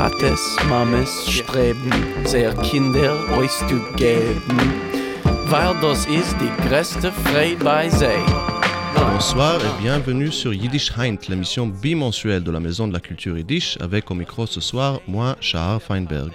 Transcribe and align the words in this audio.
Tates, 0.00 0.56
Mames 0.70 1.30
streben, 1.30 1.92
sehr 2.24 2.54
Kinder 2.62 3.18
euch 3.36 3.50
zu 3.68 3.78
geben, 3.96 4.58
weil 5.44 5.74
das 5.82 6.06
ist 6.06 6.34
die 6.40 6.68
größte 6.68 7.12
Freude 7.12 7.62
bei 7.62 7.86
sie. 7.90 8.06
Bonsoir 8.94 9.56
et 9.56 9.82
bienvenue 9.82 10.32
sur 10.32 10.54
Yiddish 10.54 10.96
Heint, 10.96 11.28
l'émission 11.28 11.66
bimensuelle 11.66 12.42
de 12.42 12.50
la 12.50 12.60
Maison 12.60 12.88
de 12.88 12.94
la 12.94 13.00
Culture 13.00 13.36
Yiddish, 13.36 13.76
avec 13.78 14.10
au 14.10 14.14
micro 14.14 14.46
ce 14.46 14.62
soir, 14.62 15.02
moi, 15.06 15.36
Shahar 15.42 15.82
Feinberg. 15.82 16.32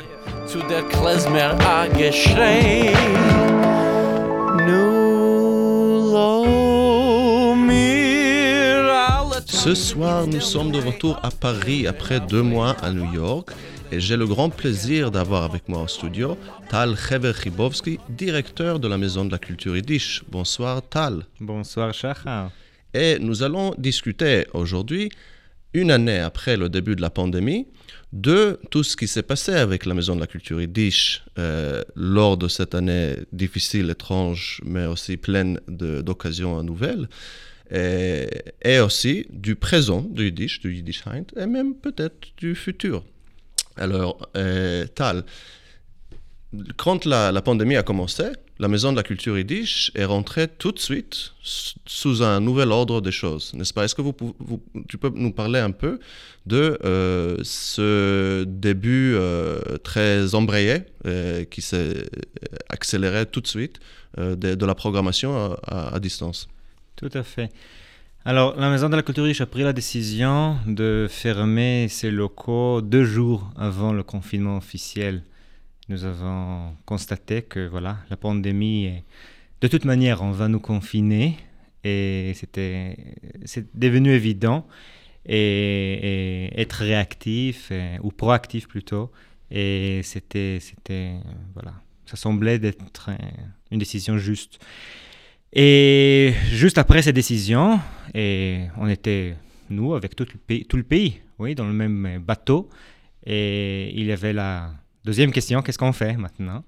Ce 9.66 9.74
soir, 9.74 10.28
nous 10.28 10.42
sommes 10.42 10.72
de 10.72 10.78
retour 10.78 11.20
à 11.24 11.32
Paris 11.32 11.88
après 11.88 12.20
deux 12.20 12.44
mois 12.44 12.74
à 12.84 12.92
New 12.92 13.12
York 13.16 13.50
et 13.92 14.00
j'ai 14.00 14.16
le 14.16 14.28
grand 14.28 14.52
plaisir 14.52 15.10
d'avoir 15.10 15.42
avec 15.42 15.68
moi 15.68 15.82
au 15.82 15.88
studio 15.88 16.38
Tal 16.70 16.96
Hever 17.10 17.34
Chibowski, 17.34 17.98
directeur 18.08 18.80
de 18.80 18.88
la 18.88 19.00
Maison 19.00 19.26
de 19.26 19.32
la 19.32 19.40
Culture 19.40 19.76
Yiddish. 19.76 20.22
Bonsoir 20.30 20.84
Tal. 20.88 21.26
Bonsoir 21.40 21.96
Shachar. 21.96 22.52
Et 22.94 23.18
nous 23.18 23.42
allons 23.42 23.74
discuter 23.80 24.46
aujourd'hui, 24.54 25.10
une 25.74 25.90
année 25.90 26.20
après 26.20 26.58
le 26.58 26.70
début 26.70 26.96
de 26.96 27.02
la 27.02 27.10
pandémie, 27.10 27.66
de 28.14 28.60
tout 28.70 28.84
ce 28.84 28.96
qui 28.96 29.08
s'est 29.08 29.24
passé 29.24 29.54
avec 29.54 29.88
la 29.88 29.96
Maison 29.96 30.16
de 30.16 30.20
la 30.20 30.28
Culture 30.28 30.62
Yiddish 30.62 31.24
euh, 31.40 31.82
lors 31.96 32.38
de 32.38 32.48
cette 32.48 32.76
année 32.76 33.16
difficile, 33.34 33.90
étrange, 33.90 34.62
mais 34.64 34.86
aussi 34.86 35.18
pleine 35.18 35.60
d'occasions 35.68 36.62
nouvelles. 36.62 37.10
Et, 37.72 38.28
et 38.64 38.80
aussi 38.80 39.26
du 39.32 39.56
présent 39.56 40.02
du 40.02 40.26
Yiddish, 40.26 40.60
du 40.60 40.74
Yiddish 40.74 41.04
Heint, 41.08 41.26
et 41.36 41.48
même 41.48 41.76
peut-être 41.76 42.28
du 42.38 42.56
futur. 42.56 43.04
Alors, 43.78 44.30
euh, 44.38 44.86
Tal, 44.94 45.26
quand 46.78 47.06
la, 47.06 47.42
pandémie 47.42 47.76
a 47.76 47.84
commencé, 47.84 48.24
la 48.60 48.68
Maison 48.68 48.92
de 48.92 48.98
la 48.98 49.04
Culture 49.04 49.38
Yiddish 49.38 49.92
est 49.96 50.06
rentrée 50.06 50.48
tout 50.48 50.72
de 50.72 50.80
suite 50.80 51.34
sous 51.44 52.24
un 52.24 52.40
nouvel 52.40 52.72
ordre 52.72 53.02
des 53.02 53.12
choses, 53.12 53.54
n'est-ce 53.54 53.74
pas? 53.74 53.84
Est-ce 53.84 53.96
que 53.96 54.02
tu 54.88 54.98
peux 54.98 55.12
nous 55.14 55.34
parler 55.34 55.60
un 55.60 55.72
peu 55.72 56.00
de 56.46 56.78
euh, 56.86 57.38
ce 57.44 58.46
début 58.46 59.14
euh, 59.16 59.60
très 59.84 60.36
embrayé 60.36 60.84
euh, 61.06 61.44
qui 61.44 61.62
s'est 61.62 62.06
accéléré 62.70 63.26
tout 63.26 63.42
de 63.42 63.48
suite 63.48 63.80
euh, 64.18 64.36
de, 64.36 64.66
la 64.66 64.76
programmation 64.76 65.58
à 65.68 66.00
distance? 66.00 66.48
Tout 66.96 67.10
à 67.14 67.24
fait. 67.24 67.52
Alors, 68.24 68.56
la 68.58 68.70
Maison 68.70 68.90
de 68.90 68.96
la 68.96 69.04
Culture 69.04 69.26
Riche 69.26 69.42
a 69.42 69.46
pris 69.46 69.64
la 69.64 69.74
décision 69.74 70.58
de 70.66 71.08
fermer 71.10 71.88
ses 71.90 72.10
locaux 72.10 72.82
deux 72.82 73.04
jours 73.04 73.52
avant 73.58 73.94
le 73.94 74.02
confinement 74.02 74.58
officiel. 74.58 75.24
Nous 75.90 76.06
avons 76.06 76.76
constaté 76.86 77.44
que 77.44 77.68
voilà, 77.68 77.98
la 78.10 78.18
pandémie, 78.18 79.04
de 79.62 79.68
toute 79.68 79.86
manière, 79.86 80.24
on 80.24 80.32
va 80.32 80.48
nous 80.48 80.60
confiner 80.60 81.38
et 81.84 82.34
c'est 82.34 83.78
devenu 83.78 84.14
évident 84.14 84.66
et, 85.26 86.50
être 86.60 86.78
réactif 86.78 87.72
ou 88.02 88.10
proactif 88.10 88.68
plutôt. 88.68 89.12
Et 89.52 90.02
c'était 90.04 90.60
voilà, 91.54 91.74
ça 92.06 92.16
semblait 92.16 92.58
d'être 92.58 93.12
une 93.70 93.80
décision 93.80 94.18
juste. 94.18 94.60
Et 95.56 96.34
juste 96.50 96.78
après 96.78 97.02
cette 97.02 97.16
décision, 97.16 97.80
et 98.14 98.68
on 98.78 98.88
était, 98.88 99.36
nous, 99.70 99.94
avec 99.94 100.16
tout 100.16 100.26
le 100.32 100.38
pays, 100.38 100.66
tout 100.66 100.76
le 100.76 100.84
pays 100.84 101.22
oui, 101.40 101.56
dans 101.56 101.66
le 101.66 101.74
même 101.74 102.20
bateau. 102.20 102.70
Et 103.26 103.92
il 103.96 104.06
y 104.06 104.12
avait 104.12 104.34
la 104.34 104.72
deuxième 105.04 105.32
question, 105.32 105.62
qu'est-ce 105.62 105.78
qu'on 105.78 105.94
fait 105.94 106.18
maintenant? 106.18 106.64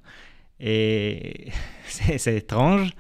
Et 0.60 1.52
c'est 1.86 2.36
étrange, 2.36 2.92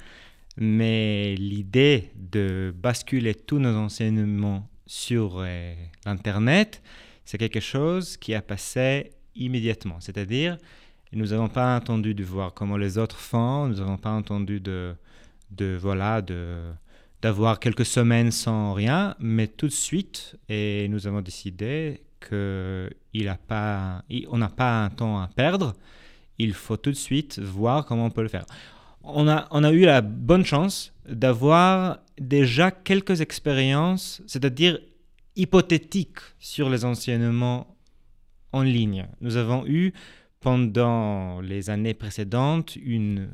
mais 0.57 1.35
l'idée 1.35 2.11
de 2.15 2.73
basculer 2.75 3.33
tous 3.33 3.59
nos 3.59 3.75
enseignements 3.75 4.69
sur 4.85 5.37
euh, 5.39 5.73
l'Internet, 6.05 6.81
c'est 7.25 7.37
quelque 7.37 7.59
chose 7.59 8.17
qui 8.17 8.33
a 8.33 8.41
passé 8.41 9.11
immédiatement. 9.35 9.97
C'est-à-dire, 9.99 10.57
nous 11.13 11.27
n'avons 11.27 11.49
pas 11.49 11.75
attendu 11.75 12.13
de 12.13 12.23
voir 12.23 12.53
comment 12.53 12.77
les 12.77 12.97
autres 12.97 13.19
font, 13.19 13.67
nous 13.67 13.75
n'avons 13.75 13.97
pas 13.97 14.11
entendu 14.11 14.59
de 14.59 14.95
de 15.51 15.77
voilà 15.79 16.21
de 16.21 16.57
d'avoir 17.21 17.59
quelques 17.59 17.85
semaines 17.85 18.31
sans 18.31 18.73
rien, 18.73 19.15
mais 19.19 19.47
tout 19.47 19.67
de 19.67 19.71
suite, 19.71 20.37
et 20.49 20.87
nous 20.89 21.07
avons 21.07 21.21
décidé 21.21 22.03
que 22.19 22.89
il 23.13 23.27
a 23.27 23.37
pas, 23.37 24.03
on 24.29 24.37
n'a 24.37 24.49
pas 24.49 24.83
un 24.83 24.89
temps 24.89 25.19
à 25.19 25.27
perdre. 25.27 25.73
Il 26.37 26.53
faut 26.53 26.77
tout 26.77 26.91
de 26.91 26.95
suite 26.95 27.39
voir 27.39 27.85
comment 27.85 28.05
on 28.05 28.11
peut 28.11 28.21
le 28.21 28.27
faire. 28.27 28.45
On 29.03 29.27
a, 29.27 29.47
on 29.51 29.63
a 29.63 29.71
eu 29.71 29.85
la 29.85 30.01
bonne 30.01 30.45
chance 30.45 30.93
d'avoir 31.09 31.99
déjà 32.19 32.69
quelques 32.69 33.21
expériences, 33.21 34.21
c'est-à-dire 34.27 34.79
hypothétiques, 35.35 36.19
sur 36.39 36.69
les 36.69 36.85
enseignements 36.85 37.75
en 38.51 38.61
ligne. 38.61 39.07
Nous 39.21 39.37
avons 39.37 39.65
eu 39.65 39.93
pendant 40.39 41.41
les 41.41 41.69
années 41.69 41.93
précédentes 41.93 42.75
une 42.75 43.29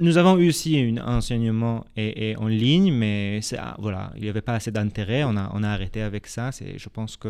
Nous 0.00 0.18
avons 0.18 0.38
eu 0.38 0.48
aussi 0.48 0.78
un 0.78 1.16
enseignement 1.16 1.84
et, 1.96 2.36
en 2.36 2.46
ligne, 2.46 2.92
mais 2.92 3.40
ah, 3.58 3.76
voilà, 3.78 4.12
il 4.16 4.22
n'y 4.22 4.28
avait 4.28 4.40
pas 4.40 4.54
assez 4.54 4.70
d'intérêt. 4.70 5.24
On 5.24 5.36
a, 5.36 5.68
arrêté 5.68 6.00
avec 6.00 6.26
ça. 6.26 6.50
Je 6.52 6.88
pense 6.88 7.16
que 7.16 7.28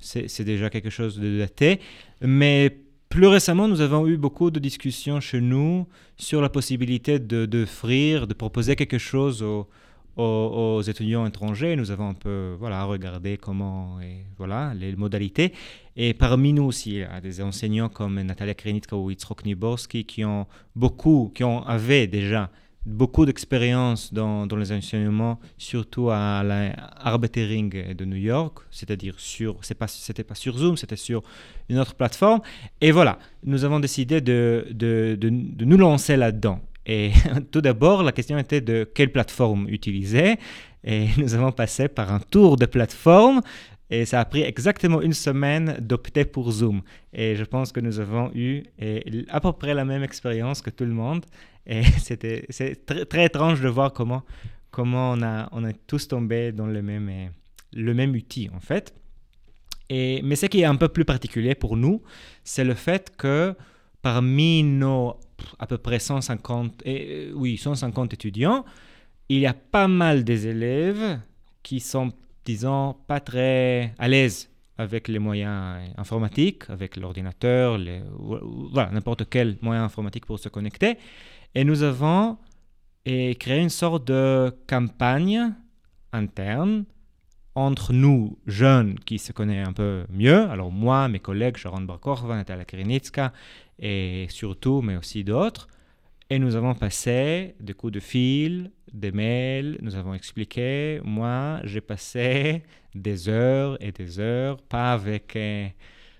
c'est 0.00 0.44
déjà 0.44 0.70
quelque 0.70 0.90
chose 0.90 1.18
de 1.18 1.38
daté. 1.38 1.80
Mais 2.20 2.76
plus 3.08 3.28
récemment, 3.28 3.68
nous 3.68 3.80
avons 3.80 4.06
eu 4.08 4.16
beaucoup 4.16 4.50
de 4.50 4.58
discussions 4.58 5.20
chez 5.20 5.40
nous 5.40 5.86
sur 6.16 6.40
la 6.40 6.48
possibilité 6.48 7.20
de- 7.20 7.46
d'offrir, 7.46 8.26
de, 8.26 8.34
proposer 8.34 8.74
quelque 8.74 8.98
chose 8.98 9.42
aux, 9.42 9.68
aux- 10.16 10.82
étudiants 10.82 11.26
étrangers. 11.26 11.76
Nous 11.76 11.90
avons 11.90 12.08
un 12.08 12.14
peu 12.14 12.56
voilà, 12.58 12.84
regardé 12.84 13.36
comment 13.36 13.98
voilà, 14.38 14.72
les 14.74 14.94
modalités. 14.96 15.52
Et 15.96 16.14
parmi 16.14 16.52
nous 16.52 16.64
aussi, 16.64 16.90
il 16.90 16.98
y 16.98 17.02
a 17.04 17.20
des 17.20 17.40
enseignants 17.40 17.88
comme 17.88 18.20
Natalia 18.20 18.54
Krenitka 18.54 18.96
ou 18.96 19.10
Yitzhak 19.10 19.44
Niborski 19.44 20.04
qui 20.04 20.24
ont 20.24 20.46
beaucoup, 20.74 21.32
qui 21.34 21.44
ont, 21.44 21.62
avaient 21.62 22.06
déjà 22.06 22.50
beaucoup 22.86 23.24
d'expérience 23.24 24.12
dans, 24.12 24.46
les 24.56 24.72
enseignements, 24.72 25.38
surtout 25.56 26.10
à 26.10 26.42
l'Arbetering 26.42 27.94
de 27.94 28.04
New 28.04 28.16
York, 28.16 28.58
c'est-à-dire 28.70 29.14
sur, 29.18 29.56
c'est 29.62 29.74
pas, 29.74 29.88
c'était 29.88 30.24
pas 30.24 30.34
sur 30.34 30.56
Zoom, 30.58 30.76
c'était 30.76 30.96
sur 30.96 31.22
une 31.68 31.78
autre 31.78 31.94
plateforme. 31.94 32.40
Et 32.80 32.90
voilà, 32.90 33.18
nous 33.44 33.64
avons 33.64 33.80
décidé 33.80 34.20
de, 34.20 34.66
de, 34.70 35.16
de 35.18 35.64
nous 35.64 35.76
lancer 35.78 36.16
là-dedans. 36.16 36.60
Et 36.86 37.12
tout 37.50 37.60
d'abord, 37.60 38.02
la 38.02 38.12
question 38.12 38.38
était 38.38 38.60
de 38.60 38.84
quelle 38.84 39.10
plateforme 39.12 39.68
utiliser. 39.68 40.36
Et 40.84 41.08
nous 41.18 41.34
avons 41.34 41.52
passé 41.52 41.88
par 41.88 42.12
un 42.12 42.20
tour 42.20 42.56
de 42.56 42.66
plateforme. 42.66 43.40
Et 43.90 44.06
ça 44.06 44.20
a 44.20 44.24
pris 44.24 44.42
exactement 44.42 45.02
une 45.02 45.12
semaine 45.12 45.76
d'opter 45.80 46.24
pour 46.24 46.50
Zoom. 46.50 46.82
Et 47.12 47.36
je 47.36 47.44
pense 47.44 47.70
que 47.70 47.80
nous 47.80 48.00
avons 48.00 48.30
eu 48.34 48.64
eh, 48.78 49.24
à 49.28 49.40
peu 49.40 49.52
près 49.52 49.74
la 49.74 49.84
même 49.84 50.02
expérience 50.02 50.62
que 50.62 50.70
tout 50.70 50.84
le 50.84 50.92
monde. 50.92 51.24
Et 51.66 51.82
c'était 51.98 52.46
c'est 52.48 52.86
très, 52.86 53.04
très 53.04 53.26
étrange 53.26 53.60
de 53.60 53.68
voir 53.68 53.92
comment, 53.92 54.22
comment 54.70 55.12
on, 55.12 55.22
a, 55.22 55.48
on 55.52 55.64
est 55.64 55.78
tous 55.86 56.08
tombés 56.08 56.52
dans 56.52 56.66
le 56.66 56.82
même, 56.82 57.08
eh, 57.08 57.30
le 57.72 57.94
même 57.94 58.12
outil, 58.12 58.50
en 58.54 58.60
fait. 58.60 58.94
Et, 59.90 60.22
mais 60.22 60.36
ce 60.36 60.46
qui 60.46 60.62
est 60.62 60.64
un 60.64 60.76
peu 60.76 60.88
plus 60.88 61.04
particulier 61.04 61.54
pour 61.54 61.76
nous, 61.76 62.02
c'est 62.42 62.64
le 62.64 62.74
fait 62.74 63.14
que 63.16 63.54
parmi 64.00 64.62
nos 64.62 65.18
à 65.58 65.66
peu 65.66 65.78
près 65.78 65.98
150, 65.98 66.82
eh, 66.84 67.30
oui, 67.34 67.56
150 67.56 68.12
étudiants, 68.14 68.64
il 69.28 69.38
y 69.40 69.46
a 69.46 69.54
pas 69.54 69.88
mal 69.88 70.24
des 70.24 70.46
élèves 70.46 71.18
qui 71.62 71.80
sont, 71.80 72.12
disons, 72.44 72.94
pas 73.06 73.20
très 73.20 73.94
à 73.98 74.08
l'aise 74.08 74.50
avec 74.76 75.08
les 75.08 75.18
moyens 75.18 75.78
informatiques, 75.96 76.68
avec 76.68 76.96
l'ordinateur, 76.96 77.78
les- 77.78 78.02
voilà, 78.72 78.90
n'importe 78.90 79.28
quel 79.30 79.56
moyen 79.62 79.84
informatique 79.84 80.26
pour 80.26 80.38
se 80.38 80.48
connecter. 80.48 80.98
Et 81.54 81.64
nous 81.64 81.82
avons 81.82 82.36
eh, 83.06 83.34
créé 83.36 83.60
une 83.60 83.68
sorte 83.70 84.06
de 84.06 84.52
campagne 84.66 85.54
interne 86.12 86.84
entre 87.54 87.92
nous, 87.92 88.38
jeunes, 88.46 88.98
qui 88.98 89.18
se 89.18 89.32
connaissent 89.32 89.68
un 89.68 89.72
peu 89.72 90.04
mieux, 90.10 90.48
alors 90.50 90.72
moi, 90.72 91.08
mes 91.08 91.20
collègues, 91.20 91.56
Sharon 91.56 91.82
Barkorva, 91.82 92.36
Natalia 92.36 92.64
Kirinitska, 92.64 93.32
et 93.78 94.26
surtout, 94.28 94.82
mais 94.82 94.96
aussi 94.96 95.24
d'autres, 95.24 95.68
et 96.30 96.38
nous 96.38 96.56
avons 96.56 96.74
passé 96.74 97.54
des 97.60 97.74
coups 97.74 97.92
de 97.92 98.00
fil, 98.00 98.70
des 98.92 99.12
mails, 99.12 99.78
nous 99.82 99.94
avons 99.94 100.14
expliqué. 100.14 101.00
Moi, 101.04 101.60
j'ai 101.64 101.82
passé 101.82 102.62
des 102.94 103.28
heures 103.28 103.76
et 103.80 103.92
des 103.92 104.18
heures, 104.18 104.62
pas 104.62 104.94
avec, 104.94 105.36
euh, 105.36 105.68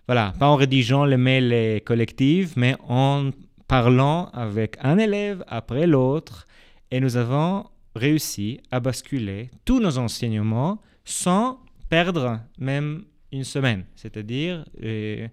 voilà, 0.06 0.34
pas 0.38 0.48
en 0.48 0.56
rédigeant 0.56 1.04
les 1.04 1.16
mails 1.16 1.82
collectifs, 1.84 2.54
mais 2.56 2.76
en 2.86 3.31
parlant 3.66 4.26
avec 4.34 4.76
un 4.82 4.98
élève 4.98 5.42
après 5.48 5.86
l'autre. 5.86 6.46
Et 6.90 7.00
nous 7.00 7.16
avons 7.16 7.64
réussi 7.96 8.60
à 8.70 8.81
basculer 8.81 9.50
tous 9.64 9.81
nos 9.81 9.96
enseignements 9.96 10.81
sans 11.05 11.61
perdre 11.89 12.41
même 12.59 13.05
une 13.33 13.45
semaine. 13.45 13.85
C'est-à-dire, 13.97 14.65
euh, 14.83 15.29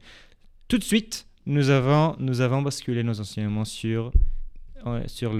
tout 0.67 0.77
de 0.77 0.83
suite, 0.83 1.27
nous 1.45 1.69
avons, 1.69 2.15
nous 2.19 2.41
avons 2.41 2.61
basculé 2.61 3.03
nos 3.03 3.19
enseignements 3.19 3.65
sur, 3.65 4.11
ouais, 4.85 5.07
sur 5.07 5.33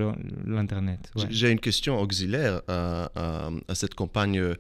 l'Internet. 0.46 1.12
ouais. 1.16 1.26
J'ai 1.30 1.52
une 1.52 1.60
question 1.60 2.00
auxiliaire 2.00 2.62
à, 2.68 3.10
à- 3.16 3.50
à 3.68 3.76
cette 3.76 3.94
campagne 3.96 4.56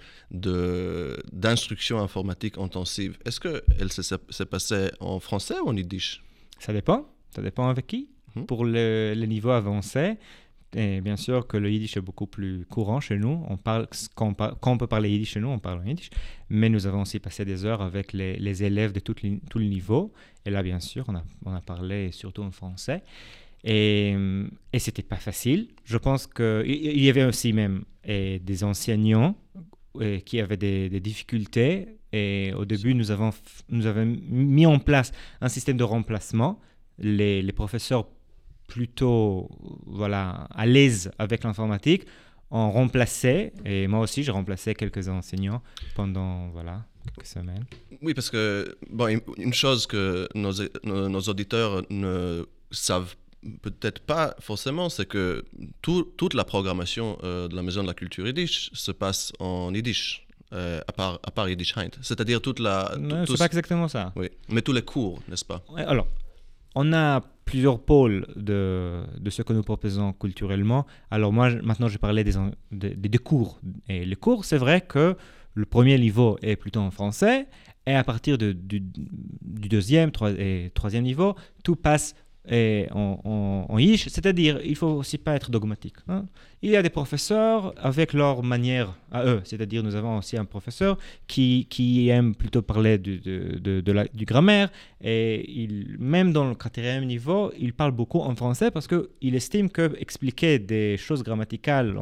d'instruction 1.31 1.99
informatique 1.99 2.57
intensive. 2.57 3.17
Est-ce 3.25 3.39
qu'elle 3.39 3.91
s'est 3.91 4.45
passée 4.45 4.89
en 4.99 5.19
français 5.19 5.55
ou 5.63 5.69
en 5.69 5.75
yiddish? 5.75 6.21
Ça 6.59 6.73
dépend. 6.73 7.07
Ça 7.35 7.41
dépend 7.41 7.69
avec 7.69 7.87
qui. 7.87 8.09
Mhm. 8.35 8.45
Pour 8.45 8.65
le, 8.65 9.13
le 9.15 9.25
niveau 9.25 9.49
avancé, 9.49 10.17
et 10.73 11.01
bien 11.01 11.17
sûr 11.17 11.47
que 11.47 11.57
le 11.57 11.69
yiddish 11.69 11.97
est 11.97 12.01
beaucoup 12.01 12.27
plus 12.27 12.65
courant 12.65 13.01
chez 13.01 13.17
nous. 13.17 13.43
On 13.49 13.57
parle, 13.57 13.87
quand, 14.15 14.35
on 14.65 14.77
peut 14.77 14.87
parler 14.87 15.09
yiddish 15.09 15.31
chez 15.31 15.41
nous, 15.41 15.49
on 15.49 15.59
parle 15.59 15.79
en 15.79 15.85
yiddish. 15.85 16.09
Mais 16.49 16.69
nous 16.69 16.87
avons 16.87 17.01
aussi 17.01 17.19
passé 17.19 17.43
des 17.43 17.65
heures 17.65 17.81
avec 17.81 18.13
les, 18.13 18.63
élèves 18.63 18.93
de 18.93 18.99
tout 19.01 19.15
le, 19.21 19.39
tout 19.49 19.59
niveau. 19.59 20.13
Et 20.45 20.49
là, 20.49 20.63
bien 20.63 20.79
sûr, 20.79 21.05
on 21.45 21.53
a, 21.53 21.61
parlé 21.61 22.11
surtout 22.11 22.43
en 22.43 22.51
français. 22.51 23.03
Et, 23.63 24.15
et 24.71 24.79
c'était 24.79 25.03
pas 25.03 25.17
facile. 25.17 25.67
Je 25.83 25.97
pense 25.97 26.25
qu'il 26.25 26.65
il 26.67 27.03
y 27.03 27.09
avait 27.09 27.25
aussi 27.25 27.51
même 27.51 27.83
eh, 28.05 28.39
des 28.39 28.63
enseignants 28.63 29.35
eh, 29.99 30.21
qui 30.21 30.39
avaient 30.39 30.57
des, 30.57 30.99
difficultés. 31.01 31.97
Et 32.13 32.53
au 32.57 32.63
début, 32.63 32.95
nous 32.95 33.11
avons, 33.11 33.31
nous 33.69 33.87
avons 33.87 34.05
mis 34.05 34.65
en 34.65 34.79
place 34.79 35.11
un 35.41 35.49
système 35.49 35.77
de 35.77 35.83
remplacement. 35.83 36.59
Les 36.97 37.51
professeurs 37.51 38.07
plutôt 38.73 39.49
voilà, 39.85 40.47
à 40.55 40.65
l'aise 40.65 41.11
avec 41.19 41.43
l'informatique 41.43 42.03
ont 42.51 42.71
remplacé, 42.71 43.53
et 43.65 43.87
moi 43.87 43.99
aussi 44.05 44.23
j'ai 44.23 44.31
remplacé 44.31 44.73
quelques 44.75 45.07
enseignants 45.07 45.61
pendant 45.95 46.49
voilà, 46.49 46.75
quelques 47.05 47.27
semaines. 47.27 47.65
Oui, 48.01 48.13
parce 48.13 48.29
que 48.29 48.77
bon, 48.89 49.07
une- 49.37 49.53
chose 49.53 49.87
que 49.87 50.27
nos, 50.35 50.51
nos, 50.83 51.09
nos 51.09 51.19
auditeurs 51.31 51.81
ne 51.89 52.45
savent 52.71 53.15
peut-être 53.61 53.99
pas 54.13 54.35
forcément, 54.39 54.87
c'est 54.89 55.07
que 55.07 55.43
tout- 55.81 56.07
toute 56.17 56.33
la 56.33 56.43
programmation 56.53 57.17
euh, 57.23 57.47
de 57.49 57.55
la 57.55 57.63
Maison 57.63 57.81
de 57.83 57.87
la 57.87 57.93
Culture 58.01 58.25
Yiddish 58.27 58.69
se 58.73 58.91
passe 58.91 59.31
en 59.39 59.73
Yiddish, 59.73 60.27
euh, 60.53 60.79
à, 60.87 60.91
part, 60.91 61.19
à 61.23 61.31
part 61.31 61.47
Yiddish 61.49 61.75
Heint. 61.77 61.89
C'est-à-dire 62.01 62.41
toute 62.41 62.59
la... 62.59 62.91
tout- 62.93 62.99
Non, 62.99 63.25
tout 63.25 63.33
c'est 63.33 63.39
pas 63.39 63.45
exactement 63.53 63.87
ça. 63.87 64.11
oui, 64.15 64.27
mais 64.49 64.61
tous 64.61 64.73
les 64.73 64.81
cours, 64.83 65.19
n'est-ce 65.29 65.45
pas? 65.45 65.61
Alors, 65.77 66.07
on 66.75 66.91
a 66.93 67.21
plusieurs 67.45 67.79
pôles 67.79 68.27
de, 68.35 69.03
de 69.19 69.29
ce 69.29 69.41
que 69.41 69.53
nous 69.53 69.63
proposons 69.63 70.13
culturellement. 70.13 70.85
Alors 71.09 71.33
moi, 71.33 71.49
maintenant, 71.63 71.87
je 71.87 71.97
parlais 71.97 72.23
des, 72.23 72.33
des, 72.71 72.95
des- 72.95 73.17
cours. 73.17 73.59
Et 73.89 74.05
les 74.05 74.15
cours, 74.15 74.45
c'est 74.45 74.57
vrai 74.57 74.81
que 74.81 75.15
le 75.53 75.65
premier 75.65 75.97
niveau 75.97 76.37
est 76.41 76.55
plutôt 76.55 76.79
en 76.79 76.91
français, 76.91 77.47
et 77.85 77.93
à 77.93 78.03
partir 78.03 78.37
de- 78.37 78.53
du, 78.53 78.79
deuxième 79.69 80.11
et 80.37 80.71
troisième 80.73 81.03
niveau, 81.03 81.35
tout 81.63 81.75
passe 81.75 82.15
eh, 82.49 82.87
en, 82.91 83.67
en, 83.69 83.77
c'est-à-dire 83.97 84.59
il 84.63 84.75
faut 84.75 84.87
aussi 84.87 85.17
pas 85.17 85.35
être 85.35 85.51
dogmatique. 85.51 85.95
hein. 86.07 86.25
Il 86.63 86.69
y 86.69 86.75
a 86.75 86.83
des 86.83 86.91
professeurs 86.91 87.73
avec 87.77 88.13
leur 88.13 88.43
manière 88.43 88.93
à 89.11 89.25
eux, 89.25 89.41
c'est-à-dire 89.43 89.81
nous 89.81 89.95
avons 89.95 90.19
aussi 90.19 90.37
un 90.37 90.45
professeur 90.45 90.97
qui, 91.25 91.65
qui 91.69 92.09
aime 92.09 92.35
plutôt 92.35 92.61
parler 92.61 92.99
du, 92.99 93.19
de, 93.19 93.57
de- 93.59 93.81
de 93.81 93.91
la, 93.91 94.05
du 94.13 94.25
grammaire, 94.25 94.69
et 95.03 95.43
il, 95.49 95.95
même 95.99 96.31
dans 96.33 96.47
le 96.47 96.53
quatrième 96.53 97.05
niveau, 97.05 97.51
il 97.57 97.73
parle 97.73 97.91
beaucoup 97.93 98.19
en 98.19 98.35
français 98.35 98.69
parce 98.69 98.87
qu'il 98.87 99.33
estime 99.35 99.69
que 99.71 99.95
expliquer 99.99 100.59
des 100.59 100.97
choses 100.97 101.23
grammaticales 101.23 101.95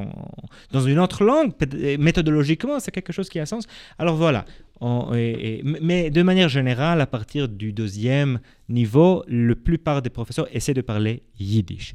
dans 0.72 0.82
une 0.82 1.00
autre 1.00 1.24
langue, 1.24 1.52
méthodologiquement, 1.98 2.80
c'est 2.82 2.92
quelque 2.92 3.14
chose 3.14 3.30
qui 3.30 3.40
a 3.40 3.46
sens. 3.46 3.66
Alors 3.98 4.16
voilà. 4.18 4.46
Mais 4.82 6.10
de 6.10 6.22
manière 6.22 6.50
générale, 6.50 7.02
à 7.02 7.06
partir 7.08 7.48
du 7.50 7.74
deuxième 7.74 8.40
niveau, 8.70 9.24
la 9.28 9.56
plupart 9.56 10.02
des 10.02 10.10
professeurs 10.10 10.48
essaient 10.56 10.74
de 10.74 10.82
parler 10.82 11.24
yiddish. 11.40 11.94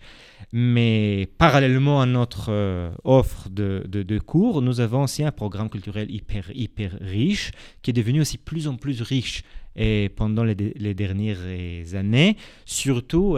Mais 0.52 1.28
parallèlement 1.38 2.00
à 2.00 2.06
notre 2.06 2.50
euh, 2.50 2.90
offre 3.02 3.48
de, 3.48 3.82
de- 3.88 4.18
cours, 4.18 4.62
nous 4.62 4.80
avons 4.80 5.02
aussi 5.02 5.24
un 5.24 5.32
programme 5.32 5.68
culturel 5.68 6.10
hyper, 6.10 6.50
hyper 6.54 6.96
riche, 7.00 7.50
qui 7.82 7.90
est 7.90 7.94
devenu 7.94 8.20
aussi 8.20 8.38
plus 8.38 8.68
en 8.68 8.76
plus 8.76 9.02
riche 9.02 9.42
et 9.74 10.10
pendant 10.14 10.44
les, 10.44 10.54
les 10.54 10.94
dernières 10.94 11.94
années, 11.94 12.36
surtout 12.64 13.36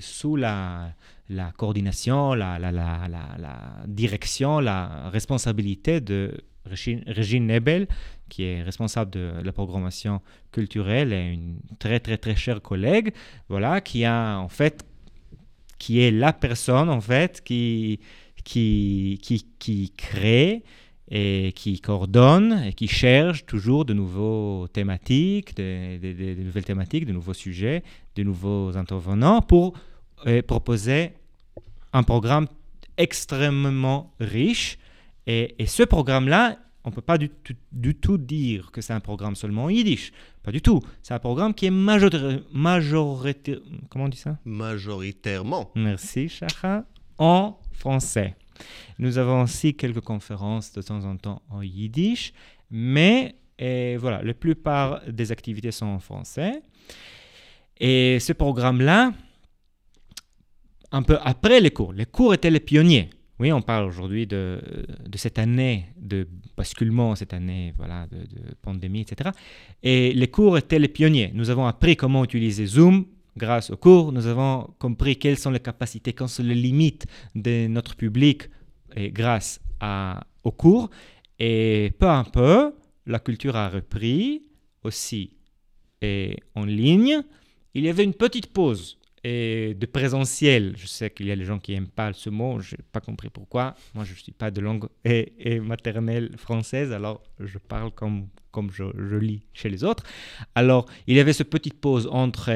sous 0.00 0.36
la, 0.36 0.92
la 1.28 1.50
coordination, 1.50 2.34
la, 2.34 2.58
la, 2.60 2.70
la 2.70 3.08
direction, 3.88 4.60
la 4.60 5.08
responsabilité 5.10 6.00
de 6.00 6.32
Régine, 6.66 7.46
Nebel, 7.46 7.86
qui 8.28 8.44
est 8.44 8.62
responsable 8.62 9.10
de 9.10 9.32
la 9.42 9.52
programmation 9.52 10.20
culturelle 10.52 11.12
et 11.12 11.32
une 11.32 11.58
très 11.78 12.00
très 12.00 12.18
très 12.18 12.36
chère 12.36 12.62
collègue, 12.62 13.12
voilà, 13.48 13.80
qui 13.80 14.04
a 14.04 14.38
en 14.38 14.48
fait 14.48 14.84
qui 15.78 16.00
est 16.00 16.12
la 16.12 16.32
personne 16.32 16.88
en 16.88 17.00
fait 17.00 17.42
qui, 17.42 17.98
qui, 18.44 19.18
qui, 19.58 19.92
crée 19.96 20.62
et 21.10 21.52
qui 21.56 21.80
coordonne 21.80 22.62
et 22.64 22.72
qui 22.72 22.86
cherche 22.86 23.44
toujours 23.46 23.84
de 23.84 23.92
nouveaux 23.92 24.68
thématiques, 24.68 25.56
de 25.56 26.42
nouvelles 26.44 26.64
thématiques, 26.64 27.04
de 27.04 27.12
nouveaux 27.12 27.34
sujets, 27.34 27.82
de 28.14 28.22
nouveaux 28.22 28.76
intervenants 28.76 29.42
pour 29.42 29.74
euh, 30.26 30.40
proposer 30.42 31.10
un 31.92 32.04
programme 32.04 32.46
extrêmement 32.96 34.14
riche. 34.20 34.78
Et, 35.26 35.54
et 35.58 35.66
ce 35.66 35.82
programme-là, 35.82 36.58
on 36.84 36.90
ne 36.90 36.94
peut 36.94 37.00
pas 37.00 37.16
du, 37.16 37.28
tout- 37.28 37.54
du 37.70 37.94
tout 37.94 38.18
dire 38.18 38.72
que 38.72 38.80
c'est 38.80 38.92
un 38.92 39.00
programme 39.00 39.36
seulement 39.36 39.64
en 39.64 39.68
yiddish. 39.68 40.12
Pas 40.42 40.50
du 40.50 40.60
tout. 40.60 40.80
C'est 41.02 41.14
un 41.14 41.20
programme 41.20 41.54
qui 41.54 41.66
est 41.66 41.70
majoritaire... 41.70 42.40
majoritaire 42.52 43.60
comment 43.88 44.06
on 44.06 44.08
dit 44.08 44.18
ça? 44.18 44.38
Majoritairement. 44.44 45.70
Merci, 45.76 46.28
Chacha. 46.28 46.84
En 47.18 47.58
français. 47.72 48.34
Nous 48.98 49.18
avons 49.18 49.42
aussi 49.42 49.74
quelques 49.74 50.00
conférences 50.00 50.72
de 50.72 50.82
temps 50.82 51.04
en 51.04 51.16
temps 51.16 51.42
en 51.50 51.62
yiddish, 51.62 52.32
mais 52.70 53.36
et 53.58 53.96
voilà, 53.96 54.22
la 54.22 54.34
plupart 54.34 55.02
des 55.08 55.30
activités 55.30 55.70
sont 55.70 55.86
en 55.86 56.00
français. 56.00 56.62
Et 57.78 58.18
ce 58.18 58.32
programme-là, 58.32 59.12
un 60.90 61.02
peu 61.02 61.18
après 61.22 61.60
les 61.60 61.70
cours, 61.70 61.92
les 61.92 62.06
cours 62.06 62.34
étaient 62.34 62.50
les 62.50 62.60
pionniers. 62.60 63.10
Oui, 63.42 63.50
on 63.50 63.60
parle 63.60 63.86
aujourd'hui 63.86 64.28
de, 64.28 64.60
cette 65.16 65.36
année 65.36 65.86
de 66.00 66.28
basculement, 66.56 67.16
cette 67.16 67.34
année 67.34 67.74
voilà, 67.76 68.06
de, 68.06 68.18
de 68.18 68.54
pandémie, 68.62 69.00
etc. 69.00 69.30
Et 69.82 70.12
les 70.12 70.28
cours 70.28 70.56
étaient 70.56 70.78
les 70.78 70.86
pionniers. 70.86 71.32
Nous 71.34 71.50
avons 71.50 71.66
appris 71.66 71.96
comment 71.96 72.22
utiliser 72.22 72.66
Zoom, 72.66 73.04
grâce 73.36 73.70
aux 73.70 73.76
cours, 73.76 74.12
nous 74.12 74.28
avons 74.28 74.72
compris 74.78 75.16
quelles 75.16 75.38
sont 75.38 75.50
les 75.50 75.58
capacités, 75.58 76.12
quelles 76.12 76.28
sont 76.28 76.44
les 76.44 76.54
limites 76.54 77.06
de 77.34 77.66
notre 77.66 77.96
public 77.96 78.42
et 78.94 79.10
grâce 79.10 79.60
à, 79.80 80.24
aux 80.44 80.52
cours. 80.52 80.88
Et 81.40 81.92
peu 81.98 82.06
à 82.06 82.24
peu, 82.32 82.72
la 83.06 83.18
culture 83.18 83.56
a 83.56 83.68
repris 83.68 84.44
aussi 84.84 85.36
et 86.00 86.36
en 86.54 86.64
ligne. 86.64 87.22
Il 87.74 87.82
y 87.82 87.88
avait 87.88 88.04
une 88.04 88.14
petite 88.14 88.52
pause 88.52 89.00
et 89.24 89.74
de 89.74 89.86
présentiel. 89.86 90.74
Je 90.76 90.86
sais 90.86 91.10
qu'il 91.10 91.26
y 91.26 91.32
a 91.32 91.36
des 91.36 91.44
gens 91.44 91.58
qui 91.58 91.72
n'aiment 91.72 91.88
pas 91.88 92.12
ce 92.12 92.30
mot, 92.30 92.60
je 92.60 92.76
n'ai 92.76 92.82
pas 92.90 93.00
compris 93.00 93.28
pourquoi. 93.30 93.74
Moi, 93.94 94.04
je 94.04 94.12
ne 94.12 94.16
suis 94.16 94.32
pas 94.32 94.50
de 94.50 94.60
langue 94.60 94.88
maternelle 95.62 96.36
française, 96.36 96.92
alors 96.92 97.22
je 97.38 97.58
parle 97.58 97.90
comme, 97.92 98.28
je, 98.72 99.16
lis 99.16 99.42
chez 99.52 99.68
les 99.68 99.84
autres. 99.84 100.04
Alors, 100.54 100.86
il 101.06 101.16
y 101.16 101.20
avait 101.20 101.32
cette 101.32 101.50
petite 101.50 101.80
pause 101.80 102.08
entre 102.10 102.52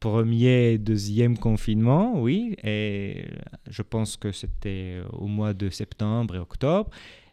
premier 0.00 0.72
et 0.72 0.78
deuxième 0.78 1.38
confinement, 1.38 2.20
oui, 2.20 2.56
et 2.64 3.24
je 3.70 3.82
pense 3.82 4.16
que 4.16 4.32
c'était 4.32 5.00
au 5.12 5.28
mois 5.28 5.54
de 5.54 5.70
septembre 5.70 6.34
et 6.34 6.38
octobre. 6.38 6.90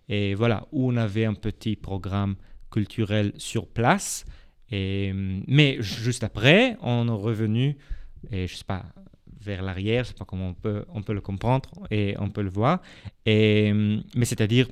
Et 0.07 0.35
voilà, 0.35 0.67
où 0.71 0.91
on 0.91 0.97
avait 0.97 1.25
un 1.25 1.33
petit 1.33 1.75
programme 1.75 2.35
culturel 2.71 3.33
sur 3.37 3.67
place. 3.67 4.25
Mais 4.71 5.77
juste 5.79 6.23
après, 6.23 6.77
on 6.81 7.07
est 7.07 7.11
revenu, 7.11 7.77
et 8.31 8.47
je 8.47 8.55
sais 8.55 8.63
pas, 8.63 8.85
vers 9.41 9.61
l'arrière, 9.61 10.03
je 10.03 10.09
sais 10.09 10.15
pas 10.15 10.25
comment 10.25 10.49
on 10.49 10.53
peut, 10.53 10.85
on 10.89 11.01
peut 11.01 11.13
le 11.13 11.21
comprendre 11.21 11.69
et 11.91 12.15
on 12.19 12.29
peut 12.29 12.41
le 12.41 12.49
voir. 12.49 12.81
Et, 13.25 13.73
mais 14.15 14.25
c'est-à-dire, 14.25 14.67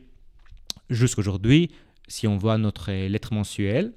jusqu'aujourd'hui, 0.89 1.71
si 2.07 2.27
on 2.27 2.37
voit 2.37 2.57
notre 2.57 2.91
lettre 2.91 3.33
mensuelle, 3.33 3.93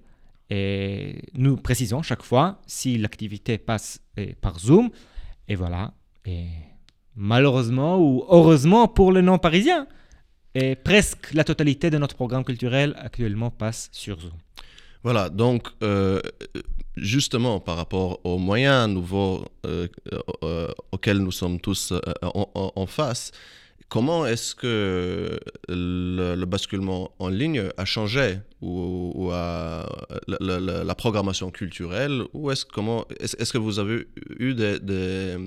et 0.51 1.23
nous 1.35 1.57
précisons 1.57 2.03
chaque 2.03 2.23
fois 2.23 2.61
si 2.67 2.99
l'activité 2.99 3.57
passe 3.57 4.01
eh, 4.17 4.35
par 4.35 4.59
Zoom. 4.59 4.91
Et 5.47 5.55
voilà. 5.55 5.95
Et 6.27 6.47
malheureusement 7.15 7.99
ou 7.99 8.25
heureusement 8.29 8.89
pour 8.89 9.13
les 9.13 9.23
non-parisiens, 9.23 9.87
et 10.55 10.75
presque 10.75 11.33
la 11.33 11.45
totalité 11.45 11.91
de 11.91 11.99
notre 11.99 12.17
programme 12.17 12.45
culturel 12.45 12.95
actuellement 12.99 13.51
passe 13.51 13.89
sur 13.93 14.21
Zoom. 14.21 14.33
Voilà, 15.03 15.31
donc 15.31 15.69
euh, 15.83 16.21
justement 16.97 17.59
par 17.59 17.77
rapport 17.77 18.21
aux 18.25 18.37
moyens 18.37 18.87
nouveaux 18.87 19.47
euh, 19.65 19.89
euh, 20.45 20.69
auxquels 20.93 21.19
nous 21.19 21.33
sommes 21.33 21.59
tous 21.59 21.95
en, 22.23 22.87
face, 22.87 23.33
comment 23.89 24.27
est-ce 24.27 24.55
que 24.55 25.41
le, 25.69 26.45
basculement 26.45 27.13
en 27.19 27.31
ligne 27.31 27.71
a 27.79 27.87
changé 27.87 28.41
ou, 28.61 29.31
la, 29.31 30.95
programmation 30.99 31.51
culturelle 31.51 32.23
Ou 32.35 32.51
est-ce, 32.51 32.67
comment, 32.67 33.07
est-ce, 33.21 33.55
que 33.55 33.59
vous 33.59 33.79
avez 33.79 34.07
eu 34.39 34.53
des, 34.53 35.39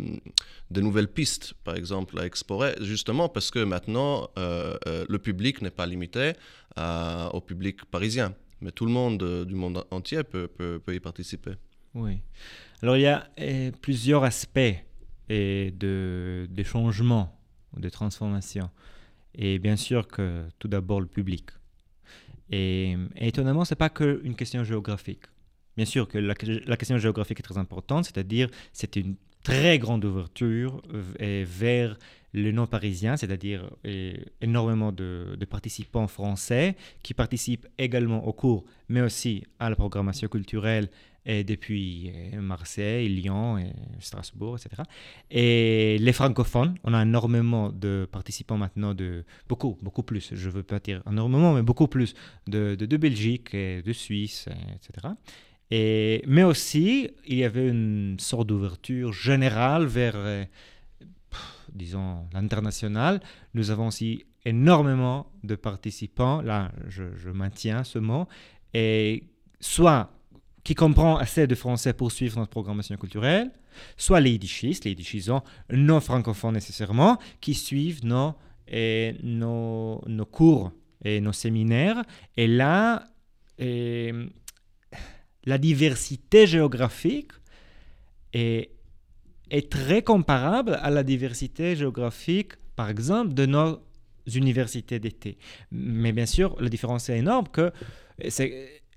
nouvelles 0.71 1.09
pistes, 1.09 1.53
par 1.63 1.75
exemple, 1.75 2.19
à 2.19 2.25
explorer 2.25 2.73
Justement 2.81 3.29
parce 3.29 3.51
que 3.51 3.59
maintenant, 3.59 4.31
le 4.35 5.17
public 5.19 5.61
n'est 5.61 5.69
pas 5.69 5.85
limité 5.85 6.33
au 6.75 7.39
public 7.39 7.85
parisien, 7.85 8.33
mais 8.63 8.71
tout 8.71 8.85
le 8.85 8.91
monde 8.91 9.45
du 9.45 9.55
monde 9.55 9.85
entier 9.91 10.23
peut, 10.23 10.47
peut, 10.47 10.81
y 10.95 10.99
participer. 10.99 11.53
Oui. 11.93 12.19
Alors 12.81 12.97
il 12.97 13.01
y 13.01 13.07
a 13.07 13.29
eh, 13.37 13.71
plusieurs 13.81 14.23
aspects 14.23 14.75
et 15.29 15.71
de, 15.71 16.47
de 16.49 16.63
changements, 16.63 17.39
de 17.77 17.89
transformations. 17.89 18.69
Et 19.35 19.59
bien 19.59 19.75
sûr 19.75 20.07
que 20.07 20.45
tout 20.59 20.67
d'abord 20.67 21.01
le 21.01 21.07
public. 21.07 21.49
Et, 22.49 22.95
étonnamment, 23.15 23.65
ce 23.65 23.73
n'est 23.73 23.77
pas 23.77 23.89
qu'une 23.89 24.35
question 24.35 24.63
géographique. 24.63 25.23
Bien 25.75 25.85
sûr 25.85 26.07
que 26.07 26.19
la, 26.19 26.35
question 26.35 26.97
géographique 26.99 27.39
est 27.39 27.43
très 27.43 27.57
importante, 27.57 28.05
c'est-à-dire 28.05 28.47
c'est 28.73 28.95
une 28.95 29.15
très 29.43 29.77
grande 29.77 30.05
ouverture 30.05 30.81
vers 31.19 31.97
le 32.33 32.51
non 32.51 32.65
parisien, 32.65 33.15
c'est-à-dire 33.15 33.69
énormément 34.41 34.91
de, 34.91 35.37
participants 35.49 36.07
français 36.07 36.75
qui 37.03 37.13
participent 37.13 37.67
également 37.77 38.25
au 38.25 38.33
cours, 38.33 38.65
mais 38.89 39.01
aussi 39.01 39.43
à 39.59 39.69
la 39.69 39.75
programmation 39.75 40.27
culturelle 40.27 40.89
depuis 41.25 42.11
euh, 42.13 42.41
Marseille, 42.41 43.07
Lyon, 43.07 43.57
Strasbourg, 43.99 44.57
etc. 44.57 44.83
Et 45.31 45.97
les 45.99 46.11
francophones, 46.11 46.75
on 46.83 46.93
a 46.93 47.01
énormément 47.01 47.69
de 47.69 48.07
participants 48.11 48.57
maintenant, 48.57 48.93
de 48.93 49.23
beaucoup, 49.47 49.77
beaucoup 49.81 50.03
plus, 50.03 50.31
je 50.33 50.49
ne 50.49 50.53
veux 50.53 50.63
pas 50.63 50.79
dire 50.79 51.01
énormément, 51.09 51.53
mais 51.53 51.61
beaucoup 51.61 51.87
plus 51.87 52.13
de, 52.47 52.75
de, 52.75 52.97
Belgique, 52.97 53.53
et 53.53 53.81
de 53.81 53.93
Suisse, 53.93 54.49
etc. 54.75 55.13
Mais 55.71 56.43
aussi, 56.43 57.09
il 57.25 57.37
y 57.37 57.43
avait 57.43 57.67
une 57.67 58.17
sorte 58.19 58.47
d'ouverture 58.47 59.11
générale 59.11 59.85
vers, 59.85 60.13
euh, 60.15 60.45
disons, 61.73 62.27
l'international. 62.33 63.21
Nous 63.53 63.71
avons 63.71 63.87
aussi 63.87 64.25
énormément 64.45 65.31
de 65.43 65.55
participants, 65.55 66.41
là 66.41 66.71
je, 66.87 67.29
maintiens 67.29 67.83
ce 67.83 67.99
mot, 67.99 68.27
et 68.73 69.23
soit 69.59 70.11
qui 70.63 70.75
comprend 70.75 71.17
assez 71.17 71.47
de 71.47 71.55
français 71.55 71.93
pour 71.93 72.11
suivre 72.11 72.39
notre 72.39 72.51
programmation 72.51 72.95
culturelle, 72.97 73.51
soit 73.97 74.21
les 74.21 74.31
yiddishistes, 74.31 74.85
les 74.85 74.91
yiddishisants 74.91 75.43
non 75.71 75.99
francophones 75.99 76.53
nécessairement, 76.53 77.17
qui 77.41 77.53
suivent 77.53 78.05
nos, 78.05 78.35
et 78.67 79.15
nos, 79.23 80.01
nos, 80.07 80.25
cours 80.25 80.71
et 81.03 81.19
nos 81.19 81.33
séminaires. 81.33 82.03
Et 82.37 82.47
là, 82.47 83.07
et, 83.59 84.13
la 85.45 85.57
diversité 85.57 86.47
géographique 86.47 87.31
est, 88.33 88.69
très 89.69 90.01
comparable 90.01 90.79
à 90.81 90.89
la 90.89 91.03
diversité 91.03 91.75
géographique, 91.75 92.53
par 92.75 92.89
exemple, 92.89 93.33
de 93.33 93.45
nos 93.45 93.79
universités 94.33 94.99
d'été. 94.99 95.37
Mais 95.71 96.11
bien 96.11 96.25
sûr, 96.25 96.55
la 96.59 96.69
différence 96.69 97.09
est 97.09 97.19
énorme 97.19 97.47
que 97.47 97.71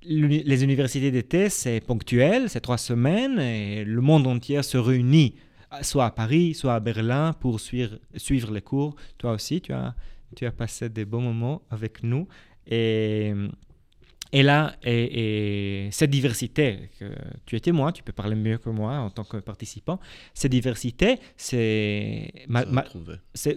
les 0.03 0.65
universités 0.65 1.11
d'été, 1.11 1.51
c'est 1.51 1.81
ponctuel, 1.81 2.49
c'est 2.49 2.61
trois 2.61 2.79
semaines, 2.79 3.39
et 3.39 3.85
le 3.85 4.01
monde 4.01 4.27
entier 4.27 4.63
se 4.63 4.79
réunit, 4.79 5.35
soit 5.83 6.07
à 6.07 6.11
Paris, 6.11 6.55
soit 6.55 6.75
à 6.75 6.81
Berlin, 6.81 7.35
pour 7.35 7.61
suivre, 7.61 7.99
suivre 8.17 8.53
les 8.53 8.63
cours. 8.63 8.95
Toi 9.19 9.33
aussi, 9.33 9.61
tu 9.61 9.73
as, 9.73 9.95
tu 10.37 10.47
as 10.47 10.53
passé 10.53 10.89
des 10.89 11.05
bons 11.05 11.21
moments 11.21 11.63
avec 11.71 12.03
nous. 12.03 12.29
Et, 12.67 13.35
et 14.33 14.43
là, 14.43 14.75
et, 14.83 15.89
cette 15.93 16.11
diversité, 16.11 16.91
que 16.99 17.05
tu 17.45 17.57
es 17.57 17.61
témoin, 17.61 17.93
tu 17.93 18.03
peux 18.03 18.13
parler 18.13 18.35
mieux 18.35 18.59
que 18.59 18.71
moi 18.71 18.95
en 18.95 19.11
tant 19.11 19.25
que 19.25 19.37
participant, 19.39 20.01
cette 20.35 20.53
diversité, 20.53 21.19
c'est... 21.37 22.33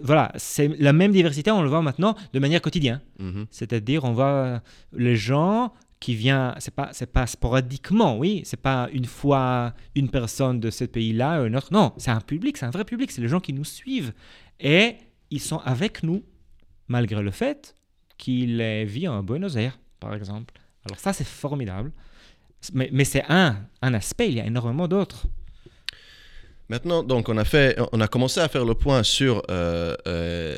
voilà, 0.02 0.32
c'est 0.36 0.68
la 0.78 0.92
même 0.92 1.12
diversité, 1.12 1.50
on 1.50 1.62
le 1.62 1.68
voit 1.68 1.82
maintenant 1.82 2.14
de 2.32 2.38
manière 2.38 2.62
quotidienne. 2.62 3.00
Mm-hmm. 3.20 3.46
C'est-à-dire, 3.50 4.04
on 4.04 4.12
voit 4.12 4.62
les 4.92 5.16
gens 5.16 5.72
qui 5.98 6.14
vient, 6.14 6.54
c'est 6.58 6.74
pas, 6.74 6.88
c'est 6.92 7.12
pas 7.12 7.26
sporadiquement, 7.26 8.18
oui, 8.18 8.40
c'est 8.44 8.60
pas 8.60 8.88
une 8.92 9.04
fois 9.04 9.74
une 9.94 10.08
personne 10.08 10.58
de 10.58 10.70
ce 10.70 10.84
pays-là, 10.84 11.44
une 11.44 11.56
autre, 11.56 11.68
non, 11.72 11.92
c'est 11.98 12.10
un 12.10 12.22
public, 12.22 12.56
c'est 12.56 12.64
un 12.64 12.70
vrai 12.70 12.86
public, 12.86 13.10
c'est 13.10 13.20
les 13.20 13.28
gens 13.28 13.40
qui 13.40 13.52
nous 13.52 13.66
suivent 13.66 14.14
et 14.58 14.96
ils 15.30 15.40
sont 15.40 15.58
avec 15.58 16.02
nous 16.02 16.22
malgré 16.88 17.22
le 17.22 17.30
fait 17.30 17.74
qu'ils 18.16 18.62
vivent 18.86 19.10
en 19.10 19.22
Buenos 19.22 19.56
Aires, 19.56 19.78
par 20.00 20.14
exemple. 20.14 20.54
Alors 20.86 20.98
ça, 20.98 21.12
c'est 21.12 21.26
formidable, 21.26 21.92
mais, 22.72 22.88
mais 22.92 23.04
c'est 23.04 23.24
un, 23.28 23.58
un 23.82 23.94
aspect, 23.94 24.28
il 24.28 24.34
y 24.34 24.40
a 24.40 24.46
énormément 24.46 24.88
d'autres. 24.88 25.26
Maintenant, 26.70 27.02
donc, 27.02 27.28
on 27.28 27.36
a, 27.36 27.44
fait, 27.44 27.76
on 27.90 28.00
a 28.00 28.06
commencé 28.06 28.38
à 28.38 28.48
faire 28.48 28.64
le 28.64 28.74
point 28.74 29.02
sur 29.02 29.42
euh, 29.50 29.96
euh, 30.06 30.56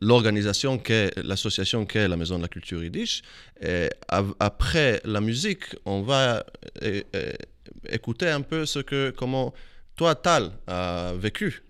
l'organisation 0.00 0.78
qu'est 0.78 1.14
l'association 1.22 1.84
qu'est 1.84 2.08
la 2.08 2.16
Maison 2.16 2.38
de 2.38 2.42
la 2.42 2.48
Culture 2.48 2.82
Yiddish. 2.82 3.20
Et 3.60 3.90
après 4.08 5.02
la 5.04 5.20
musique, 5.20 5.64
on 5.84 6.00
va 6.00 6.46
écouter 7.90 8.30
un 8.30 8.40
peu 8.40 8.64
ce 8.64 8.78
que, 8.78 9.10
comment 9.14 9.52
toi, 9.96 10.14
Tal, 10.14 10.50
a 10.66 11.12
vécu 11.12 11.62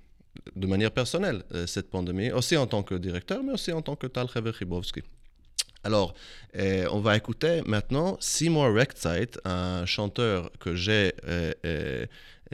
de 0.54 0.66
manière 0.66 0.92
personnelle 0.92 1.42
euh, 1.52 1.66
cette 1.66 1.90
pandémie, 1.90 2.30
aussi 2.30 2.56
en 2.56 2.66
tant 2.66 2.82
que 2.82 2.94
directeur, 2.94 3.42
mais 3.42 3.52
aussi 3.52 3.72
en 3.72 3.82
tant 3.82 3.96
que 3.96 4.06
Tal 4.06 4.26
Hever-Chibowski. 4.34 5.02
Alors, 5.84 6.14
on 6.54 7.00
va 7.00 7.16
écouter 7.16 7.62
maintenant 7.66 8.16
Seymour 8.20 8.72
Rechtzeit, 8.74 9.38
un 9.44 9.84
chanteur 9.86 10.50
que 10.60 10.76
j'ai 10.76 11.12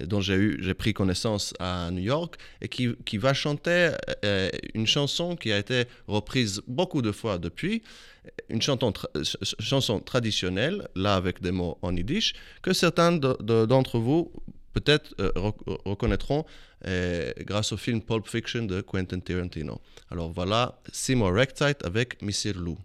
dont 0.06 0.20
j'ai 0.20 0.34
eu 0.34 0.58
j'ai 0.60 0.74
pris 0.74 0.92
connaissance 0.92 1.54
à 1.58 1.90
New 1.90 2.02
York 2.02 2.36
et 2.60 2.68
qui, 2.68 2.94
qui 3.04 3.18
va 3.18 3.34
chanter 3.34 3.90
euh, 4.24 4.50
une 4.74 4.86
chanson 4.86 5.36
qui 5.36 5.52
a 5.52 5.58
été 5.58 5.84
reprise 6.06 6.62
beaucoup 6.66 7.02
de 7.02 7.12
fois 7.12 7.38
depuis 7.38 7.82
une 8.48 8.60
chanson, 8.60 8.92
traditionnelle 10.00 10.88
là 10.94 11.14
avec 11.14 11.40
des 11.40 11.50
mots 11.50 11.78
en 11.82 11.96
yiddish 11.96 12.34
que 12.62 12.72
certains 12.72 13.12
d'entre 13.12 13.98
vous 13.98 14.32
peut-être 14.72 15.14
euh, 15.20 15.30
reconnaîtront 15.84 16.44
euh, 16.86 17.32
grâce 17.40 17.72
au 17.72 17.76
film 17.76 18.02
Pulp 18.02 18.28
Fiction 18.28 18.64
de 18.64 18.80
Quentin 18.80 19.18
Tarantino. 19.18 19.80
Alors 20.10 20.30
voilà 20.30 20.80
Seymour 20.92 21.32
Rechtzeit 21.32 21.84
avec 21.84 22.20
Missir 22.22 22.56
Lou. 22.56 22.78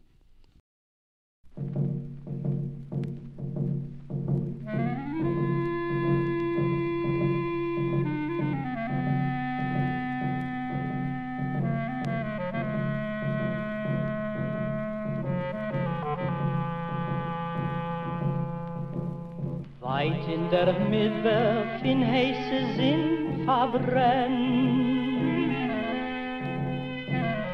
Weit 19.81 20.27
in 20.27 20.49
der 20.49 20.73
Mitte 20.89 21.65
fin 21.81 22.05
heiße 22.05 22.75
Sinn 22.75 23.45
verbrennt. 23.45 24.73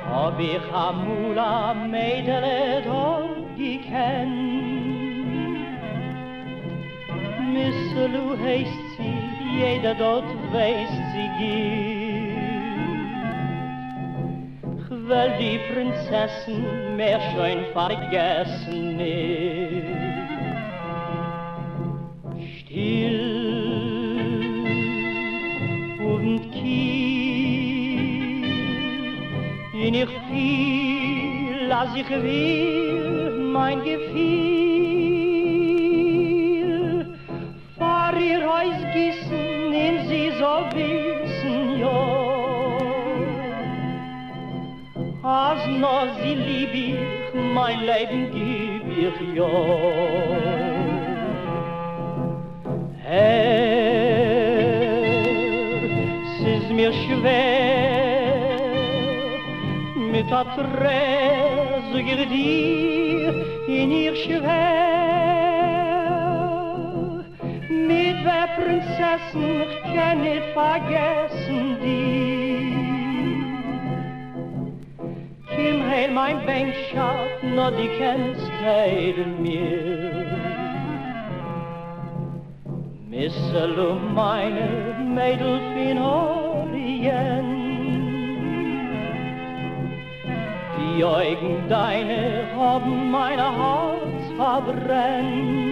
Hab 0.10 0.40
ich 0.40 0.74
amula 0.74 1.74
gekennt. 3.60 4.40
Misselu 7.54 8.28
heißt 8.44 8.86
sie, 8.98 9.18
jeder 9.60 9.94
dort 9.96 10.30
weiß 10.54 10.94
sie. 11.14 11.30
Ich 14.78 14.90
will 14.90 15.32
die 15.40 15.60
Prinzessin 15.72 16.64
mehr 16.96 17.20
schön 17.32 17.60
vergessen 17.74 18.98
nicht. 18.98 20.00
still 22.70 23.20
und 26.00 26.52
kiel 26.52 28.44
in 29.74 29.94
ich 29.94 30.14
fiel 30.30 31.68
las 31.68 31.96
ich 31.96 32.10
will 32.10 32.89
mein 33.60 33.80
Gefühl. 33.84 34.20
Fahr 37.78 38.16
ihr 38.30 38.42
Reus 38.52 38.80
gießen, 38.94 39.74
in 39.88 39.96
sie 40.10 40.30
so 40.42 40.54
wissen, 40.78 41.58
ja. 41.84 42.02
Als 45.42 45.64
nur 45.84 46.04
sie 46.20 46.36
lieb 46.48 46.74
ich, 46.88 47.02
mein 47.58 47.80
Leben 47.92 48.22
gib 48.36 48.86
ich, 49.06 49.18
ja. 49.40 49.56
Es 56.22 56.34
ist 56.56 56.70
mir 56.80 56.92
schwer, 57.02 58.60
mit 60.14 60.30
a 60.32 60.44
tre 60.56 61.02
zu 61.92 61.98
in 63.70 63.92
ihr 63.92 64.16
schwer 64.16 64.50
mit 67.70 68.18
der 68.26 68.48
Prinzessin 68.58 69.62
ich 69.68 69.76
kann 69.94 70.22
nicht 70.22 70.48
vergessen 70.54 71.78
die 71.84 72.74
Kim 75.56 75.88
heil 75.88 76.12
mein 76.12 76.44
Bänkschaft 76.48 77.44
no 77.44 77.70
die 77.70 77.90
kennst 78.00 78.52
heilen 78.64 79.42
mir 79.44 80.26
Missel 83.08 83.80
um 83.80 84.14
meine 84.16 84.68
Mädel 85.16 85.60
fin 85.74 85.98
Orient 86.00 87.59
Die 91.00 91.06
Augen 91.06 91.64
deine 91.70 92.44
haben 92.58 93.10
meine 93.10 93.58
Herz 93.58 94.22
verbrennt. 94.36 95.64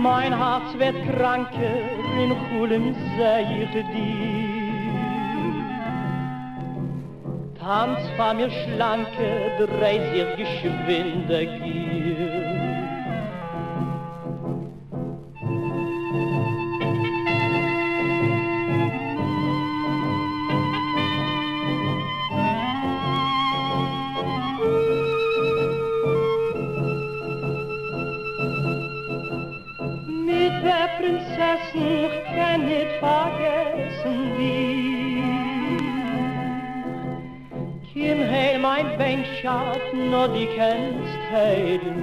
Mein 0.00 0.32
Herz 0.38 0.78
wird 0.78 0.94
kranker, 1.10 1.80
in 2.22 2.30
Chulem 2.46 2.94
seh 3.16 3.42
ich 3.64 3.72
dir. 3.72 3.82
Tanz 7.58 7.98
vor 8.16 8.34
mir 8.34 8.48
schlanke, 8.48 9.30
dreh 9.58 9.98
sich 10.12 10.36
geschwinde 10.36 11.46
Gier. 11.58 12.47
hate 41.28 41.97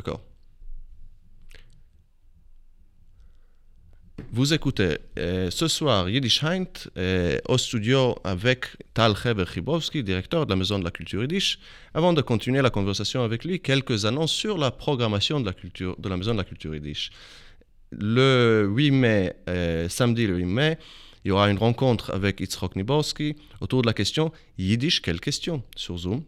D'accord. 0.00 0.22
Vous 4.32 4.54
écoutez 4.54 4.96
euh, 5.18 5.50
ce 5.50 5.68
soir 5.68 6.08
Yiddish 6.08 6.42
Heint 6.42 6.64
euh, 6.96 7.36
au 7.46 7.58
studio 7.58 8.16
avec 8.24 8.64
Tal 8.94 9.12
Heber 9.22 9.46
Chibowski, 9.52 10.02
directeur 10.02 10.46
de 10.46 10.50
la 10.52 10.56
Maison 10.56 10.78
de 10.78 10.84
la 10.84 10.90
Culture 10.90 11.20
Yiddish. 11.20 11.58
Avant 11.92 12.14
de 12.14 12.22
continuer 12.22 12.62
la 12.62 12.70
conversation 12.70 13.22
avec 13.22 13.44
lui, 13.44 13.60
quelques 13.60 14.06
annonces 14.06 14.32
sur 14.32 14.56
la 14.56 14.70
programmation 14.70 15.38
de 15.38 15.44
la, 15.44 15.52
culture, 15.52 15.96
de 15.98 16.08
la 16.08 16.16
Maison 16.16 16.32
de 16.32 16.38
la 16.38 16.44
Culture 16.44 16.74
Yiddish. 16.74 17.10
Le 17.90 18.66
8 18.74 18.90
mai, 18.92 19.36
euh, 19.50 19.86
samedi 19.90 20.26
le 20.26 20.38
8 20.38 20.44
mai, 20.46 20.78
il 21.26 21.28
y 21.28 21.30
aura 21.30 21.50
une 21.50 21.58
rencontre 21.58 22.10
avec 22.14 22.40
Itzhok 22.40 22.74
Nibowski 22.74 23.36
autour 23.60 23.82
de 23.82 23.86
la 23.86 23.92
question 23.92 24.32
Yiddish, 24.56 25.02
quelle 25.02 25.20
question? 25.20 25.62
Sur 25.76 25.98
Zoom. 25.98 26.24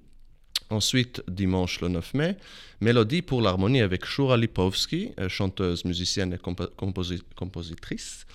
Ensuite, 0.76 1.22
dimanche 1.28 1.80
le 1.82 1.88
9 1.88 2.14
mai, 2.14 2.36
Mélodie 2.80 3.20
pour 3.20 3.42
l'harmonie 3.42 3.82
avec 3.82 4.06
Shura 4.06 4.38
Lipovski, 4.38 5.10
euh, 5.20 5.28
chanteuse, 5.28 5.84
musicienne 5.84 6.32
et 6.32 6.38
compo- 6.38 6.70
composi- 6.78 7.20
compositrice. 7.36 8.26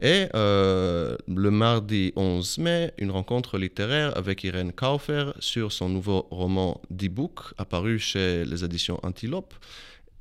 Et 0.00 0.26
euh, 0.34 1.16
le 1.28 1.50
mardi 1.50 2.12
11 2.16 2.58
mai, 2.58 2.92
une 2.98 3.10
rencontre 3.10 3.58
littéraire 3.58 4.16
avec 4.16 4.42
Irène 4.44 4.72
Kaufer 4.72 5.32
sur 5.38 5.70
son 5.70 5.90
nouveau 5.90 6.26
roman 6.30 6.80
D-Book, 6.90 7.40
apparu 7.58 7.98
chez 7.98 8.44
les 8.46 8.64
éditions 8.64 8.98
Antilope. 9.02 9.52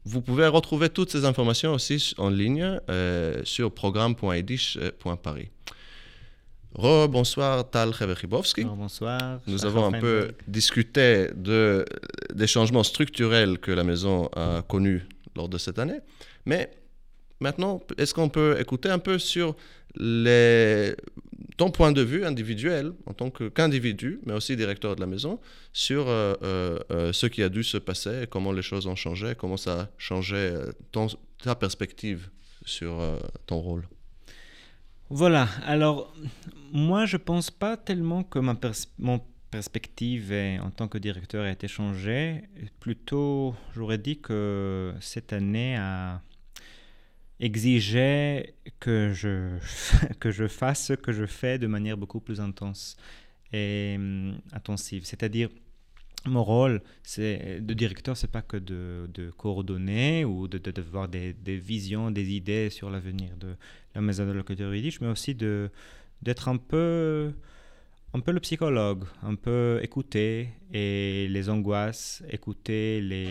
Vous 0.03 0.21
pouvez 0.21 0.47
retrouver 0.47 0.89
toutes 0.89 1.09
ces 1.11 1.23
informations 1.23 1.73
aussi 1.73 2.13
en 2.17 2.29
ligne 2.29 2.79
euh, 2.89 3.41
sur 3.45 3.71
programme.edish.paris. 3.73 5.49
Re-bonsoir 6.75 7.69
Tal 7.69 7.89
Heverchibowski. 7.99 8.61
Alors, 8.61 8.75
bonsoir. 8.75 9.39
Nous 9.47 9.65
avons 9.65 9.85
un 9.85 9.99
peu 9.99 10.31
discuté 10.47 11.29
de, 11.35 11.85
des 12.33 12.47
changements 12.47 12.83
structurels 12.83 13.59
que 13.59 13.71
la 13.71 13.83
maison 13.85 14.27
a 14.35 14.61
connus 14.61 15.07
lors 15.37 15.47
de 15.47 15.57
cette 15.57 15.79
année. 15.79 15.99
Mais 16.45 16.69
maintenant, 17.39 17.81
est-ce 17.97 18.13
qu'on 18.13 18.27
peut 18.27 18.57
écouter 18.59 18.89
un 18.89 18.99
peu 18.99 19.19
sur 19.19 19.55
les, 19.95 20.93
ton 21.55 21.71
point 21.71 21.93
de 21.93 22.01
vue 22.01 22.25
individuel, 22.25 22.91
en 23.05 23.13
tant 23.13 23.29
qu'individu, 23.29 24.19
mais 24.25 24.33
aussi 24.33 24.57
directeur 24.57 24.97
de 24.97 24.99
la 24.99 25.07
maison, 25.07 25.39
sur 25.71 26.09
euh, 26.09 26.33
euh, 26.43 26.79
euh, 26.91 27.13
ce 27.13 27.25
qui 27.27 27.41
a 27.41 27.47
dû 27.47 27.63
se 27.63 27.77
passer, 27.77 28.25
comment 28.29 28.51
les 28.51 28.61
choses 28.61 28.85
ont 28.85 28.97
changé, 28.97 29.33
comment 29.37 29.55
ça 29.55 29.79
a 29.83 29.89
changé 29.97 30.51
ton- 30.91 31.07
ta 31.41 31.55
perspective 31.55 32.29
sur 32.65 32.99
euh, 32.99 33.17
ton 33.47 33.59
rôle? 33.59 33.87
Voilà, 35.09 35.47
alors 35.63 36.13
moi 36.71 37.05
je 37.05 37.17
pense 37.17 37.51
pas 37.51 37.77
tellement 37.77 38.23
que 38.23 38.39
ma 38.39 38.57
mon 38.97 39.21
perspective 39.51 40.33
en 40.61 40.71
tant 40.71 40.87
que 40.87 40.97
directeur 40.97 41.45
a 41.45 41.51
été 41.51 41.67
changée. 41.67 42.41
Plutôt, 42.79 43.55
j'aurais 43.75 43.97
dit 43.99 44.17
que 44.19 44.93
cette 44.99 45.31
année 45.31 45.77
a 45.77 46.21
exigé 47.39 48.55
que 48.79 49.11
je, 49.13 49.57
que 50.19 50.31
je 50.31 50.47
fasse 50.47 50.87
ce 50.87 50.93
que 50.93 51.11
je 51.11 51.25
fais 51.25 51.59
de 51.59 51.67
manière 51.67 51.97
beaucoup 51.97 52.19
plus 52.19 52.39
intense 52.41 52.97
et 53.53 53.95
hum, 53.97 54.37
intensive. 54.51 55.05
C'est-à-dire, 55.05 55.49
mon 56.29 56.43
rôle 56.43 56.81
c'est, 57.03 57.59
de 57.61 57.73
directeur, 57.73 58.17
c'est 58.17 58.31
pas 58.31 58.41
que 58.41 58.57
de, 58.57 59.31
coordonner 59.37 60.25
ou 60.25 60.47
de, 60.47 60.81
voir 60.81 61.07
des, 61.07 61.33
des 61.33 61.57
visions, 61.57 62.11
des 62.11 62.31
idées 62.31 62.69
sur 62.69 62.89
l'avenir 62.89 63.35
de 63.37 63.55
la 63.93 64.01
maison 64.01 64.25
de 64.25 64.41
culture 64.41 64.73
yiddish, 64.73 65.01
mais 65.01 65.07
aussi 65.07 65.35
d'être 65.35 66.47
un 66.47 66.57
peu, 66.57 67.31
un 68.13 68.19
peu 68.19 68.31
le 68.31 68.39
psychologue, 68.39 69.03
un 69.23 69.35
peu 69.35 69.79
écouter 69.81 70.49
et 70.73 71.27
les 71.29 71.49
angoisses, 71.49 72.23
écouter 72.29 73.01
les, 73.01 73.29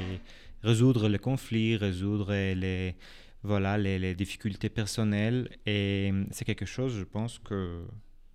résoudre 0.62 1.08
les 1.08 1.18
conflits, 1.18 1.76
résoudre 1.76 2.32
les, 2.32 2.94
voilà, 3.42 3.76
les, 3.78 3.98
les 3.98 4.14
difficultés 4.14 4.70
personnelles. 4.70 5.48
Et 5.66 6.12
c'est 6.30 6.44
quelque 6.44 6.66
chose, 6.66 6.96
je 6.96 7.04
pense 7.04 7.38
que 7.38 7.82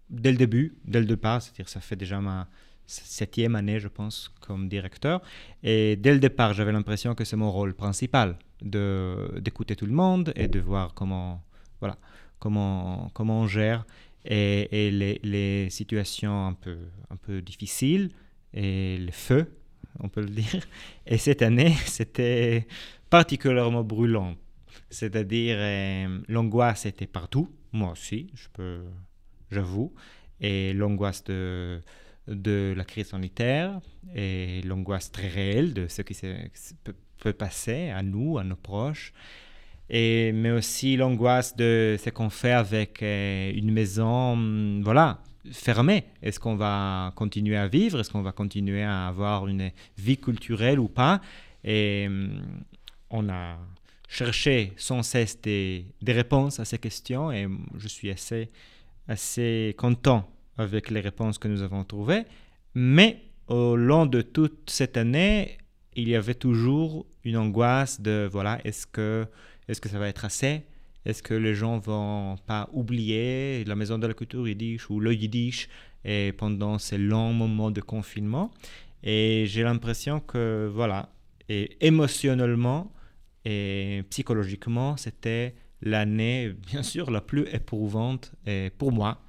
dès 0.10 0.32
le 0.32 0.38
début, 0.38 0.76
dès 0.86 1.00
le 1.00 1.06
départ, 1.06 1.42
c'est-à-dire 1.42 1.70
ça 1.70 1.82
fait 1.82 1.96
déjà 1.96 2.20
ma 2.20 2.48
septième 2.90 3.56
année, 3.56 3.80
je 3.80 3.88
pense, 3.88 4.34
comme 4.42 4.68
directeur. 4.68 5.22
Et 5.64 5.96
dès 5.96 6.14
le 6.14 6.20
départ, 6.20 6.54
j'avais 6.54 6.72
l'impression 6.72 7.16
que 7.16 7.24
c'est 7.24 7.36
mon 7.36 7.52
rôle 7.52 7.74
principal 7.74 8.38
d'écouter 8.62 9.76
tout 9.76 9.86
le 9.86 9.94
monde 9.94 10.34
et 10.36 10.48
de 10.48 10.60
voir 10.60 10.94
comment, 10.94 11.44
voilà, 11.80 11.98
comment, 12.40 13.10
comment 13.14 13.42
on 13.42 13.48
gère 13.48 13.86
et, 14.26 14.88
et 14.88 14.92
les, 14.92 15.20
les 15.24 15.70
situations 15.70 16.48
un 16.48 16.54
peu, 16.54 16.78
un 17.10 17.16
peu 17.16 17.42
difficiles 17.42 18.10
et 18.54 18.98
le 18.98 19.12
feu, 19.12 19.50
on 20.00 20.10
peut 20.10 20.22
le 20.22 20.30
dire. 20.30 20.66
Et 21.06 21.18
cette 21.18 21.42
année, 21.42 21.72
c'était 21.86 22.68
particulièrement 23.10 23.84
brûlant. 23.84 24.36
C'est-à-dire, 24.90 25.58
euh, 25.60 26.20
l'angoisse 26.28 26.86
était 26.86 27.08
partout, 27.08 27.50
moi 27.72 27.92
aussi, 27.92 28.32
je 28.34 28.48
peux, 28.54 28.82
j'avoue, 29.52 29.94
et 30.42 30.74
l'angoisse 30.74 31.24
de, 31.26 31.82
de 32.30 32.74
la 32.76 32.84
crise 32.84 33.08
sanitaire 33.08 33.80
et 34.16 34.62
l'angoisse 34.64 35.12
très 35.12 35.28
réelle 35.28 35.74
de 35.74 35.88
ce 35.88 36.02
qui 36.02 36.16
peut, 37.18 37.34
passer 37.34 37.90
à 37.90 38.04
nous, 38.04 38.38
à 38.38 38.44
nos 38.44 38.56
proches. 38.56 39.14
Et, 39.90 40.32
mais 40.32 40.52
aussi 40.52 40.96
l'angoisse 40.96 41.56
de 41.56 41.98
ce 42.04 42.10
qu'on 42.12 42.30
fait 42.30 42.52
avec 42.52 43.02
euh, 43.02 43.52
une 43.56 43.72
maison, 43.72 44.34
hum, 44.34 44.82
voilà, 44.84 45.22
fermée. 45.52 46.06
Est-ce 46.22 46.40
qu'on 46.40 46.56
va 46.56 47.12
continuer 47.16 47.58
à 47.58 47.68
vivre? 47.68 48.00
Est-ce 48.00 48.12
qu'on 48.12 48.22
va 48.22 48.32
continuer 48.32 48.84
à 48.84 49.08
avoir 49.08 49.48
une 49.48 49.72
vie 49.98 50.18
culturelle 50.18 50.80
ou 50.80 50.88
pas? 50.88 51.22
Et 51.64 52.06
hum, 52.08 52.42
on 53.10 53.28
a 53.30 53.58
cherché 54.08 54.74
sans 54.78 55.02
cesse 55.04 55.42
des, 55.42 55.86
des 56.02 56.14
réponses 56.14 56.60
à 56.60 56.66
ces 56.66 56.78
questions 56.78 57.32
et 57.32 57.48
je 57.78 57.88
suis 57.88 58.10
assez, 58.12 58.50
assez 59.08 59.76
content 59.78 60.30
avec 60.60 60.90
les 60.90 61.00
réponses 61.00 61.38
que 61.38 61.48
nous 61.48 61.62
avons 61.62 61.84
trouvées, 61.84 62.24
mais 62.76 63.22
au 63.48 63.76
long 63.76 64.06
de 64.06 64.22
toute 64.22 64.70
cette 64.70 64.98
année, 64.98 65.58
il 65.96 66.08
y 66.08 66.16
avait 66.16 66.36
toujours 66.36 67.06
une 67.24 67.38
angoisse 67.38 68.02
de 68.02 68.28
voilà, 68.32 68.60
est-ce 68.64 68.86
que, 68.86 69.26
est 69.68 69.80
que 69.80 69.90
ça 69.90 69.98
va 69.98 70.08
être 70.08 70.26
assez? 70.26 70.64
Est-ce 71.06 71.24
que 71.24 71.34
les 71.34 71.56
gens 71.56 71.80
vont 71.80 72.36
pas 72.46 72.70
oublier 72.74 73.64
la 73.66 73.76
maison 73.76 73.98
de 73.98 74.06
la 74.06 74.14
culture 74.14 74.48
yiddish 74.48 74.90
ou 74.90 75.00
le 75.00 75.14
yiddish 75.14 75.70
et 76.06 76.34
pendant 76.34 76.78
ces 76.78 76.98
longs 76.98 77.34
moments 77.34 77.72
de 77.72 77.82
confinement? 77.82 78.52
Et 79.02 79.46
j'ai 79.48 79.64
l'impression 79.64 80.20
que 80.20 80.70
voilà, 80.72 81.10
et 81.48 81.78
émotionnellement 81.80 82.92
et 83.46 84.04
psychologiquement, 84.10 84.98
c'était 84.98 85.56
l'année, 85.82 86.54
bien 86.68 86.84
sûr, 86.84 87.10
la 87.10 87.22
plus 87.22 87.48
éprouvante 87.48 88.34
pour 88.78 88.92
moi. 88.92 89.22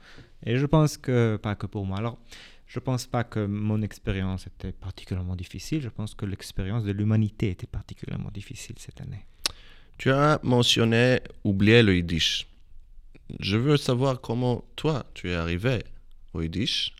Et 0.44 0.56
je 0.56 0.66
pense 0.66 0.96
que, 0.96 1.36
pas 1.36 1.54
que 1.54 1.66
pour 1.66 1.86
moi. 1.86 1.98
Alors, 1.98 2.18
je 2.66 2.78
ne 2.78 2.84
pense 2.84 3.06
pas 3.06 3.24
que 3.24 3.44
mon 3.44 3.82
expérience 3.82 4.46
était 4.46 4.72
particulièrement 4.72 5.36
difficile. 5.36 5.82
Je 5.82 5.88
pense 5.88 6.14
que 6.14 6.24
l'expérience 6.24 6.84
de 6.84 6.92
l'humanité 6.92 7.50
était 7.50 7.66
particulièrement 7.66 8.30
difficile 8.30 8.76
cette 8.78 9.00
année. 9.00 9.26
Tu 9.98 10.10
as 10.10 10.40
mentionné 10.42 11.20
oublier 11.44 11.82
le 11.82 11.96
yiddish. 11.96 12.46
Je 13.38 13.56
veux 13.56 13.76
savoir 13.76 14.20
comment 14.20 14.64
toi, 14.76 15.04
tu 15.14 15.30
es 15.30 15.34
arrivé 15.34 15.84
au 16.32 16.42
yiddish 16.42 16.94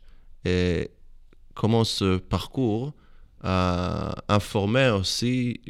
et 0.45 0.91
comment 1.55 1.83
ce 1.83 2.17
parcours 2.17 2.93
a 3.41 4.13
informé 4.27 4.89
aussi 4.89 5.61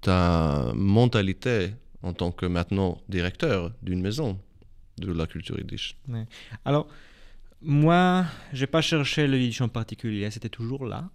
ta 0.00 0.72
mentalité 0.74 1.74
en 2.02 2.12
tant 2.12 2.30
que 2.30 2.46
maintenant 2.46 3.00
directeur 3.08 3.72
d'une 3.82 4.00
maison 4.00 4.38
de 5.06 5.12
la 5.12 5.26
culture 5.26 5.58
yiddish. 5.58 5.96
Alors, 6.64 6.88
moi, 7.60 8.24
j'ai 8.52 8.66
pas 8.66 8.82
cherché 8.82 9.26
le 9.26 9.38
yiddish 9.38 9.60
en 9.60 9.68
particulier, 9.68 10.30
c'était 10.30 10.48
toujours 10.48 10.84
là. 10.84 11.08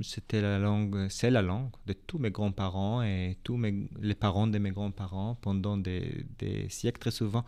C'était 0.00 0.40
la 0.40 0.58
langue, 0.58 1.06
c'est 1.10 1.30
la 1.30 1.42
langue 1.42 1.70
de 1.86 1.92
tous 1.92 2.18
mes 2.18 2.30
grands-parents 2.30 3.02
et 3.02 3.36
tous 3.44 3.56
mes, 3.56 3.88
les 4.00 4.14
parents 4.14 4.46
de 4.46 4.58
mes 4.58 4.70
grands-parents 4.70 5.36
pendant 5.40 5.76
des, 5.76 6.24
siècles. 6.68 6.98
Très 6.98 7.10
souvent, 7.10 7.44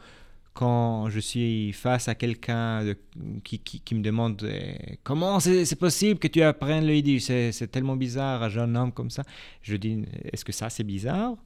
quand 0.53 1.09
je 1.09 1.21
suis 1.21 1.73
face 1.73 2.07
à 2.07 2.15
quelqu'un 2.15 2.95
qui, 3.43 3.95
me 3.95 4.03
demande 4.03 4.43
eh, 4.49 4.99
comment 5.03 5.41
c'est 5.41 5.79
possible 5.79 6.21
que 6.21 6.29
tu 6.29 6.43
apprennes 6.43 6.87
le 6.87 6.95
yiddish, 6.95 7.25
c'est 7.25 7.71
tellement 7.71 7.97
bizarre, 7.97 8.43
un 8.43 8.49
jeune 8.51 8.77
homme 8.77 8.93
comme 8.93 9.11
ça, 9.11 9.25
je 9.63 9.77
dis 9.77 10.05
est-ce 10.33 10.45
que 10.45 10.53
ça 10.53 10.71
c'est 10.71 10.85
bizarre? 10.85 11.37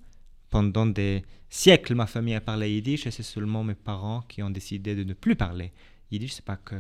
Pendant 0.51 0.87
des 0.87 1.23
siècles, 1.51 1.95
ma 1.95 2.07
famille 2.07 2.35
a 2.35 2.41
parlé 2.41 2.71
yiddish 2.71 3.07
et 3.07 3.11
c'est 3.11 3.23
seulement 3.23 3.65
mes 3.65 3.75
parents 3.75 4.23
qui 4.29 4.43
ont 4.43 4.51
décidé 4.51 4.95
de 4.95 5.05
ne 5.05 5.15
plus 5.15 5.37
parler 5.37 5.73
yiddish. 6.11 6.33
C'est 6.33 6.45
pas 6.45 6.57
que 6.57 6.77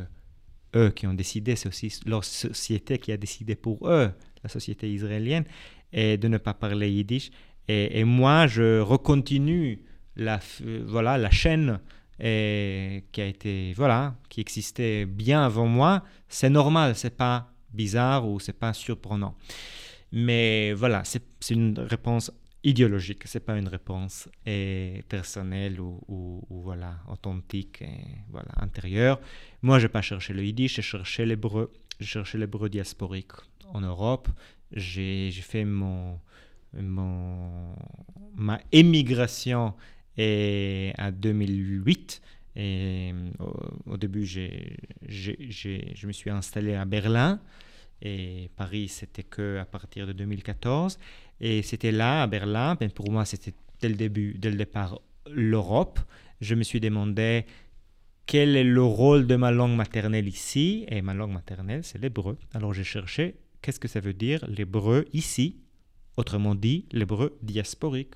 eux 0.76 0.90
qui 0.90 1.07
ont 1.07 1.14
décidé, 1.14 1.57
c'est 1.57 1.68
aussi 1.68 1.92
leur 2.07 2.24
société 2.24 2.98
qui 2.98 3.12
a 3.12 3.16
décidé 3.16 3.54
pour 3.54 3.88
eux, 3.88 4.11
la 4.42 4.48
société 4.48 4.90
israélienne, 4.92 5.44
de 5.92 6.28
ne 6.28 6.38
pas 6.38 6.54
parler 6.54 6.90
yiddish. 6.90 7.31
Et, 7.68 8.04
moi, 8.04 8.46
je 8.46 8.81
recontinue 8.81 9.83
la, 10.16 10.40
voilà, 10.87 11.18
la 11.18 11.31
chaîne 11.31 11.81
qui 12.18 12.24
a 12.24 13.26
été, 13.26 13.74
voilà, 13.74 14.16
qui 14.28 14.40
existait 14.40 15.04
bien 15.07 15.44
avant 15.44 15.66
moi. 15.66 16.02
C'est 16.28 16.50
normal, 16.50 16.96
c'est 16.96 17.16
pas 17.16 17.52
bizarre 17.72 18.26
ou 18.28 18.40
c'est 18.40 18.59
pas 18.59 18.72
surprenant. 18.72 19.35
Mais 20.12 20.72
voilà, 20.72 21.02
c'est 21.04 21.22
une 21.50 21.78
réponse 21.78 22.33
idéologique, 22.64 23.23
c'est 23.27 23.40
pas 23.40 23.57
une 23.57 23.68
réponse 23.68 24.29
et 24.44 25.05
personnelle 25.09 25.81
ou, 25.81 26.44
voilà 26.51 26.99
authentique 27.09 27.83
et 27.83 28.01
voilà 28.31 28.51
intérieure. 28.57 29.21
Moi, 29.62 29.79
j'ai 29.79 29.88
pas 29.88 30.03
cherché 30.03 30.33
le 30.33 30.44
yiddish, 30.44 30.77
j'ai 30.77 30.83
cherché 30.83 31.25
l'hébreu, 31.25 31.73
j'ai 32.01 32.07
cherché 32.07 32.38
l'hébreu 32.38 32.68
diasporique 32.68 33.33
en 33.73 33.81
Europe. 33.81 34.29
J'ai 34.73 35.31
fait 35.31 35.64
mon, 35.64 36.21
mon 36.75 37.75
ma 38.35 38.61
émigration 38.73 39.75
et 40.16 40.92
en 40.99 41.11
2008 41.11 42.23
et 42.57 43.14
au, 43.87 43.97
début 43.97 44.27
j'ai 44.27 44.77
je 45.07 46.07
me 46.07 46.12
suis 46.12 46.31
installé 46.31 46.75
à 46.75 46.85
Berlin 46.85 47.40
et 48.03 48.51
Paris 48.57 48.88
c'était 48.88 49.23
que 49.23 49.59
à 49.59 49.64
partir 49.64 50.07
de 50.07 50.12
2014 50.12 50.99
et 51.40 51.62
c'était 51.62 51.92
là, 51.92 52.22
à 52.22 52.27
Berlin, 52.27 52.77
pour 52.94 53.11
moi, 53.11 53.24
c'était 53.24 53.55
dès 53.81 53.88
le 53.88 53.94
début, 53.94 54.35
dès 54.38 54.51
le 54.51 54.57
départ, 54.57 55.01
l'Europe. 55.31 56.01
Je 56.40 56.55
me 56.55 56.62
suis 56.62 56.81
demandé 56.81 57.44
quel 58.27 58.57
est 58.57 58.64
le 58.64 58.83
rôle 58.83 59.27
de 59.27 59.37
ma 59.37 59.51
langue 59.51 59.77
maternelle 59.77 60.29
ici. 60.29 60.85
Et 60.88 61.03
ma 61.03 61.14
langue 61.14 61.33
maternelle, 61.33 61.85
c'est 61.85 61.98
l'hébreu. 61.98 62.38
Alors 62.55 62.74
j'ai 62.74 62.85
cherché 62.85 63.37
qu'est-ce 63.62 63.81
que 63.81 63.88
ça 63.88 64.01
veut 64.01 64.12
dire 64.12 64.44
l'hébreu 64.48 65.07
ici, 65.12 65.57
autrement 66.16 66.55
dit, 66.55 66.87
l'hébreu 66.92 67.38
diasporique. 67.42 68.14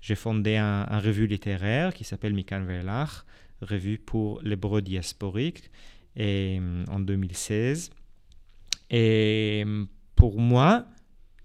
J'ai 0.00 0.16
fondé 0.16 0.56
un, 0.56 0.98
revue 0.98 1.28
littéraire 1.28 1.94
qui 1.94 2.02
s'appelle 2.02 2.34
Mikan 2.34 2.64
Velach, 2.64 3.24
revue 3.60 3.98
pour 3.98 4.42
l'hébreu 4.42 4.82
diasporique, 4.82 5.70
et, 6.16 6.60
en 6.88 6.98
2016. 6.98 7.90
Et 8.90 9.64
pour 10.16 10.40
moi, 10.40 10.86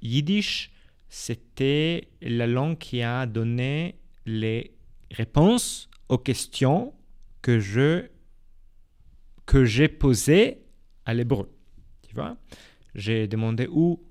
Yiddish, 0.02 0.72
c'était 1.10 2.10
la 2.22 2.48
langue 2.48 2.78
qui 2.78 3.02
a 3.02 3.26
donné 3.26 3.96
les 4.26 4.76
réponses 5.12 5.90
aux 6.10 6.18
questions 6.18 6.94
que 7.42 7.60
je 7.60 8.06
que 9.46 9.64
j'ai 9.64 9.88
posées 9.88 10.60
à 11.06 11.14
l'hébreu. 11.14 11.50
Tu 12.08 12.14
vois 12.14 12.36
J'ai 12.96 13.28
demandé 13.28 13.68
où 13.72 14.04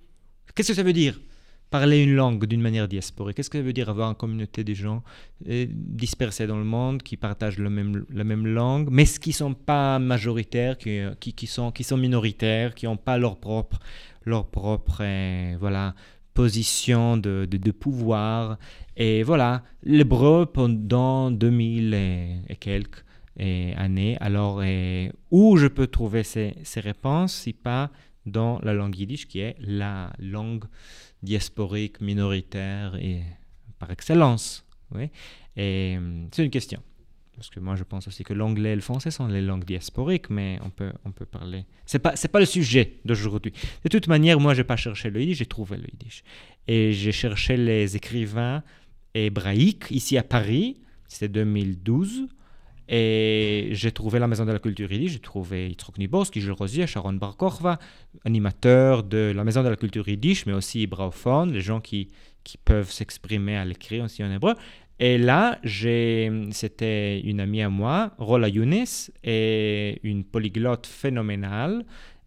qu'est-ce 0.54 0.68
que 0.68 0.74
ça 0.74 0.82
veut 0.82 0.94
dire 0.94 1.20
parler 1.68 2.02
une 2.02 2.14
langue 2.14 2.46
d'une 2.46 2.62
manière 2.62 2.88
diasporique? 2.88 3.36
Qu'est-ce 3.36 3.50
que 3.50 3.58
ça 3.58 3.64
veut 3.64 3.74
dire 3.74 3.90
avoir 3.90 4.08
une 4.08 4.16
communauté 4.16 4.64
de 4.64 4.72
gens 4.72 5.02
euh, 5.46 5.66
dispersés 5.70 6.46
dans 6.46 6.56
le 6.56 6.64
monde 6.64 7.02
qui 7.02 7.18
partagent 7.18 7.58
même, 7.58 8.06
la 8.10 8.24
même 8.24 8.46
langue, 8.46 8.88
mais 8.90 9.04
qui 9.04 9.30
ne 9.30 9.34
sont 9.34 9.54
pas 9.54 9.98
majoritaires, 9.98 10.78
qui, 10.78 11.00
qui, 11.20 11.34
qui, 11.34 11.46
sont, 11.46 11.70
qui 11.70 11.84
sont 11.84 11.98
minoritaires, 11.98 12.74
qui 12.74 12.86
n'ont 12.86 12.96
pas 12.96 13.18
leur 13.18 13.38
propre, 13.38 13.78
leur 14.24 14.46
propre 14.50 15.02
euh, 15.02 15.56
voilà, 15.60 15.94
position 16.36 17.16
de, 17.16 17.70
pouvoir. 17.72 18.58
Et 18.96 19.22
voilà, 19.24 19.64
l'hébreu 19.82 20.46
pendant 20.46 21.30
2000 21.30 21.94
et, 21.94 22.56
quelques 22.60 23.04
années. 23.38 24.16
Alors, 24.20 24.62
où 25.30 25.56
je 25.56 25.66
peux 25.66 25.88
trouver 25.88 26.22
ces, 26.22 26.54
ces, 26.62 26.80
réponses 26.80 27.34
si 27.34 27.52
pas 27.52 27.90
dans 28.26 28.60
la 28.62 28.72
langue 28.74 28.96
yiddish, 28.96 29.26
qui 29.26 29.40
est 29.40 29.56
la 29.60 30.12
langue 30.18 30.64
diasporique 31.22 32.00
minoritaire 32.00 32.96
et 32.96 33.22
par 33.78 33.90
excellence. 33.90 34.64
Oui. 34.94 35.10
Et 35.56 35.98
c'est 36.32 36.44
une 36.44 36.50
question. 36.50 36.82
Parce 37.36 37.50
que 37.50 37.60
moi, 37.60 37.76
je 37.76 37.84
pense 37.84 38.08
aussi 38.08 38.24
que 38.24 38.32
l'anglais 38.32 38.72
et 38.72 38.74
le 38.74 38.80
français 38.80 39.10
sont 39.10 39.26
les 39.26 39.42
langues 39.42 39.64
diasporiques, 39.64 40.30
mais 40.30 40.58
on 40.64 40.70
peut, 40.70 40.92
on 41.04 41.12
peut 41.12 41.26
parler. 41.26 41.66
Ce 41.84 41.96
n'est 41.96 42.00
pas, 42.00 42.14
pas 42.14 42.40
le 42.40 42.46
sujet 42.46 42.94
d'aujourd'hui. 43.04 43.52
De 43.84 43.88
toute 43.88 44.08
manière, 44.08 44.40
moi, 44.40 44.54
je 44.54 44.60
n'ai 44.60 44.64
pas 44.64 44.76
cherché 44.76 45.10
le 45.10 45.20
yiddish, 45.20 45.38
j'ai 45.38 45.46
trouvé 45.46 45.76
le 45.76 45.84
yiddish. 45.84 46.24
Et 46.66 46.92
j'ai 46.92 47.12
cherché 47.12 47.56
les 47.56 47.94
écrivains 47.94 48.62
hébraïques 49.14 49.86
ici 49.90 50.16
à 50.16 50.22
Paris, 50.22 50.78
c'était 51.08 51.28
2012. 51.28 52.28
Et 52.88 53.70
j'ai 53.72 53.90
trouvé 53.90 54.20
la 54.20 54.28
Maison 54.28 54.44
de 54.44 54.52
la 54.52 54.60
Culture 54.60 54.90
Yiddish, 54.90 55.12
j'ai 55.12 55.18
trouvé 55.18 55.68
Yitzhak 55.70 55.98
Niborski, 55.98 56.40
Gilles 56.40 56.52
Rosier, 56.52 56.86
Sharon 56.86 57.14
Bar 57.14 57.36
animateur 58.24 59.02
de 59.02 59.32
la 59.34 59.42
Maison 59.42 59.64
de 59.64 59.68
la 59.68 59.76
Culture 59.76 60.08
Yiddish, 60.08 60.46
mais 60.46 60.52
aussi 60.52 60.82
hébraophone, 60.82 61.52
les 61.52 61.62
gens 61.62 61.80
qui, 61.80 62.08
qui 62.44 62.58
peuvent 62.58 62.92
s'exprimer 62.92 63.56
à 63.56 63.64
l'écrit 63.64 64.00
aussi 64.00 64.22
en 64.22 64.30
hébreu. 64.30 64.54
Et 64.98 65.18
là, 65.18 65.60
c'était 66.52 67.20
une 67.20 67.40
amie 67.40 67.60
à 67.62 67.68
moi, 67.68 68.14
Rola 68.18 68.48
Younes, 68.48 68.86
et 69.22 70.00
une 70.02 70.24
polyglotte 70.24 70.86
phénoménale 70.86 71.84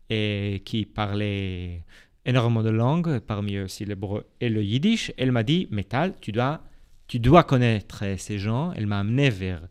et 0.10 0.62
qui 0.66 0.86
parlait 0.86 1.84
énormément 2.26 2.62
de 2.62 2.70
langues, 2.70 3.20
parmi 3.20 3.56
eux 3.56 3.64
aussi 3.64 3.86
l'hébreu 3.86 4.28
et 4.40 4.50
le 4.50 4.64
yiddish. 4.64 5.12
Elle 5.18 5.32
m'a 5.32 5.44
dit, 5.44 5.68
Metal, 5.72 6.14
tu 6.22 6.32
dois, 6.32 6.62
tu 7.08 7.20
dois 7.20 7.44
connaître 7.44 8.04
ces 8.18 8.38
gens. 8.38 8.72
Elle 8.74 8.86
m'a 8.86 9.00
amené 9.00 9.32
vers, 9.32 9.68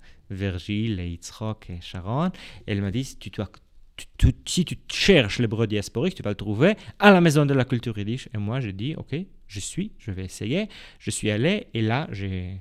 Gilles 0.58 0.98
et 0.98 1.08
Yitzhak 1.08 1.70
et 1.70 1.80
Sharon. 1.80 2.30
Elle 2.66 2.82
m'a 2.82 2.90
dit, 2.90 3.16
tu, 3.18 3.30
dois, 3.30 3.50
si 4.46 4.64
tu 4.64 4.76
cherches 4.90 5.38
l'hébreu 5.38 5.66
diasporique, 5.66 6.14
tu 6.14 6.22
vas 6.22 6.30
le 6.30 6.36
trouver 6.36 6.76
à 6.98 7.10
la 7.10 7.20
maison 7.20 7.46
de 7.46 7.54
la 7.54 7.64
culture 7.64 7.96
yiddish. 7.98 8.28
Et 8.34 8.38
moi, 8.38 8.60
j'ai 8.60 8.72
dit, 8.72 8.94
OK, 8.96 9.14
je 9.46 9.60
suis, 9.60 9.92
je 9.98 10.10
vais 10.10 10.24
essayer. 10.24 10.68
Je 10.98 11.10
suis 11.10 11.30
allé 11.30 11.66
et 11.74 11.82
là, 11.82 12.08
j'ai 12.12 12.60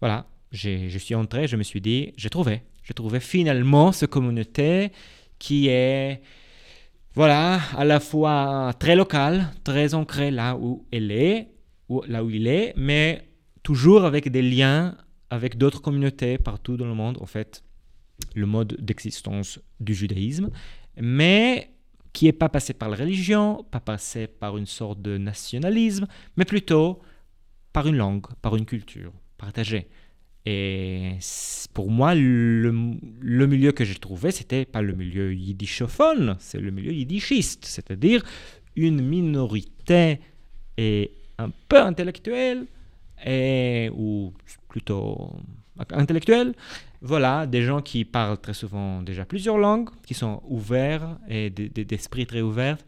voilà, 0.00 0.26
je 0.52 0.96
suis 0.98 1.14
entré, 1.14 1.48
je 1.48 1.56
me 1.56 1.62
suis 1.62 1.80
dit, 1.80 2.12
j'ai 2.16 2.30
trouvé. 2.30 2.62
J'ai 2.84 2.94
trouvé 2.94 3.20
finalement 3.20 3.92
cette 3.92 4.10
communauté 4.10 4.92
qui 5.38 5.68
est, 5.68 6.22
voilà, 7.14 7.60
à 7.76 7.84
la 7.84 8.00
fois 8.00 8.72
très 8.78 8.96
locale, 8.96 9.50
très 9.64 9.94
ancrée 9.94 10.30
là 10.30 10.56
où 10.56 10.86
elle 10.90 11.10
est, 11.10 11.48
où, 11.88 12.02
là 12.06 12.24
où 12.24 12.30
il 12.30 12.46
est, 12.46 12.72
mais 12.76 13.28
toujours 13.62 14.04
avec 14.04 14.30
des 14.30 14.42
liens 14.42 14.96
avec 15.30 15.58
d'autres 15.58 15.82
communautés 15.82 16.38
partout 16.38 16.76
dans 16.76 16.86
le 16.86 16.94
monde, 16.94 17.18
en 17.20 17.26
fait. 17.26 17.62
Le 18.34 18.46
mode 18.46 18.76
d'existence 18.80 19.60
du 19.80 19.94
judaïsme, 19.94 20.50
mais 21.00 21.70
qui 22.12 22.24
n'est 22.24 22.32
pas 22.32 22.48
passé 22.48 22.72
par 22.72 22.88
la 22.88 22.96
religion, 22.96 23.64
pas 23.70 23.80
passé 23.80 24.26
par 24.26 24.56
une 24.56 24.66
sorte 24.66 25.00
de 25.00 25.18
nationalisme, 25.18 26.06
mais 26.36 26.44
plutôt 26.44 27.00
par 27.72 27.86
une 27.86 27.96
langue, 27.96 28.26
par 28.42 28.56
une 28.56 28.66
culture 28.66 29.12
partagée. 29.36 29.88
Et 30.46 31.18
pour 31.74 31.90
moi, 31.90 32.14
le, 32.14 32.72
milieu 33.46 33.72
que 33.72 33.84
j'ai 33.84 33.94
trouvé, 33.94 34.30
c'était 34.30 34.64
pas 34.64 34.80
le 34.80 34.94
milieu 34.94 35.34
yiddishophone, 35.34 36.36
c'est 36.38 36.58
le 36.58 36.70
milieu 36.70 36.92
yiddishiste, 36.92 37.66
c'est-à-dire 37.66 38.22
une 38.74 39.02
minorité 39.02 40.20
et 40.78 41.12
un 41.38 41.50
peu 41.68 41.80
intellectuelle, 41.80 42.66
et, 43.24 43.90
ou 43.92 44.32
plutôt 44.68 45.36
intellectuelle, 45.90 46.54
voilà, 47.00 47.46
des 47.46 47.62
gens 47.62 47.80
qui 47.80 48.04
parlent 48.04 48.38
très 48.38 48.54
souvent 48.54 49.02
déjà 49.02 49.24
plusieurs 49.24 49.58
langues, 49.58 49.90
qui 50.06 50.14
sont 50.14 50.42
ouverts 50.44 51.18
et 51.28 51.50
d'esprit 51.50 52.26
très 52.26 52.40
ouverts. 52.40 52.78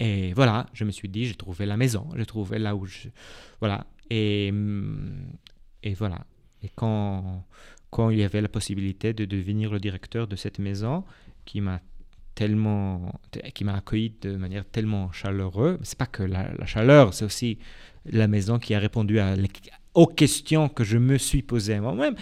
Et 0.00 0.32
voilà, 0.32 0.66
je 0.72 0.84
me 0.84 0.90
suis 0.90 1.08
dit, 1.08 1.26
j'ai 1.26 1.34
trouvé 1.34 1.66
la 1.66 1.76
maison, 1.76 2.08
j'ai 2.16 2.26
trouvé 2.26 2.58
là 2.58 2.74
où 2.74 2.84
je... 2.84 3.08
Voilà. 3.60 3.86
Et, 4.10 4.52
et 5.82 5.94
voilà. 5.94 6.26
Et 6.62 6.70
quand, 6.74 7.44
quand 7.90 8.10
il 8.10 8.18
y 8.18 8.24
avait 8.24 8.40
la 8.40 8.48
possibilité 8.48 9.12
de 9.12 9.24
devenir 9.24 9.72
le 9.72 9.78
directeur 9.78 10.26
de 10.26 10.34
cette 10.34 10.58
maison, 10.58 11.04
qui 11.44 11.60
m'a 11.60 11.80
tellement 12.34 13.20
qui 13.54 13.64
m'a 13.64 13.76
accueilli 13.76 14.12
de 14.20 14.36
manière 14.36 14.64
tellement 14.64 15.12
chaleureuse 15.12 15.78
c'est 15.82 15.98
pas 15.98 16.06
que 16.06 16.22
la, 16.22 16.50
chaleur 16.66 17.14
c'est 17.14 17.24
aussi 17.24 17.58
la 18.06 18.26
maison 18.26 18.58
qui 18.58 18.74
a 18.74 18.78
répondu 18.78 19.18
aux 19.94 20.06
questions 20.06 20.68
que 20.68 20.84
je 20.84 20.98
me 20.98 21.16
suis 21.16 21.42
posées 21.42 21.78
moi-même 21.80 22.16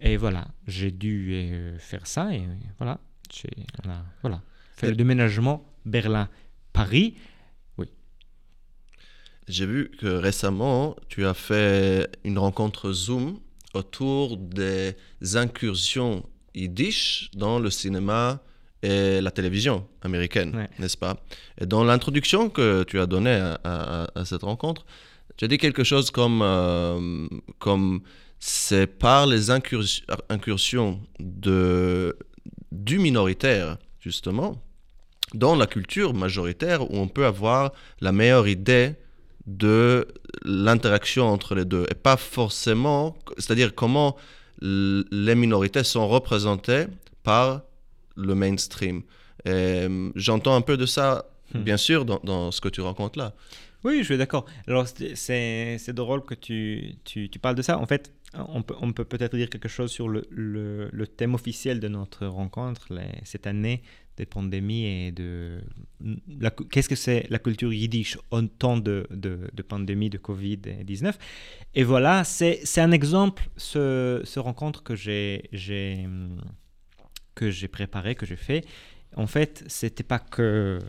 et 0.00 0.16
voilà, 0.16 0.48
j'ai 0.66 0.90
dû 0.90 1.32
euh, 1.32 1.78
faire 1.78 2.06
ça 2.06 2.32
et 2.32 2.42
voilà, 2.78 3.00
j'ai 3.32 3.50
voilà, 4.22 4.42
fait 4.76 4.88
le 4.88 4.96
déménagement 4.96 5.66
Berlin-Paris. 5.84 7.14
Oui. 7.78 7.86
J'ai 9.48 9.66
vu 9.66 9.90
que 9.98 10.06
récemment, 10.06 10.94
tu 11.08 11.26
as 11.26 11.34
fait 11.34 12.10
une 12.24 12.38
rencontre 12.38 12.92
Zoom 12.92 13.40
autour 13.74 14.36
des 14.36 14.94
incursions 15.34 16.24
yiddish 16.54 17.30
dans 17.34 17.58
le 17.58 17.70
cinéma 17.70 18.40
et 18.82 19.20
la 19.20 19.32
télévision 19.32 19.86
américaine, 20.02 20.68
n'est-ce 20.78 20.96
pas? 20.96 21.16
Et 21.60 21.66
dans 21.66 21.82
l'introduction 21.82 22.48
que 22.48 22.84
tu 22.84 23.00
as 23.00 23.06
donnée 23.06 23.54
à, 23.64 24.06
cette 24.24 24.42
rencontre, 24.42 24.86
tu 25.36 25.44
as 25.44 25.48
dit 25.48 25.58
quelque 25.58 25.82
chose 25.82 26.10
comme, 26.12 26.40
euh, 26.42 27.26
comme 27.58 28.02
c'est 28.40 28.86
par 28.86 29.26
les 29.26 29.50
incursions 29.50 31.00
de, 31.18 32.16
du 32.72 32.98
minoritaire, 32.98 33.78
justement, 34.00 34.62
dans 35.34 35.56
la 35.56 35.66
culture 35.66 36.14
majoritaire, 36.14 36.90
où 36.90 36.96
on 36.96 37.08
peut 37.08 37.26
avoir 37.26 37.72
la 38.00 38.12
meilleure 38.12 38.48
idée 38.48 38.94
de 39.46 40.06
l'interaction 40.44 41.26
entre 41.26 41.54
les 41.54 41.64
deux. 41.64 41.86
Et 41.90 41.94
pas 41.94 42.16
forcément, 42.16 43.16
c'est-à-dire 43.38 43.74
comment 43.74 44.16
les 44.60 45.34
minorités 45.34 45.84
sont 45.84 46.06
représentées 46.08 46.86
par 47.22 47.62
le 48.16 48.34
mainstream. 48.34 49.02
J'entends 50.14 50.54
un 50.54 50.60
peu 50.60 50.76
de 50.76 50.86
ça, 50.86 51.26
hmm. 51.54 51.60
bien 51.60 51.76
sûr, 51.76 52.04
dans, 52.04 52.20
dans, 52.22 52.52
ce 52.52 52.60
que 52.60 52.68
tu 52.68 52.80
rencontres 52.80 53.18
là. 53.18 53.34
Oui, 53.84 53.98
je 54.00 54.04
suis 54.04 54.18
d'accord. 54.18 54.44
Alors, 54.66 54.86
c'est 54.88 55.90
drôle 55.90 56.24
que 56.24 56.34
tu, 56.34 56.96
tu, 57.04 57.30
tu, 57.30 57.38
parles 57.38 57.54
de 57.54 57.62
ça. 57.62 57.78
En 57.78 57.86
fait, 57.86 58.12
on 58.34 58.62
peut 58.62 58.74
on 58.80 58.92
peut 58.92 59.04
peut-être 59.04 59.36
dire 59.36 59.48
quelque 59.48 59.68
chose 59.68 59.90
sur 59.90 60.08
le, 60.08 60.22
le, 60.30 61.06
thème 61.06 61.34
officiel 61.34 61.80
de 61.80 61.88
notre 61.88 62.26
rencontre 62.26 62.88
cette 63.24 63.46
année 63.46 63.82
des 64.18 64.26
pandémies 64.26 64.84
et 64.84 65.12
de 65.12 65.60
qu'est-ce 66.70 66.88
que 66.88 66.96
c'est 66.96 67.26
la 67.30 67.38
culture 67.38 67.72
yiddish 67.72 68.18
en 68.30 68.46
temps 68.46 68.76
de, 68.76 69.06
de, 69.10 69.62
pandémie 69.62 70.10
de 70.10 70.18
Covid-19. 70.18 71.14
Et 71.74 71.84
voilà, 71.84 72.24
c'est 72.24 72.78
un 72.78 72.90
exemple, 72.90 73.48
ce, 73.56 74.20
ce 74.24 74.40
rencontre 74.40 74.82
que 74.82 74.94
j'ai 74.94 75.48
que 77.34 77.50
j'ai 77.50 77.68
préparé, 77.68 78.16
que 78.16 78.26
j'ai 78.26 78.36
fait. 78.36 78.66
En 79.16 79.28
fait, 79.28 79.64
c'était 79.68 80.02
pas 80.02 80.18
que 80.18 80.80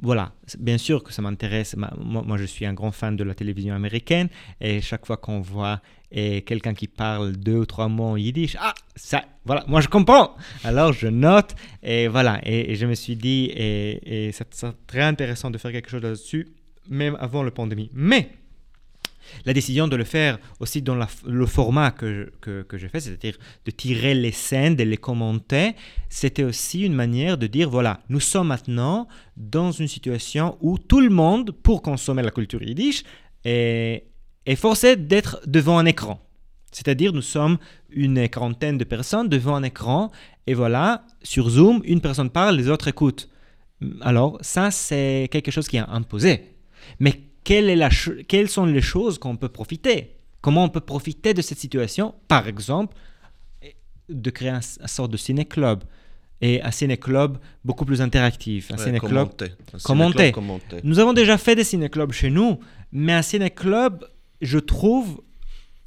voilà, 0.00 0.32
bien 0.58 0.78
sûr 0.78 1.04
que 1.04 1.12
ça 1.12 1.22
m'intéresse. 1.22 1.76
Moi, 1.76 2.22
moi, 2.22 2.36
je 2.36 2.44
suis 2.44 2.66
un 2.66 2.74
grand 2.74 2.90
fan 2.90 3.16
de 3.16 3.24
la 3.24 3.34
télévision 3.34 3.74
américaine 3.74 4.28
et 4.60 4.80
chaque 4.80 5.06
fois 5.06 5.16
qu'on 5.16 5.40
voit 5.40 5.80
quelqu'un 6.14 6.74
qui 6.74 6.86
parle 6.86 7.32
deux 7.32 7.56
ou 7.56 7.66
trois 7.66 7.88
mots 7.88 8.04
en 8.04 8.16
yiddish, 8.16 8.56
ah, 8.60 8.74
ça, 8.94 9.24
voilà, 9.44 9.64
moi 9.66 9.80
je 9.80 9.88
comprends. 9.88 10.36
Alors 10.62 10.92
je 10.92 11.08
note 11.08 11.54
et 11.82 12.08
voilà, 12.08 12.40
et, 12.44 12.74
je 12.76 12.86
me 12.86 12.94
suis 12.94 13.16
dit, 13.16 13.50
et, 13.54 14.28
et 14.28 14.32
c'est 14.32 14.48
très 14.86 15.02
intéressant 15.02 15.50
de 15.50 15.58
faire 15.58 15.72
quelque 15.72 15.90
chose 15.90 16.02
là-dessus, 16.02 16.48
même 16.88 17.16
avant 17.20 17.42
la 17.42 17.50
pandémie. 17.50 17.90
Mais 17.92 18.30
la 19.44 19.52
décision 19.52 19.88
de 19.88 19.96
le 19.96 20.04
faire 20.04 20.38
aussi 20.60 20.82
dans 20.82 20.96
le 21.26 21.46
format 21.46 21.90
que, 21.90 22.32
que, 22.40 22.62
que 22.62 22.78
je 22.78 22.86
fais, 22.86 23.00
c'est-à-dire 23.00 23.36
de 23.64 23.70
tirer 23.70 24.14
les 24.14 24.32
scènes, 24.32 24.76
de 24.76 24.84
les 24.84 24.96
commenter, 24.96 25.72
c'était 26.08 26.44
aussi 26.44 26.82
une 26.82 26.94
manière 26.94 27.38
de 27.38 27.46
dire, 27.46 27.70
voilà, 27.70 28.00
nous 28.08 28.20
sommes 28.20 28.48
maintenant 28.48 29.08
dans 29.36 29.72
une 29.72 29.88
situation 29.88 30.56
où 30.60 30.78
tout 30.78 31.00
le 31.00 31.10
monde, 31.10 31.50
pour 31.50 31.82
consommer 31.82 32.22
la 32.22 32.30
culture 32.30 32.62
yiddish, 32.62 33.04
est 34.46 34.56
forcé 34.56 34.96
d'être 34.96 35.40
devant 35.46 35.78
un 35.78 35.86
écran. 35.86 36.20
C'est-à-dire, 36.72 37.12
nous 37.12 37.22
sommes 37.22 37.58
une 37.90 38.28
quarantaine 38.28 38.78
de 38.78 38.84
personnes 38.84 39.28
devant 39.28 39.54
un 39.54 39.62
écran, 39.62 40.10
et 40.46 40.54
voilà, 40.54 41.06
sur 41.22 41.48
Zoom, 41.48 41.80
une 41.84 42.00
personne 42.00 42.30
parle, 42.30 42.56
les 42.56 42.68
autres 42.68 42.88
écoutent. 42.88 43.28
Alors, 44.00 44.38
ça, 44.40 44.70
c'est 44.70 45.28
quelque 45.30 45.50
chose 45.50 45.68
qui 45.68 45.76
est 45.76 45.84
imposé. 45.88 46.56
Mais 46.98 47.20
quelles 47.44 48.48
sont 48.48 48.66
les 48.66 48.82
choses 48.82 49.18
qu'on 49.18 49.36
peut 49.36 49.48
profiter? 49.48 50.16
Comment 50.40 50.64
on 50.64 50.68
peut 50.68 50.80
profiter 50.80 51.32
de 51.32 51.42
cette 51.42 51.58
situation? 51.58 52.14
Par 52.28 52.48
exemple, 52.48 52.94
de 54.08 54.30
créer 54.30 54.50
un, 54.50 54.60
sorte 54.60 55.10
de 55.10 55.16
ciné-club 55.16 55.84
et 56.40 56.60
un 56.62 56.70
ciné-club 56.70 57.38
beaucoup 57.64 57.84
plus 57.84 58.02
interactif. 58.02 58.70
Un 58.70 58.76
ciné-club 58.76 59.28
commenté. 59.82 60.34
Nous 60.82 60.98
avons 60.98 61.12
déjà 61.12 61.38
fait 61.38 61.54
des 61.54 61.64
ciné-clubs 61.64 62.12
chez 62.12 62.30
nous, 62.30 62.58
mais 62.92 63.12
un 63.12 63.22
ciné-club, 63.22 64.04
je 64.44 64.58
trouve, 64.58 65.22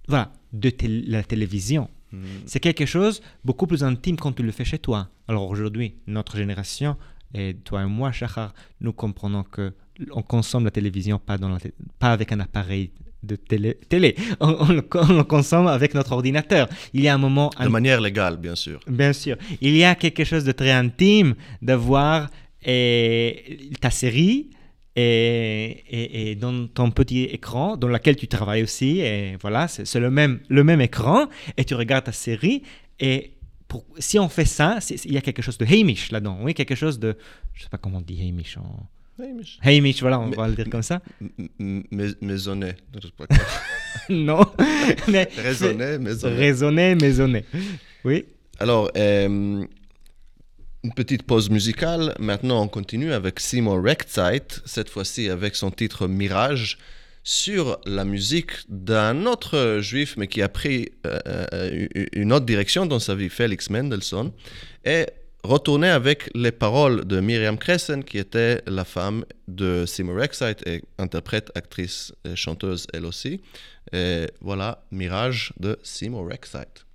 voilà, 0.08 0.34
de 0.54 0.72
la 1.08 1.24
télévision. 1.24 1.90
Hmm. 2.12 2.24
C'est 2.46 2.60
quelque 2.60 2.86
chose 2.86 3.22
beaucoup 3.44 3.68
plus 3.68 3.84
intime 3.84 4.18
quand 4.18 4.34
tu 4.34 4.44
le 4.44 4.52
fais 4.52 4.66
chez 4.66 4.80
toi. 4.80 5.10
Alors 5.28 5.50
aujourd'hui, 5.50 5.96
notre 6.08 6.38
génération, 6.38 6.98
et 7.34 7.56
toi 7.64 7.84
et 7.84 7.86
moi, 7.86 8.12
Shahar, 8.12 8.54
nous 8.82 8.94
comprenons 8.94 9.44
que 9.44 9.74
on 10.12 10.22
consomme 10.22 10.64
la 10.66 10.72
télévision 10.72 11.20
pas, 11.20 11.38
dans 11.38 11.58
pas 12.00 12.12
avec 12.12 12.32
un 12.32 12.40
appareil 12.40 12.92
de 13.24 13.36
télé, 13.36 13.80
télé. 13.90 14.16
On, 14.40 14.68
le, 14.68 15.24
consomme 15.24 15.68
avec 15.68 15.96
notre 15.96 16.12
ordinateur. 16.12 16.70
Il 16.94 17.02
y 17.02 17.08
a 17.08 17.16
un 17.16 17.18
moment... 17.18 17.50
De 17.60 17.68
manière 17.68 18.00
légale, 18.00 18.38
bien 18.38 18.56
sûr. 18.56 18.80
Bien 18.88 19.12
sûr. 19.12 19.38
Il 19.60 19.76
y 19.76 19.84
a 19.84 19.96
quelque 19.96 20.24
chose 20.24 20.44
de 20.44 20.52
très 20.52 20.72
intime 20.72 21.34
d'avoir 21.64 22.30
ta 22.64 23.90
série 23.90 24.52
et, 25.00 26.32
et, 26.32 26.36
dans 26.36 26.68
ton 26.68 26.90
petit 26.90 27.24
écran, 27.26 27.78
dans 27.78 27.88
lequel 27.88 28.16
tu 28.16 28.28
travailles 28.28 28.64
aussi. 28.64 29.00
Et 29.00 29.38
voilà, 29.40 29.68
c'est 29.68 30.00
le 30.00 30.10
même, 30.10 30.40
le 30.50 30.64
même 30.64 30.82
écran. 30.82 31.28
Et 31.56 31.66
tu 31.66 31.76
regardes 31.76 32.06
ta 32.06 32.12
série. 32.12 32.64
Et 33.00 33.34
pour, 33.68 33.86
si 34.00 34.18
on 34.18 34.28
fait 34.28 34.46
ça, 34.46 34.80
il 35.06 35.14
y 35.14 35.18
a 35.18 35.22
quelque 35.22 35.44
chose 35.44 35.60
de 35.60 35.66
Hamish 35.66 36.12
là-dedans. 36.12 36.40
Oui, 36.42 36.56
quelque 36.56 36.74
chose 36.74 36.98
de... 37.00 37.16
Je 37.54 37.60
ne 37.60 37.64
sais 37.64 37.70
pas 37.70 37.78
comment 37.78 38.00
on 38.00 38.02
dit 38.02 38.28
Hamish 38.28 38.58
en... 38.58 38.90
Hamish. 39.64 40.02
voilà, 40.02 40.20
on 40.20 40.30
va 40.30 40.48
le 40.48 40.56
dire 40.56 40.70
comme 40.70 40.84
ça. 40.84 41.02
Maisonné. 41.60 42.74
non. 44.10 44.42
mais 45.08 45.28
raisonné, 45.38 45.98
maisonné. 45.98 46.36
Raisonné, 46.36 46.96
maisonné. 46.96 47.46
Oui. 48.04 48.26
Alors, 48.60 48.92
euh, 48.96 49.64
une 50.88 50.94
petite 50.94 51.24
pause 51.24 51.50
musicale. 51.50 52.16
Maintenant, 52.18 52.64
on 52.64 52.70
continue 52.70 53.12
avec 53.12 53.42
Seymour 53.42 53.84
Rechtzeit, 53.84 54.62
cette 54.64 54.90
fois-ci 54.90 55.30
avec 55.30 55.58
son 55.58 55.70
titre 55.70 56.08
Mirage, 56.08 56.78
sur 57.24 57.82
la 57.86 58.06
musique 58.06 58.52
d'un 58.70 59.26
autre 59.26 59.80
juif, 59.82 60.16
mais 60.16 60.28
qui 60.28 60.42
a 60.42 60.48
pris 60.48 60.94
euh, 61.06 61.20
euh, 61.52 61.88
une 62.14 62.32
autre 62.32 62.46
direction 62.46 62.86
dans 62.86 63.00
sa 63.00 63.16
vie, 63.16 63.28
Felix 63.28 63.70
Mendelssohn. 63.70 64.32
Et 64.86 65.08
retourner 65.44 65.90
avec 65.90 66.30
les 66.34 66.54
paroles 66.54 67.04
de 67.04 67.20
Miriam 67.20 67.58
Cressen, 67.58 68.02
qui 68.06 68.18
était 68.18 68.62
la 68.66 68.86
femme 68.86 69.26
de 69.50 69.86
Seymour 69.86 70.16
Rexite 70.16 70.66
et 70.66 70.84
interprète, 70.98 71.52
actrice 71.54 72.14
et 72.24 72.38
chanteuse 72.38 72.88
elle 72.94 73.06
aussi. 73.06 73.42
Et 73.92 74.28
voilà, 74.40 74.86
Mirage 74.92 75.52
de 75.60 75.78
Seymour 75.84 76.30
Rexite. 76.30 76.86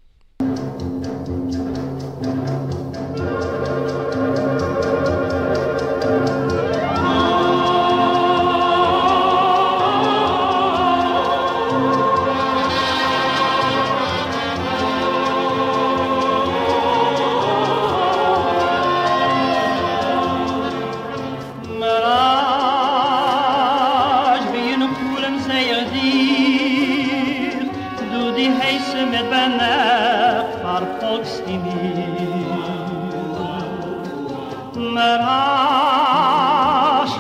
Merasch, 34.91 35.23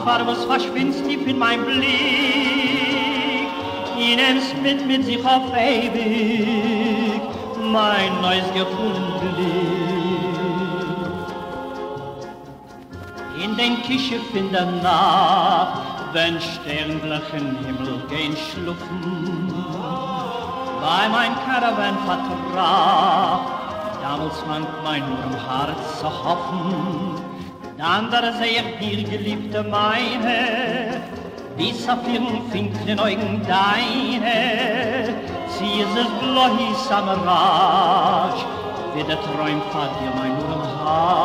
war 0.04 0.26
was 0.26 0.44
verschwindst 0.44 1.04
tief 1.06 1.26
in 1.26 1.38
mein 1.38 1.64
Blick, 1.64 3.48
ihr 3.98 4.16
nimmst 4.16 4.56
mit 4.62 4.86
mit 4.86 5.04
sich 5.04 5.24
auf 5.24 5.52
ewig, 5.56 7.20
mein 7.72 8.20
neues 8.20 8.52
gefunden 8.52 9.12
Glück. 9.20 9.72
In 13.42 13.56
den 13.56 13.82
Kischiff 13.82 14.34
in 14.34 14.50
der 14.52 14.66
Nacht, 14.66 16.12
wenn 16.12 16.40
Sternblachen 16.40 17.56
Himmel 17.64 18.02
gehen 18.08 18.36
schlucken, 18.36 19.52
bei 20.82 21.08
mein 21.08 21.34
Karawan 21.46 21.96
vertracht, 22.06 23.52
damals 24.02 24.44
mank 24.46 24.68
mein 24.84 25.04
Herz 25.46 26.00
zu 26.00 26.06
hoffen, 26.06 27.11
dann 27.82 28.08
da 28.12 28.32
seh 28.38 28.60
ich 28.60 28.78
dir, 28.78 29.02
geliebte 29.02 29.64
meine, 29.64 31.02
wie 31.56 31.72
Saphiren 31.72 32.48
finklen 32.52 33.00
Augen 33.00 33.42
deine, 33.44 35.14
sie 35.48 35.80
ist 35.80 35.96
es 35.96 36.06
bloß 36.20 36.92
am 36.92 37.08
Rasch, 37.26 38.42
wie 38.94 39.02
der 39.02 39.20
Träum 39.22 39.60
fahrt 39.72 39.94
dir 39.98 40.12
mein 40.16 40.34
nur 40.38 40.52
im 40.58 40.64
Herz. 40.84 41.22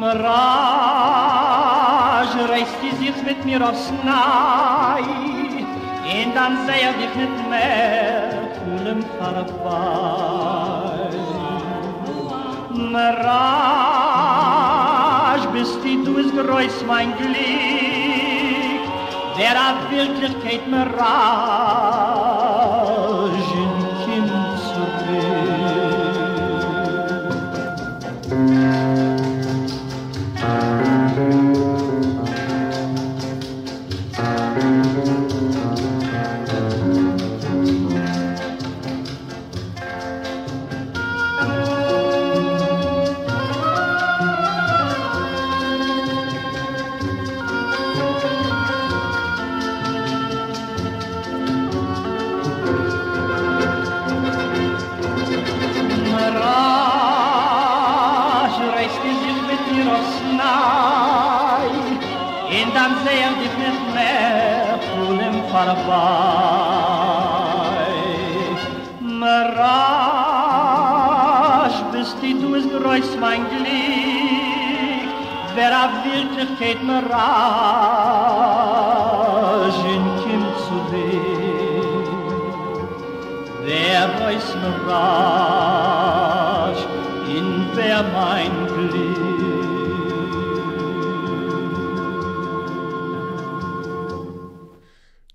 Mirage, 0.00 0.32
reißt 2.48 2.78
die 2.82 2.94
sich 2.96 3.18
mit 3.22 3.40
mir 3.44 3.60
aufs 3.68 3.92
Nei, 4.02 5.04
und 6.22 6.30
dann 6.34 6.54
seh 6.66 6.84
ich 6.88 6.96
dich 7.02 7.14
nicht 7.16 7.38
mehr, 7.50 8.30
fühlen 8.64 9.00
vorbei. 9.18 10.75
Mirage, 12.96 13.36
bist 15.52 15.78
die 15.84 16.02
du 16.02 16.18
es 16.18 16.30
größ 16.32 16.76
mein 16.86 17.14
Glück, 17.18 17.36
wer 19.36 19.50
hat 19.50 19.90
Wirklichkeit 19.90 20.66
Mirage, 20.66 20.96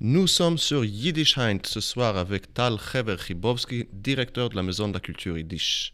Nous 0.01 0.27
sommes 0.27 0.57
sur 0.57 0.83
Yiddish 0.83 1.37
Heint 1.37 1.59
ce 1.65 1.79
soir 1.79 2.17
avec 2.17 2.53
Tal 2.53 2.73
Heber-Chibowski, 2.73 3.87
directeur 3.93 4.49
de 4.49 4.57
la 4.57 4.63
Maison 4.63 4.89
de 4.89 4.95
la 4.95 4.99
Culture 4.99 5.37
Yiddish. 5.37 5.93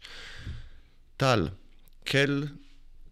Tal, 1.16 1.52
quel... 2.04 2.48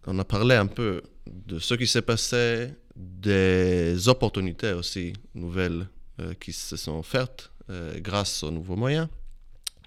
on 0.05 0.19
a 0.19 0.25
parlé 0.25 0.55
un 0.55 0.67
peu 0.67 1.01
de 1.45 1.59
ce 1.59 1.73
qui 1.73 1.87
s'est 1.87 2.01
passé, 2.01 2.69
des 2.95 4.07
opportunités 4.07 4.73
aussi 4.73 5.13
nouvelles 5.35 5.87
euh, 6.19 6.33
qui 6.39 6.51
se 6.51 6.77
sont 6.77 6.97
offertes 6.97 7.51
euh, 7.69 7.99
grâce 7.99 8.43
aux 8.43 8.51
nouveaux 8.51 8.75
moyens. 8.75 9.07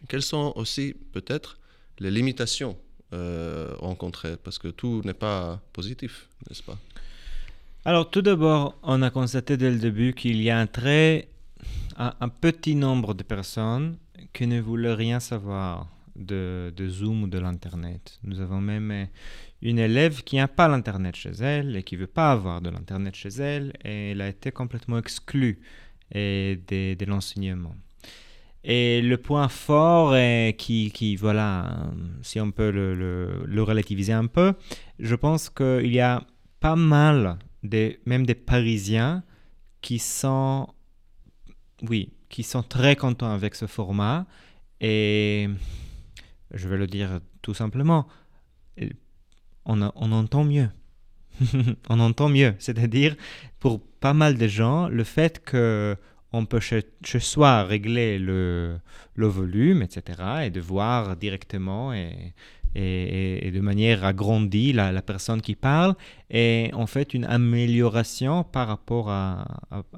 Quelles 0.09 0.23
sont 0.23 0.53
aussi 0.57 0.95
peut-être 1.13 1.59
les 1.99 2.11
limitations 2.11 2.77
euh, 3.13 3.75
rencontrées? 3.79 4.37
Parce 4.37 4.59
que 4.59 4.69
tout 4.69 5.03
n'est 5.05 5.15
pas 5.15 5.61
positif, 5.73 6.29
n'est-ce 6.49 6.63
pas? 6.63 6.79
Alors 7.85 8.11
tout 8.11 8.23
d'abord, 8.23 8.79
on 8.83 9.03
a 9.03 9.11
constaté 9.11 9.57
dès 9.57 9.71
le 9.71 9.79
début 9.79 10.15
qu'il 10.15 10.41
y 10.43 10.51
a 10.51 10.59
un 10.59 10.67
très 10.67 11.29
un, 11.97 12.15
un 12.21 12.29
petit 12.29 12.75
nombre 12.75 13.15
de 13.15 13.23
personnes 13.23 13.97
qui 14.33 14.47
ne 14.47 14.61
voulaient 14.61 14.95
rien 14.95 15.19
savoir 15.21 15.89
de, 16.21 16.89
Zoom 16.89 17.25
ou 17.25 17.27
de 17.27 17.39
l'Internet. 17.39 18.19
Nous 18.23 18.41
avons 18.41 18.61
même 18.61 18.91
euh, 18.91 19.05
une 19.63 19.79
élève 19.79 20.23
qui 20.23 20.37
n'a 20.37 20.49
pas 20.49 20.69
l'Internet 20.69 21.17
chez 21.17 21.31
elle 21.41 21.77
et 21.77 21.83
qui 21.83 21.97
ne 21.97 22.01
veut 22.01 22.07
pas 22.07 22.33
avoir 22.33 22.61
de 22.61 22.71
l'Internet 22.71 23.15
chez 23.15 23.29
elle 23.29 23.73
et 23.85 24.11
elle 24.11 24.21
a 24.21 24.29
été 24.29 24.53
complètement 24.53 24.99
exclue 24.99 25.61
euh, 26.15 26.57
de, 26.69 27.05
l'enseignement. 27.05 27.75
Et 28.63 29.01
le 29.01 29.17
point 29.17 29.49
fort 29.49 30.15
est 30.17 30.55
qui, 30.59 30.91
qui, 30.91 31.17
voilà, 31.17 31.67
euh, 31.67 31.91
si 32.23 32.41
on 32.41 32.51
peut 32.51 32.71
le 32.71 33.63
relativiser 33.63 34.13
un 34.13 34.27
peu, 34.27 34.55
je 34.99 35.15
pense 35.15 35.49
qu'il 35.49 35.93
y 35.93 36.01
a 36.01 36.23
pas 36.61 36.77
mal, 36.77 37.39
des, 37.63 38.01
même 38.05 38.27
des 38.27 38.35
Parisiens, 38.35 39.25
qui 39.81 39.99
sont, 39.99 40.69
oui, 41.89 42.13
qui 42.29 42.43
sont 42.43 42.63
très 42.63 42.97
contents 42.97 43.33
avec 43.33 43.55
ce 43.55 43.67
format. 43.67 44.27
Et 44.81 45.49
je 46.55 46.69
vais 46.69 46.77
le 46.77 46.87
dire 46.87 47.21
tout 47.43 47.55
simplement, 47.55 48.07
on, 49.65 49.81
entend 49.81 50.45
mieux. 50.45 50.69
on 51.89 52.01
entend 52.01 52.29
mieux. 52.29 52.55
C'est-à-dire, 52.59 53.17
pour 53.59 53.81
pas 53.81 54.15
mal 54.15 54.37
de 54.37 54.49
gens, 54.49 54.89
le 54.89 55.05
fait 55.05 55.43
que 55.43 55.97
on 56.33 56.47
peut 56.47 56.61
chez, 56.61 56.85
soi 57.03 57.65
régler 57.65 58.19
le, 58.19 58.81
volume, 59.17 59.83
etc., 59.83 60.45
et 60.45 60.51
de 60.51 60.61
voir 60.61 61.17
directement 61.17 61.93
et, 61.93 62.33
de 62.75 63.61
manière 63.61 64.05
agrandie 64.05 64.73
la, 64.73 65.03
personne 65.03 65.43
qui 65.43 65.57
parle, 65.57 65.97
est 66.31 66.73
en 66.73 66.87
fait 66.87 67.15
une 67.15 67.25
amélioration 67.25 68.45
par 68.45 68.69
rapport 68.69 69.11
à 69.11 69.45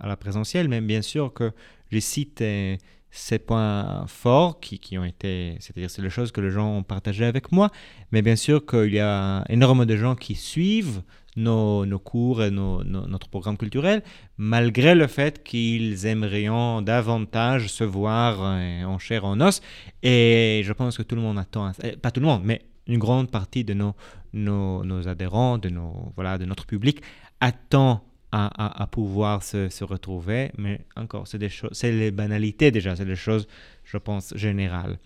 la 0.03 0.17
présentielle. 0.17 0.69
Mais 0.69 0.81
bien 0.81 1.03
sûr 1.03 1.33
que 1.35 1.53
je 1.93 1.99
cite 1.99 2.41
euh, 2.41 2.77
ces 3.15 3.39
points 3.39 4.07
forts 4.09 4.59
qui, 4.59 4.79
qui 4.79 4.97
ont 4.97 5.05
été, 5.05 5.57
c'est-à-dire 5.61 5.91
c'est 5.91 6.01
les 6.01 6.09
choses 6.11 6.33
que 6.33 6.41
les 6.41 6.51
gens 6.51 6.79
ont 6.79 6.83
partagées 6.83 7.27
avec 7.27 7.53
moi, 7.53 7.71
mais 8.11 8.23
bien 8.23 8.37
sûr 8.37 8.65
qu'il 8.65 8.95
y 8.95 9.01
a 9.01 9.45
énormément 9.51 9.85
de 9.85 9.97
gens 9.97 10.15
qui 10.17 10.35
suivent 10.35 11.03
nos, 11.37 11.85
nos 11.85 11.99
cours 11.99 12.43
et 12.43 12.51
nos- 12.51 12.83
notre 12.85 13.29
programme 13.29 13.59
culturel, 13.59 14.03
malgré 14.39 14.95
le 14.95 15.07
fait 15.07 15.45
qu'ils 15.45 16.07
aimeraient 16.07 16.49
davantage 16.83 17.69
se 17.69 17.85
voir 17.85 18.39
euh, 18.41 18.85
en 18.85 18.99
chair 18.99 19.27
en 19.27 19.41
os. 19.43 19.61
Et 20.03 20.63
je 20.65 20.73
pense 20.73 20.97
que 20.97 21.03
tout 21.03 21.15
le 21.15 21.23
monde 21.23 21.39
attend, 21.39 21.71
eh, 21.83 21.97
pas 21.97 22.11
tout 22.11 22.21
le 22.21 22.27
monde, 22.27 22.43
mais 22.45 22.63
une 22.87 22.99
grande 22.99 23.31
partie 23.31 23.63
de 23.65 23.75
nos, 23.75 23.95
nos, 24.33 24.85
nos 24.85 25.07
adhérents, 25.07 25.59
de, 25.59 25.69
nos, 25.69 26.13
voilà, 26.15 26.39
de 26.39 26.47
notre 26.47 26.65
public, 26.67 27.03
attend 27.41 28.03
à, 28.33 28.89
pouvoir 28.91 29.43
se, 29.43 29.85
retrouver. 29.85 30.51
Mais 30.57 30.81
encore, 30.97 31.29
c'est 31.29 31.39
des 31.39 31.49
choses, 31.49 31.71
c'est 31.73 31.93
les 31.93 32.11
banalités 32.11 32.71
déjà, 32.71 32.97
c'est 32.97 33.05
des 33.05 33.17
choses, 33.17 33.47
je 33.85 33.99
pense, 33.99 34.33
générales. 34.37 34.99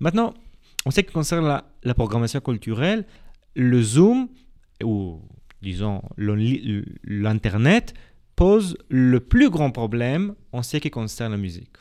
Maintenant, 0.00 0.34
en 0.86 0.90
ce 0.90 1.00
qui 1.00 1.12
concerne 1.12 1.46
la, 1.46 1.64
la 1.82 1.94
programmation 1.94 2.40
culturelle, 2.40 3.04
le 3.54 3.82
Zoom, 3.82 4.28
ou 4.82 5.20
disons 5.62 6.02
l'Internet, 6.16 7.94
pose 8.36 8.76
le 8.88 9.20
plus 9.20 9.50
grand 9.50 9.70
problème 9.70 10.34
en 10.52 10.62
ce 10.62 10.78
qui 10.78 10.90
concerne 10.90 11.32
la 11.32 11.38
musique. 11.38 11.76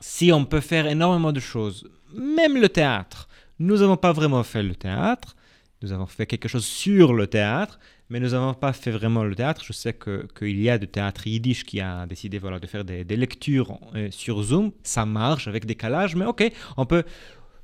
Si 0.00 0.30
on 0.32 0.44
peut 0.44 0.60
faire 0.60 0.86
énormément 0.86 1.32
de 1.32 1.40
choses, 1.40 1.88
même 2.14 2.60
le 2.60 2.68
théâtre, 2.68 3.28
nous 3.58 3.78
n'avons 3.78 3.96
pas 3.96 4.12
vraiment 4.12 4.44
fait 4.44 4.62
le 4.62 4.74
théâtre, 4.74 5.34
nous 5.82 5.92
avons 5.92 6.06
fait 6.06 6.26
quelque 6.26 6.48
chose 6.48 6.64
sur 6.64 7.14
le 7.14 7.26
théâtre, 7.26 7.78
mais 8.10 8.20
nous 8.20 8.30
n'avons 8.30 8.54
pas 8.54 8.72
fait 8.72 8.90
vraiment 8.90 9.24
le 9.24 9.34
théâtre. 9.34 9.62
Je 9.64 9.72
sais 9.72 9.92
qu'il 9.94 10.60
y 10.60 10.70
a 10.70 10.78
du 10.78 10.88
théâtre 10.88 11.26
yiddish 11.26 11.64
qui 11.64 11.80
a 11.80 12.06
décidé 12.06 12.38
voilà, 12.38 12.58
de 12.58 12.66
faire 12.66 12.84
des, 12.84 13.04
lectures 13.04 13.78
euh, 13.94 14.08
sur 14.10 14.42
Zoom. 14.42 14.72
Ça 14.82 15.04
marche 15.04 15.48
avec 15.48 15.66
décalage, 15.66 16.16
mais 16.16 16.24
ok, 16.24 16.50
on 16.76 16.86
peut, 16.86 17.04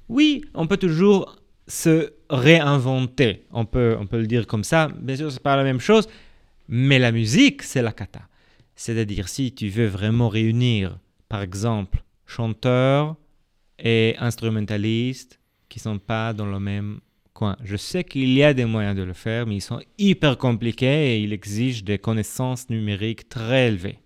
oui, 0.08 0.44
on 0.54 0.66
peut 0.66 0.76
toujours 0.76 1.36
se 1.66 2.12
réinventer. 2.28 3.46
On 3.52 3.64
peut, 3.64 3.96
on 3.98 4.06
peut 4.06 4.20
le 4.20 4.26
dire 4.26 4.46
comme 4.46 4.64
ça. 4.64 4.88
Bien 4.88 5.16
sûr, 5.16 5.32
c'est 5.32 5.42
pas 5.42 5.56
la 5.56 5.64
même 5.64 5.80
chose, 5.80 6.08
mais 6.68 6.98
la 6.98 7.12
musique, 7.12 7.62
c'est 7.62 7.82
la 7.82 7.92
kata. 7.92 8.22
C'est-à-dire, 8.76 9.28
si 9.28 9.54
tu 9.54 9.68
veux 9.68 9.86
vraiment 9.86 10.28
réunir, 10.28 10.98
par 11.28 11.42
exemple, 11.42 12.02
chanteurs 12.26 13.16
et 13.78 14.16
instrumentalistes 14.18 15.40
qui 15.68 15.78
sont 15.78 15.98
pas 15.98 16.32
dans 16.32 16.46
le 16.46 16.60
même 16.60 17.00
Je 17.62 17.76
sais 17.76 18.04
qu'il 18.04 18.32
y 18.32 18.44
a 18.44 18.54
des 18.54 18.64
moyens 18.64 18.96
de 18.96 19.02
le 19.02 19.12
faire, 19.12 19.46
mais 19.46 19.56
ils 19.56 19.60
sont 19.60 19.80
hyper 19.98 20.38
compliqués 20.38 21.16
et 21.16 21.18
ils 21.18 21.32
exigent 21.32 21.82
des 21.82 21.98
connaissances 21.98 22.70
numériques 22.70 23.28
très 23.28 23.68
élevées. 23.68 23.98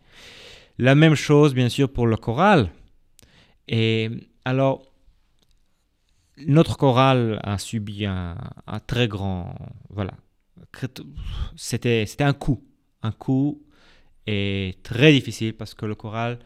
La 0.78 0.94
même 0.94 1.14
chose, 1.14 1.54
bien 1.54 1.68
sûr, 1.68 1.92
pour 1.92 2.06
le 2.06 2.16
choral. 2.16 2.70
Et 3.66 4.08
alors, 4.44 4.82
notre 6.46 6.76
chorale 6.76 7.38
a 7.42 7.58
subi 7.58 8.06
un, 8.06 8.36
très 8.86 9.08
grand. 9.08 9.54
Voilà. 9.90 10.14
C'était, 11.56 12.06
un 12.20 12.32
coup. 12.32 12.64
Un 13.02 13.12
coup 13.12 13.62
est 14.26 14.82
très 14.82 15.12
difficile 15.12 15.54
parce 15.54 15.74
que 15.74 15.84
le 15.84 15.94
choral 15.94 16.38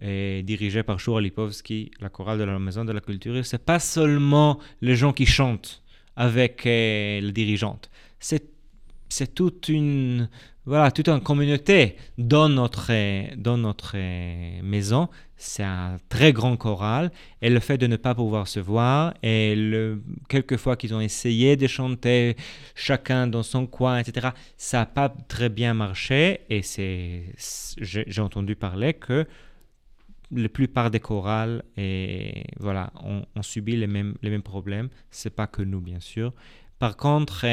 est 0.00 0.44
dirigé 0.44 0.84
par 0.84 1.00
Shura 1.00 1.20
Lipovski, 1.20 1.90
la 2.00 2.10
chorale 2.10 2.38
de 2.38 2.44
la 2.44 2.58
Maison 2.60 2.84
de 2.84 2.92
la 2.92 3.00
Culture. 3.00 3.44
C'est 3.44 3.64
pas 3.64 3.80
seulement 3.80 4.60
les 4.80 4.94
gens 4.94 5.12
qui 5.12 5.26
chantent 5.26 5.82
avec 6.18 6.66
euh, 6.66 7.20
la 7.22 7.30
dirigeante. 7.30 7.88
C'est, 8.18 8.50
c'est 9.08 9.34
toute 9.34 9.68
une, 9.68 10.28
voilà, 10.66 10.90
toute 10.90 11.08
une 11.08 11.20
communauté 11.20 11.96
dans 12.18 12.48
notre, 12.50 12.92
dans 13.36 13.56
notre 13.56 13.96
maison. 14.62 15.08
C'est 15.36 15.62
un 15.62 15.98
très 16.08 16.32
grand 16.32 16.56
choral 16.56 17.12
et 17.40 17.48
le 17.48 17.60
fait 17.60 17.78
de 17.78 17.86
ne 17.86 17.94
pas 17.96 18.16
pouvoir 18.16 18.48
se 18.48 18.58
voir 18.58 19.14
et 19.22 19.54
le, 19.54 20.02
quelquefois 20.28 20.76
qu'ils 20.76 20.92
ont 20.92 21.00
essayé 21.00 21.56
de 21.56 21.68
chanter 21.68 22.36
chacun 22.74 23.28
dans 23.28 23.44
son 23.44 23.66
coin, 23.66 24.00
etc., 24.00 24.30
ça 24.56 24.78
n'a 24.78 24.86
pas 24.86 25.08
très 25.28 25.48
bien 25.48 25.72
marché 25.72 26.40
et 26.50 26.62
c'est, 26.62 27.22
j'ai, 27.78 28.20
entendu 28.20 28.56
parler 28.56 28.92
que 28.94 29.24
la 30.30 30.48
plupart 30.48 30.90
des 30.90 31.00
chorales 31.00 31.62
et 31.76 32.44
voilà, 32.58 32.92
ont, 33.02 33.24
subi 33.42 33.76
les 33.76 33.86
mêmes, 33.86 34.14
les 34.22 34.30
mêmes 34.30 34.42
problèmes. 34.42 34.88
C'est 35.10 35.34
pas 35.34 35.46
que 35.46 35.62
nous, 35.62 35.80
bien 35.80 36.00
sûr. 36.00 36.32
Par 36.78 36.96
contre, 36.96 37.46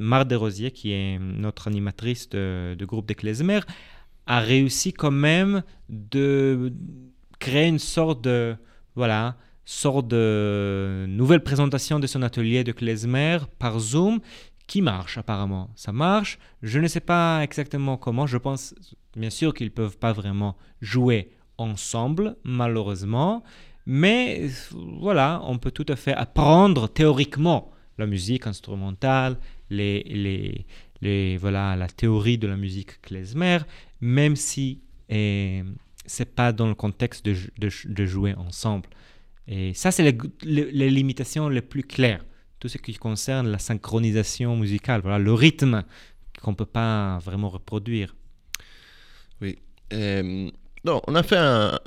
Marthe 0.00 0.28
Desrosiers, 0.28 0.70
qui 0.70 0.92
est 0.92 1.18
notre 1.18 1.68
animatrice 1.68 2.28
de, 2.28 2.76
groupe 2.80 3.06
des 3.06 3.14
Klezmer, 3.14 3.60
a 4.26 4.40
réussi 4.40 4.92
quand 4.92 5.10
même 5.10 5.62
de 5.88 6.72
créer 7.38 7.68
une 7.68 7.78
sorte 7.78 8.22
de, 8.22 8.56
voilà, 8.94 9.36
sorte 9.64 10.08
de 10.08 11.04
nouvelle 11.08 11.42
présentation 11.42 12.00
de 12.00 12.06
son 12.06 12.22
atelier 12.22 12.64
de 12.64 12.72
klezmer 12.72 13.38
par 13.58 13.78
Zoom 13.78 14.20
qui 14.66 14.82
marche 14.82 15.18
apparemment. 15.18 15.70
Ça 15.76 15.92
marche. 15.92 16.38
Je 16.62 16.78
ne 16.78 16.88
sais 16.88 17.00
pas 17.00 17.42
exactement 17.42 17.96
comment. 17.96 18.26
Je 18.26 18.38
pense 18.38 18.74
bien 19.16 19.30
sûr 19.30 19.54
qu'ils 19.54 19.70
peuvent 19.70 19.98
pas 19.98 20.12
vraiment 20.12 20.56
jouer 20.80 21.32
ensemble, 21.58 22.36
malheureusement. 22.44 23.42
Mais 23.86 24.48
voilà, 24.72 25.40
on 25.44 25.58
peut 25.58 25.70
tout 25.70 25.86
à 25.88 25.96
fait 25.96 26.12
apprendre 26.12 26.88
théoriquement 26.88 27.72
la 27.98 28.06
musique 28.06 28.46
instrumentale, 28.46 29.38
les, 29.70 30.02
les, 30.04 30.66
les, 31.00 31.36
voilà, 31.36 31.76
la 31.76 31.88
théorie 31.88 32.38
de 32.38 32.46
la 32.46 32.56
musique 32.56 33.00
klezmer, 33.02 33.58
même 34.00 34.36
si 34.36 34.80
ce 35.10 35.64
c'est 36.06 36.34
pas 36.34 36.52
dans 36.52 36.68
le 36.68 36.74
contexte 36.74 37.26
de, 37.26 38.06
jouer 38.06 38.34
ensemble. 38.34 38.88
Et 39.46 39.74
ça, 39.74 39.90
c'est 39.90 40.02
les, 40.02 40.70
les, 40.72 40.90
limitations 40.90 41.48
les 41.48 41.62
plus 41.62 41.82
claires. 41.82 42.24
Tout 42.60 42.68
ce 42.68 42.78
qui 42.78 42.94
concerne 42.94 43.48
la 43.48 43.58
synchronisation 43.58 44.56
musicale, 44.56 45.00
voilà, 45.00 45.18
le 45.18 45.32
rythme 45.32 45.84
qu'on 46.42 46.52
ne 46.52 46.56
peut 46.56 46.66
pas 46.66 47.18
vraiment 47.18 47.48
reproduire. 47.48 48.14
Oui. 49.40 49.58
Euh, 49.92 50.50
non, 50.88 51.02
on 51.06 51.14
a 51.14 51.22
fait 51.22 51.36
un, 51.36 51.78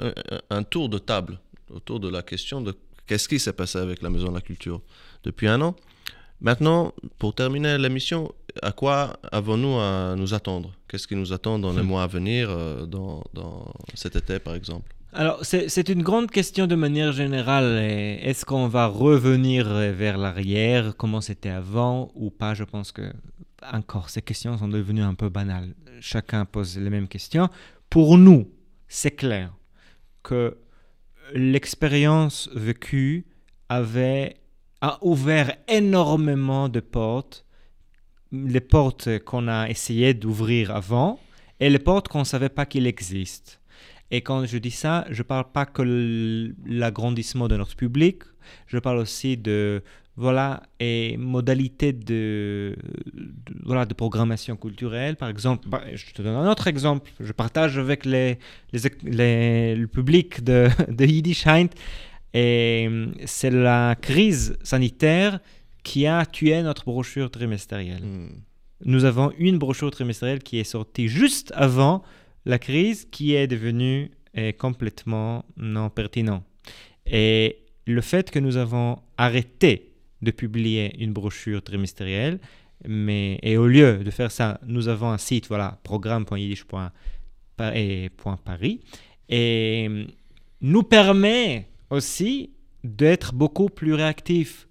un, 0.50 0.64
tour 0.64 0.88
de 0.90 1.00
table 1.00 1.40
autour 1.70 2.00
de 2.00 2.10
la 2.10 2.22
question 2.22 2.62
de 2.62 2.74
qu'est-ce 3.08 3.28
qui 3.28 3.40
s'est 3.40 3.54
passé 3.54 3.78
avec 3.80 4.02
la 4.02 4.10
Maison 4.10 4.30
de 4.30 4.36
la 4.36 4.42
Culture 4.42 4.82
depuis 5.24 5.48
un 5.48 5.60
an. 5.62 5.76
Maintenant, 6.40 6.94
pour 7.20 7.34
terminer 7.36 7.78
l'émission, 7.78 8.32
à 8.62 8.72
quoi 8.72 9.18
avons-nous 9.32 9.76
à 9.80 10.16
nous 10.16 10.34
attendre? 10.34 10.72
Qu'est-ce 10.88 11.08
qui 11.08 11.16
nous 11.16 11.34
attend 11.34 11.60
dans 11.60 11.74
les 11.74 11.82
hmm. 11.84 11.92
mois 11.92 12.04
à 12.04 12.08
venir, 12.08 12.50
euh, 12.50 12.86
dans, 12.86 13.24
dans 13.34 13.74
cet 13.94 14.16
été 14.16 14.40
par 14.40 14.56
exemple? 14.56 14.92
Alors, 15.14 15.40
c'est 15.44 15.90
une 15.90 16.04
grande 16.04 16.32
question 16.32 16.68
de 16.68 16.76
manière 16.76 17.12
générale. 17.12 17.78
Est-ce 18.24 18.46
qu'on 18.46 18.70
va 18.70 18.86
revenir 18.88 19.68
vers 19.68 20.18
l'arrière, 20.18 20.96
comment 20.96 21.20
c'était 21.20 21.50
avant 21.50 22.12
ou 22.16 22.30
pas? 22.30 22.54
Je 22.54 22.64
pense 22.64 22.94
que, 22.94 23.12
encore, 23.74 24.10
ces 24.10 24.22
questions 24.22 24.58
sont 24.58 24.70
devenues 24.70 25.02
un 25.04 25.14
peu 25.14 25.28
banales. 25.28 25.76
Chacun 26.00 26.46
pose 26.46 26.78
les 26.78 26.90
mêmes 26.90 27.10
questions. 27.10 27.50
Pour 27.90 28.18
nous, 28.18 28.48
c'est 28.94 29.12
clair 29.12 29.54
que 30.22 30.58
l'expérience 31.34 32.50
vécue 32.54 33.26
avait 33.70 34.36
a 34.82 35.00
ouvert 35.02 35.56
énormément 35.70 36.68
de 36.68 36.82
portes, 36.82 37.46
les 38.34 38.60
portes 38.60 39.20
qu'on 39.20 39.48
a 39.48 39.70
essayé 39.70 40.14
d'ouvrir 40.14 40.76
avant 40.76 41.22
et 41.62 41.70
les 41.70 41.80
portes 41.80 42.10
qu'on 42.10 42.20
ne 42.20 42.26
savait 42.26 42.50
pas 42.50 42.66
qu'il 42.66 42.86
existe. 42.86 43.62
Et 44.12 44.22
quand 44.22 44.46
je 44.46 44.58
dis 44.58 44.72
ça, 44.72 45.06
je 45.10 45.22
ne 45.22 45.28
parle 45.28 45.50
pas 45.54 45.66
que 45.66 45.84
l'agrandissement 46.66 47.48
de 47.48 47.56
notre 47.56 47.78
public, 47.78 48.24
je 48.68 48.78
parle 48.78 48.98
aussi 48.98 49.38
de 49.38 49.84
voilà, 50.22 50.62
et 50.80 51.18
modalités 51.18 51.94
de, 51.94 52.76
voilà, 53.66 53.86
de 53.88 53.96
programmation 53.96 54.56
culturelle. 54.56 55.16
Par 55.16 55.30
exemple, 55.30 55.68
bah, 55.68 55.82
je 55.96 56.14
te 56.14 56.22
donne 56.22 56.36
un 56.36 56.50
autre 56.50 56.68
exemple. 56.68 57.10
Je 57.20 57.32
partage 57.32 57.80
avec 57.80 58.06
les, 58.06 58.38
les, 58.72 59.76
le 59.76 59.88
public 59.88 60.44
de, 60.44 60.70
de 60.90 61.06
Yiddish 61.06 61.46
et 62.36 62.88
c'est 63.26 63.50
la 63.50 63.96
crise 64.00 64.58
sanitaire 64.62 65.40
qui 65.84 66.06
a 66.06 66.24
tué 66.28 66.62
notre 66.62 66.86
brochure 66.86 67.32
trimestrielle. 67.32 68.04
Hmm. 68.04 68.30
Nous 68.86 69.06
avons 69.06 69.32
une 69.40 69.58
brochure 69.58 69.90
trimestrielle 69.90 70.44
qui 70.44 70.60
est 70.60 70.64
sortie 70.64 71.08
juste 71.08 71.52
avant 71.56 72.04
la 72.46 72.60
crise 72.60 73.08
qui 73.10 73.34
est 73.34 73.48
devenue 73.48 74.12
eh, 74.36 74.54
complètement 74.54 75.46
non 75.58 75.90
pertinente. 75.90 76.44
Et 77.08 77.58
le 77.88 78.02
fait 78.02 78.30
que 78.30 78.38
nous 78.38 78.58
avons 78.58 79.00
arrêté 79.18 79.91
de 80.22 80.32
publier 80.32 81.02
une 81.04 81.14
brochure 81.14 81.62
trimestrielle. 81.62 82.40
Mais, 82.88 83.40
et 83.44 83.58
au 83.58 83.68
lieu 83.68 84.04
de 84.04 84.12
faire 84.12 84.32
ça, 84.32 84.60
nous 84.66 84.88
avons 84.88 85.12
un 85.12 85.18
site, 85.18 85.48
voilà, 85.48 85.80
programme.yiddish.paris, 85.84 88.80
et 89.30 90.08
nous 90.62 90.84
permet 90.84 91.68
aussi 91.90 92.52
d'être 92.84 93.34
beaucoup 93.34 93.70
plus 93.70 93.94
réactif, 93.94 94.68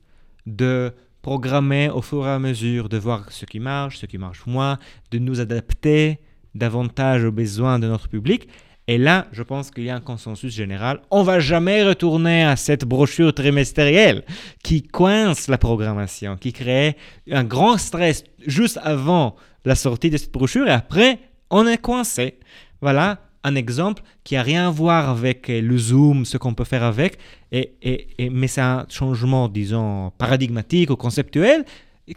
de 0.47 0.93
programmer 1.23 1.91
au 1.91 2.03
fur 2.03 2.27
et 2.27 2.31
à 2.31 2.39
mesure, 2.39 2.89
de 2.89 2.99
voir 2.99 3.31
ce 3.31 3.45
qui 3.45 3.61
marche, 3.61 3.99
ce 3.99 4.07
qui 4.07 4.19
marche 4.19 4.47
moins, 4.47 4.79
de 5.11 5.19
nous 5.19 5.41
adapter 5.41 6.19
davantage 6.55 7.25
aux 7.25 7.33
besoins 7.33 7.79
de 7.79 7.87
notre 7.87 8.09
public. 8.09 8.49
Et 8.91 8.99
là, 8.99 9.29
je 9.31 9.45
pense 9.45 9.71
qu'il 9.71 9.85
y 9.85 9.91
a 9.91 9.95
un 9.95 10.01
consensus 10.01 10.53
général. 10.53 11.01
On 11.13 11.23
va 11.23 11.39
jamais 11.39 11.85
retourner 11.85 12.43
à 12.43 12.57
cette 12.57 12.85
brochure 12.85 13.33
trimestrielle 13.33 14.25
qui 14.65 14.83
coince 14.83 15.47
la 15.47 15.59
programmation, 15.59 16.37
qui 16.37 16.53
crée 16.53 16.97
un 17.31 17.45
grand 17.45 17.79
stress 17.79 18.25
juste 18.45 18.81
avant 18.83 19.37
la 19.65 19.77
sortie 19.77 20.11
de 20.11 20.17
cette 20.17 20.33
brochure 20.33 20.67
et 20.67 20.73
après, 20.73 21.21
on 21.51 21.69
est 21.69 21.79
coincé. 21.79 22.41
Voilà 22.81 23.21
un 23.45 23.55
exemple 23.55 24.03
qui 24.25 24.35
a 24.35 24.43
rien 24.43 24.67
à 24.67 24.71
voir 24.73 25.09
avec 25.09 25.47
le 25.47 25.79
Zoom, 25.79 26.25
ce 26.25 26.37
qu'on 26.37 26.55
peut 26.55 26.65
faire 26.65 26.83
avec, 26.83 27.17
et, 27.53 27.75
et, 27.83 28.29
mais 28.29 28.49
c'est 28.49 28.61
un 28.61 28.87
changement, 28.89 29.47
disons, 29.47 30.11
paradigmatique 30.19 30.91
ou 30.91 30.97
conceptuel 30.97 31.65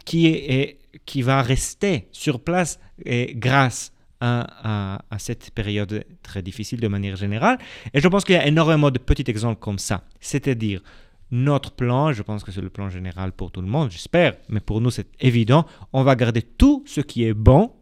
qui, 0.04 0.26
est, 0.26 0.78
qui 1.06 1.22
va 1.22 1.40
rester 1.40 2.08
sur 2.10 2.40
place 2.40 2.80
et 3.06 3.32
grâce 3.36 3.93
à, 4.20 4.98
cette 5.18 5.50
période 5.50 6.04
très 6.22 6.42
difficile 6.42 6.80
de 6.80 6.88
manière 6.88 7.16
générale. 7.16 7.58
Et 7.92 8.00
je 8.00 8.08
pense 8.08 8.24
qu'il 8.24 8.34
y 8.34 8.38
a 8.38 8.46
énormément 8.46 8.90
de 8.90 8.98
petits 8.98 9.24
exemples 9.28 9.60
comme 9.60 9.78
ça. 9.78 10.02
C'est-à-dire, 10.20 10.82
notre 11.30 11.72
plan, 11.72 12.12
je 12.12 12.22
pense 12.22 12.44
que 12.44 12.52
c'est 12.52 12.60
le 12.60 12.70
plan 12.70 12.90
général 12.90 13.32
pour 13.32 13.50
tout 13.50 13.60
le 13.60 13.66
monde, 13.66 13.90
j'espère, 13.90 14.34
mais 14.48 14.60
pour 14.60 14.80
nous 14.80 14.90
c'est 14.90 15.08
évident, 15.20 15.66
on 15.92 16.02
va 16.04 16.14
garder 16.14 16.42
tout 16.42 16.84
ce 16.86 17.00
qui 17.00 17.24
est 17.24 17.34
bon, 17.34 17.72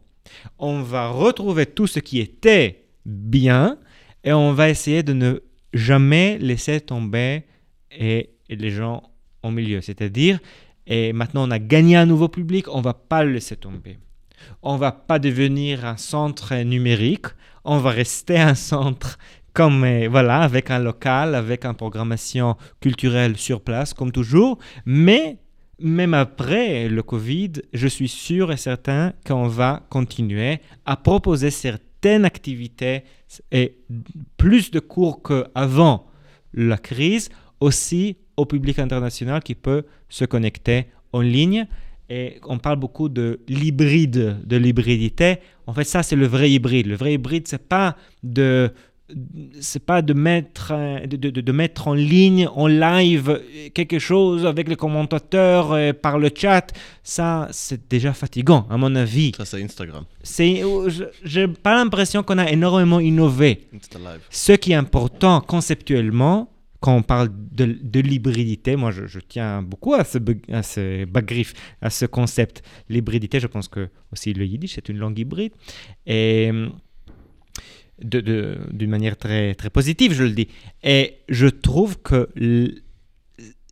on 0.59 0.80
va 0.80 1.09
retrouver 1.09 1.66
tout 1.66 1.87
ce 1.87 1.99
qui 1.99 2.20
était 2.20 2.87
bien, 3.05 3.78
et 4.24 4.33
on 4.33 4.53
va 4.53 4.70
essayer 4.70 5.03
de 5.03 5.12
ne 5.12 5.41
jamais 5.74 6.39
laisser 6.39 6.80
tomber 6.80 7.45
et, 7.91 8.30
les 8.49 8.70
gens 8.70 9.03
au 9.43 9.51
milieu. 9.51 9.80
C'est-à-dire, 9.80 10.39
et 10.87 11.12
maintenant 11.12 11.49
on 11.49 11.51
a 11.51 11.59
gagné 11.59 11.97
un 11.97 12.07
nouveau 12.07 12.28
public, 12.28 12.66
on 12.68 12.80
va 12.80 12.95
pas 12.95 13.24
le 13.24 13.33
laisser 13.33 13.57
tomber 13.57 13.99
On 14.62 14.76
va 14.76 14.93
pas 14.93 15.18
devenir 15.18 15.84
un 15.84 15.97
centre 15.97 16.55
numérique, 16.62 17.26
on 17.64 17.78
va 17.78 17.90
rester 17.90 18.38
un 18.38 18.55
centre 18.55 19.18
comme 19.53 19.84
euh, 19.84 20.09
voilà 20.11 20.40
avec 20.40 20.70
un 20.70 20.78
local, 20.78 21.34
avec 21.34 21.64
une 21.64 21.74
programmation 21.74 22.57
culturelle 22.80 23.36
sur 23.36 23.61
place 23.61 23.93
comme 23.95 24.12
toujours, 24.12 24.59
mais 24.86 25.38
même 25.78 26.14
après 26.14 26.88
le 26.88 27.03
Covid, 27.03 27.53
je 27.72 27.88
suis 27.88 28.09
sûr 28.09 28.53
et 28.53 28.57
certain 28.57 29.12
qu'on 29.26 29.49
va 29.49 29.82
continuer 29.90 30.61
à 30.86 30.97
proposer 30.97 31.51
certaines 31.51 32.24
activités 32.24 33.03
et 33.51 33.78
plus 34.36 34.70
de 34.70 34.80
cours 34.80 35.22
qu'avant 35.22 36.07
la 36.55 36.78
crise, 36.78 37.30
aussi 37.61 38.16
au 38.36 38.45
public 38.45 38.78
international 38.78 39.43
qui 39.43 39.55
peut 39.55 39.84
se 40.09 40.24
connecter 40.24 40.86
en 41.12 41.20
ligne. 41.20 41.66
Et 42.14 42.40
on 42.44 42.58
parle 42.58 42.76
beaucoup 42.76 43.08
de 43.08 43.40
l'hybride, 43.48 44.36
de 44.44 44.56
l'hybridité. 44.58 45.38
En 45.66 45.72
fait, 45.72 45.84
ça, 45.84 46.02
c'est 46.02 46.14
le 46.14 46.26
vrai 46.26 46.50
hybride. 46.50 46.86
Le 46.86 46.94
vrai 46.94 47.14
hybride, 47.14 47.48
c'est 47.48 47.66
pas 47.66 47.96
de 48.22 48.70
c'est 49.60 49.84
pas 49.84 50.02
de 50.02 50.12
mettre, 50.12 50.72
de, 51.06 51.16
de, 51.16 51.40
de, 51.40 51.52
mettre 51.52 51.88
en 51.88 51.94
ligne, 51.94 52.48
en 52.54 52.66
live, 52.66 53.40
quelque 53.74 53.98
chose 53.98 54.46
avec 54.46 54.68
les 54.68 54.76
commentateurs 54.76 55.72
euh, 55.72 55.92
par 55.92 56.18
le 56.18 56.30
chat. 56.34 56.72
Ça, 57.02 57.48
c'est 57.50 57.88
déjà 57.90 58.12
fatigant, 58.12 58.66
à 58.70 58.76
mon 58.76 58.94
avis. 58.94 59.32
Ça, 59.36 59.44
c'est 59.44 59.62
Instagram. 59.62 60.04
C'est, 60.22 60.62
j'ai 61.24 61.48
pas 61.48 61.74
l'impression 61.74 62.22
qu'on 62.22 62.38
a 62.38 62.50
énormément 62.50 63.00
innové. 63.00 63.68
Ce 64.30 64.52
qui 64.52 64.72
est 64.72 64.76
important 64.76 65.40
conceptuellement, 65.40 66.51
quand 66.83 66.97
on 66.97 67.03
parle 67.03 67.30
de, 67.33 67.78
de 67.80 68.01
l'hybridité, 68.01 68.76
moi 68.76 68.91
je, 68.91 69.18
tiens 69.20 69.62
beaucoup 69.62 69.95
à 69.95 70.05
ce, 70.05 70.18
à 70.53 71.87
à 71.87 71.91
ce 71.91 72.07
concept. 72.07 72.62
L'hybridité, 72.89 73.39
je 73.41 73.47
pense 73.47 73.68
que 73.68 73.89
aussi 74.12 74.35
le 74.35 74.45
yiddish 74.45 74.74
c'est 74.74 74.89
une 74.89 74.99
langue 74.99 75.18
hybride. 75.18 75.53
Et 76.07 76.51
d'une 78.03 78.91
manière 78.91 79.16
très, 79.16 79.55
très 79.55 79.70
positive, 79.70 80.12
je 80.12 80.24
le 80.24 80.33
dis. 80.33 80.49
Et 80.83 81.18
je 81.28 81.47
trouve 81.47 82.01
que 82.03 82.28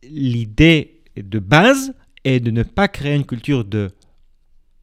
l'idée 0.03 1.01
de 1.17 1.39
base 1.39 1.93
est 2.23 2.39
de 2.39 2.51
ne 2.51 2.63
pas 2.63 2.87
créer 2.87 3.15
une 3.15 3.25
culture 3.25 3.65
de 3.65 3.89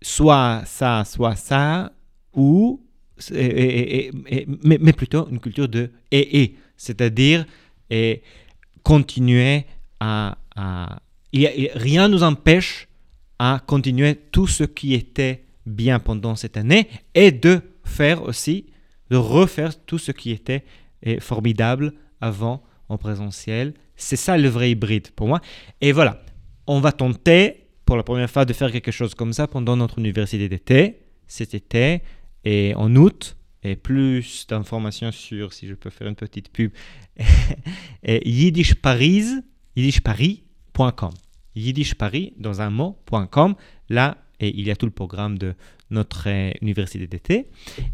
soit 0.03 0.63
ça, 0.67 1.05
soit 1.07 1.37
ça, 1.37 1.93
ou, 2.35 2.85
mais, 3.33 4.93
plutôt 4.93 5.29
une 5.31 5.41
culture 5.41 5.69
de 5.69 5.91
et 6.11 6.43
et, 6.43 6.57
c'est-à-dire 6.77 7.47
et 7.91 8.23
continuer 8.83 9.67
à, 10.01 10.39
rien 11.33 12.09
ne 12.09 12.13
nous 12.13 12.23
empêche 12.23 12.89
à 13.39 13.61
continuer 13.67 14.15
tout 14.15 14.47
ce 14.47 14.65
qui 14.65 14.95
était 14.95 15.45
bien 15.67 15.99
pendant 15.99 16.35
cette 16.35 16.57
année 16.57 16.89
et 17.15 17.31
de 17.31 17.61
faire 17.85 18.23
aussi 18.23 18.67
de 19.11 19.17
refaire 19.17 19.85
tout 19.85 19.99
ce 19.99 20.13
qui 20.13 20.33
était 20.33 20.65
formidable 21.21 21.95
avant 22.21 22.63
en 22.89 22.99
présentiel. 22.99 23.75
C'est 23.97 24.17
ça 24.17 24.37
le 24.37 24.49
vrai 24.49 24.71
hybride 24.71 25.11
pour 25.13 25.29
moi. 25.29 25.41
Et 25.81 25.93
voilà, 25.93 26.23
on 26.67 26.81
va 26.81 26.93
tenter 26.93 27.69
pour 27.85 27.97
la 27.97 28.03
première 28.03 28.31
fois 28.31 28.45
de 28.45 28.53
faire 28.53 28.71
quelque 28.71 28.93
chose 28.93 29.15
comme 29.15 29.33
ça 29.33 29.47
pendant 29.47 29.77
notre 29.77 29.99
université 29.99 30.49
d'été, 30.49 31.01
cet 31.27 31.55
été 31.55 32.03
et 32.45 32.75
en 32.75 32.95
août. 32.97 33.38
Et 33.65 33.77
plus 33.77 34.47
d'informations 34.49 35.11
sur, 35.11 35.53
si 35.53 35.67
je 35.67 35.75
peux 35.75 35.91
faire 35.91 36.07
une 36.07 36.15
petite 36.15 36.51
pub, 36.51 36.71
yiddishparis, 38.07 39.43
yiddishparis.com. 39.77 41.11
Yiddishparis, 41.57 42.35
dans 42.37 42.61
un 42.61 42.71
mot.com. 42.71 43.57
Là, 43.89 44.19
et 44.41 44.57
il 44.57 44.67
y 44.67 44.71
a 44.71 44.77
tout 44.77 44.87
le 44.87 44.93
programme 44.93 45.39
de 45.39 45.55
notre 45.91 46.29
euh, 46.29 46.53
université 46.61 47.07
d'été 47.07 47.49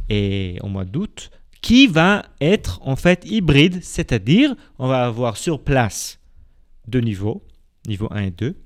et 0.09 0.59
au 0.63 0.69
mois 0.69 0.85
d'août 0.85 1.31
qui 1.63 1.87
va 1.87 2.27
être 2.41 2.81
en 2.83 2.97
fait 2.97 3.25
hybride, 3.25 3.83
c'est-à-dire 3.83 4.55
on 4.79 4.87
va 4.87 5.07
avoir 5.07 5.37
sur 5.37 5.63
place 5.63 6.21
deux 6.87 7.01
niveaux, 7.01 7.43
niveau 7.87 8.09
1 8.11 8.25
et 8.25 8.31
2, 8.31 8.57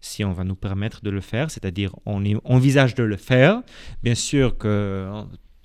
si 0.00 0.24
on 0.24 0.32
va 0.32 0.44
nous 0.44 0.54
permettre 0.54 1.02
de 1.02 1.10
le 1.10 1.20
faire, 1.20 1.50
c'est-à-dire 1.50 1.92
on 2.04 2.22
envisage 2.44 2.94
de 2.94 3.02
le 3.02 3.16
faire. 3.16 3.62
Bien 4.04 4.14
sûr 4.14 4.56
que 4.56 5.10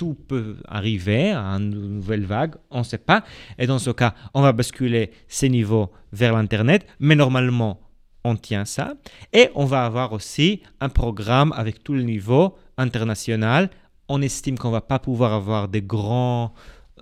tout 0.02 0.16
peut 0.16 0.56
arriver 0.68 1.30
à 1.30 1.44
une 1.60 1.70
nouvelle 1.70 2.26
vague, 2.26 2.56
on 2.72 2.80
ne 2.80 2.84
sait 2.84 2.98
pas. 2.98 3.24
Et 3.60 3.68
dans 3.68 3.78
ce 3.78 3.92
cas, 3.92 4.16
on 4.34 4.42
va 4.42 4.52
basculer 4.52 5.12
ces 5.28 5.48
niveaux 5.48 5.92
vers 6.12 6.34
l'Internet, 6.34 6.88
mais 7.00 7.16
normalement, 7.16 7.80
on 8.24 8.36
tient 8.36 8.66
ça. 8.66 8.96
Et 9.32 9.52
on 9.54 9.66
va 9.66 9.86
avoir 9.86 10.12
aussi 10.14 10.64
un 10.80 10.90
programme 10.90 11.54
avec 11.56 11.84
tous 11.84 11.94
les 11.94 12.04
niveaux 12.04 12.56
international. 12.80 13.70
On 14.10 14.24
estime 14.24 14.58
qu'on 14.58 14.72
va 14.72 14.82
pas 14.82 14.98
pouvoir 14.98 15.34
avoir 15.34 15.68
des 15.68 15.84
grands, 15.84 16.56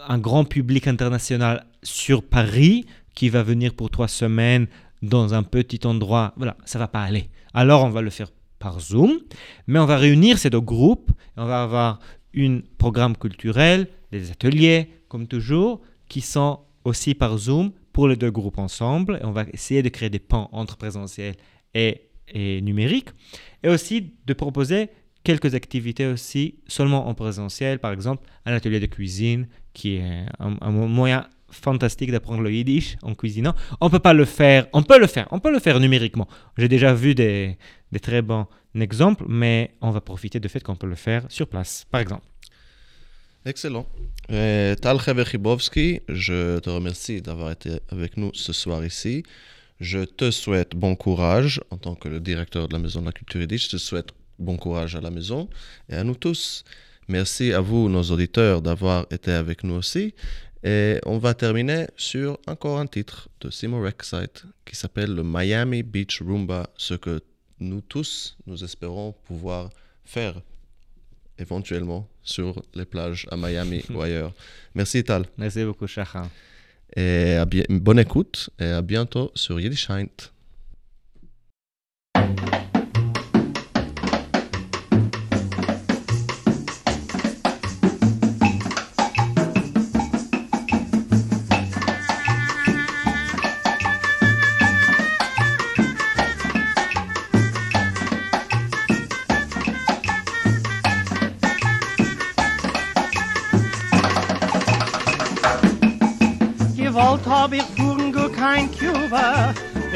un 0.09 0.17
grand 0.17 0.43
public 0.43 0.85
international 0.85 1.65
sur 1.81 2.21
Paris 2.21 2.85
qui 3.15 3.29
va 3.29 3.43
venir 3.43 3.75
pour 3.75 3.89
trois 3.91 4.09
semaines 4.09 4.67
dans 5.01 5.33
un 5.33 5.43
petit 5.43 5.87
endroit. 5.87 6.33
Voilà, 6.35 6.57
ça 6.65 6.79
va 6.79 6.89
pas 6.89 7.03
aller. 7.03 7.29
Alors 7.53 7.85
on 7.85 7.91
va 7.91 8.01
le 8.01 8.09
faire 8.09 8.27
par 8.59 8.81
Zoom, 8.81 9.19
mais 9.67 9.79
on 9.79 9.85
va 9.85 9.95
réunir 9.95 10.37
ces 10.37 10.49
deux 10.49 10.59
groupes. 10.59 11.11
on 11.37 11.45
va 11.45 11.63
avoir 11.63 11.99
un 12.35 12.59
programme 12.77 13.15
culturel, 13.17 13.87
des 14.11 14.31
ateliers, 14.31 14.89
comme 15.07 15.27
toujours, 15.27 15.81
qui 16.07 16.21
sont 16.21 16.59
aussi 16.83 17.13
par 17.13 17.37
Zoom 17.37 17.71
pour 17.93 18.07
les 18.07 18.15
deux 18.15 18.31
groupes 18.31 18.57
ensemble. 18.57 19.19
Et 19.21 19.25
on 19.25 19.31
va 19.31 19.45
essayer 19.53 19.83
de 19.83 19.89
créer 19.89 20.09
des 20.09 20.19
pans 20.19 20.49
entre 20.51 20.77
présentiel 20.77 21.35
et, 21.73 22.09
et 22.27 22.61
numérique. 22.61 23.09
Et 23.63 23.69
aussi 23.69 24.13
de 24.25 24.33
proposer 24.33 24.89
quelques 25.23 25.55
activités 25.55 26.07
aussi 26.07 26.55
seulement 26.67 27.07
en 27.07 27.13
présentiel, 27.13 27.79
par 27.79 27.91
exemple 27.91 28.27
un 28.45 28.53
atelier 28.53 28.79
de 28.79 28.85
cuisine 28.85 29.47
qui 29.73 29.95
est 29.95 30.25
un, 30.39 30.71
moyen 30.71 31.27
fantastique 31.51 32.11
d'apprendre 32.11 32.41
le 32.41 32.51
yiddish 32.51 32.97
en 33.01 33.15
cuisinant. 33.15 33.55
On 33.81 33.89
peut 33.89 33.99
pas 33.99 34.13
le 34.13 34.25
faire, 34.25 34.67
on 34.73 34.83
peut 34.83 34.99
le 34.99 35.07
faire, 35.07 35.27
on 35.31 35.39
peut 35.39 35.51
le 35.51 35.59
faire 35.59 35.79
numériquement. 35.79 36.27
J'ai 36.57 36.67
déjà 36.67 36.93
vu 36.93 37.15
des, 37.15 37.57
très 38.01 38.21
bons 38.21 38.47
exemples, 38.75 39.25
mais 39.27 39.75
on 39.81 39.91
va 39.91 40.01
profiter 40.01 40.39
du 40.39 40.49
fait 40.49 40.61
qu'on 40.61 40.75
peut 40.75 40.87
le 40.87 40.95
faire 40.95 41.25
sur 41.29 41.47
place, 41.47 41.85
par 41.89 42.01
exemple. 42.01 42.25
Excellent. 43.45 43.87
Euh, 44.31 44.75
Tal 44.75 44.97
Khibovski, 44.99 46.01
je 46.09 46.59
te 46.59 46.69
remercie 46.69 47.21
d'avoir 47.21 47.51
été 47.51 47.79
avec 47.89 48.17
nous 48.17 48.31
ce 48.33 48.53
soir 48.53 48.85
ici. 48.85 49.23
Je 49.79 50.03
te 50.03 50.29
souhaite 50.29 50.75
bon 50.75 50.95
courage 50.95 51.61
en 51.71 51.77
tant 51.77 51.95
que 51.95 52.09
le 52.09 52.19
directeur 52.19 52.67
de 52.67 52.73
la 52.73 52.79
Maison 52.79 52.99
de 52.99 53.05
la 53.05 53.11
Culture 53.13 53.39
Yiddish. 53.39 53.65
Je 53.65 53.71
te 53.71 53.77
souhaite 53.77 54.09
bon 54.39 54.57
courage 54.57 54.95
à 54.95 55.01
la 55.01 55.09
maison 55.09 55.49
et 55.89 55.95
à 55.95 56.03
nous 56.03 56.15
tous. 56.15 56.63
Merci 57.07 57.53
à 57.53 57.59
vous, 57.59 57.89
nos 57.89 58.03
auditeurs, 58.03 58.61
d'avoir 58.61 59.07
été 59.11 59.31
avec 59.31 59.63
nous 59.63 59.75
aussi. 59.75 60.13
Et 60.63 60.99
on 61.05 61.17
va 61.17 61.33
terminer 61.33 61.87
sur 61.95 62.37
encore 62.47 62.79
un 62.79 62.87
titre 62.87 63.29
de 63.39 63.49
Simo 63.49 63.81
Rexite 63.81 64.43
qui 64.65 64.75
s'appelle 64.75 65.15
le 65.15 65.23
Miami 65.23 65.83
Beach 65.83 66.21
Roomba, 66.21 66.69
ce 66.77 66.95
que 66.95 67.21
nous 67.59 67.81
tous, 67.81 68.37
nous 68.45 68.63
espérons 68.63 69.13
pouvoir 69.25 69.69
faire 70.03 70.41
éventuellement 71.37 72.07
sur 72.21 72.61
les 72.73 72.85
plages 72.85 73.25
à 73.31 73.37
Miami 73.37 73.83
ou 73.93 74.01
ailleurs. 74.01 74.33
Merci 74.75 75.03
Tal. 75.03 75.25
Merci 75.37 75.63
beaucoup, 75.63 75.87
Shachan. 75.87 76.29
Et 76.95 77.35
à 77.35 77.45
bonne 77.69 77.99
écoute 77.99 78.49
et 78.59 78.65
à 78.65 78.81
bientôt 78.81 79.31
sur 79.35 79.59
Yiddish 79.59 79.87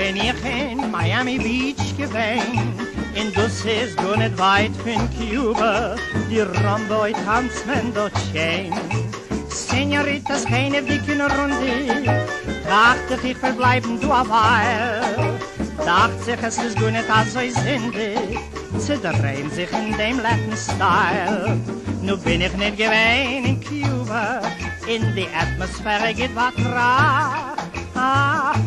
wenn 0.04 0.18
ich 0.18 0.44
in 0.44 0.92
Miami 0.92 1.38
Beach 1.38 1.96
gewesen. 1.98 2.74
In 3.14 3.32
dus 3.32 3.64
is 3.64 3.96
go 3.96 4.16
net 4.16 4.38
weit 4.38 4.72
von 4.84 5.08
Cuba, 5.16 5.96
die 6.30 6.42
Ramboy 6.42 7.14
tanzen 7.26 7.94
dort 7.94 8.12
schön. 8.32 8.74
Senoritas, 9.50 10.46
keine 10.46 10.82
dicken 10.82 11.22
Runde, 11.22 12.26
dachte 12.66 13.28
ich, 13.28 13.38
verbleiben 13.38 14.00
du 14.02 14.12
a 14.12 14.24
Weil. 14.28 15.40
Dacht 15.86 16.20
sich, 16.26 16.42
es 16.42 16.58
ist 16.58 16.80
go 16.80 16.90
net 16.90 17.06
so 17.32 17.40
sindig, 17.40 18.40
zu 18.80 18.98
drehen 18.98 19.50
sich 19.52 19.72
in 19.72 19.98
dem 19.98 20.20
Latin 20.20 20.58
Style. 20.58 21.58
Nu 22.02 22.18
bin 22.18 22.42
ich 22.42 22.58
net 22.58 22.76
gewesen 22.76 23.46
in 23.46 23.60
Cuba, 23.62 24.42
in 24.86 25.16
die 25.16 25.28
Atmosphäre 25.44 26.14
geht 26.14 26.36
was 26.36 26.58
ra. 26.66 27.43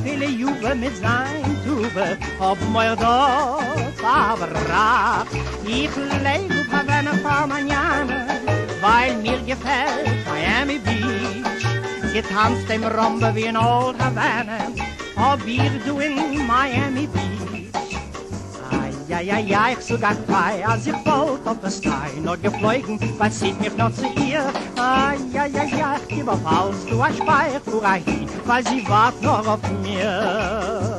Viele 0.04 0.26
Jugend 0.26 0.80
mit 0.80 0.96
sein, 0.96 1.44
du 1.64 1.76
Kube, 1.76 2.16
ob 2.38 2.58
mir 2.72 2.96
dort 2.96 3.62
verbracht. 3.96 5.26
Ich 5.64 5.90
lebe 5.96 6.60
auf 6.60 6.72
Havana 6.72 7.46
Manjana, 7.46 8.26
weil 8.80 9.14
mir 9.16 9.38
gefällt 9.40 10.26
Miami 10.26 10.78
Beach. 10.78 12.12
Getanzt 12.12 12.70
im 12.70 12.84
Rombe 12.84 13.34
wie 13.34 13.46
in 13.46 13.56
Old 13.56 13.98
Havana, 13.98 14.70
ob 15.16 15.44
wir 15.44 15.70
du 15.86 15.98
in 15.98 16.46
Miami 16.46 17.06
Beach. 17.06 17.55
Ja, 19.16 19.22
ja, 19.22 19.38
ja, 19.38 19.68
ich 19.70 19.82
sogar 19.82 20.14
frei, 20.28 20.62
als 20.66 20.86
ich 20.86 20.92
wollte 20.92 21.48
auf 21.48 21.56
das 21.62 21.78
Stein 21.78 22.22
Nur 22.22 22.36
geflogen, 22.36 23.00
weil 23.16 23.32
sieht 23.32 23.58
mich 23.58 23.74
noch 23.74 23.90
zu 23.94 24.04
ihr? 24.20 24.52
Ah, 24.76 25.14
ja, 25.32 25.46
ja, 25.46 25.64
ja, 25.64 25.96
ich 26.06 26.28
alles, 26.28 26.84
du 26.84 27.02
hast 27.02 27.16
Speich, 27.16 27.58
fuhr 27.64 27.82
er 27.82 27.94
hin, 27.94 28.28
weil 28.44 28.62
sie 28.66 28.86
wart 28.86 29.20
noch 29.22 29.46
auf 29.46 29.60
mir 29.82 30.95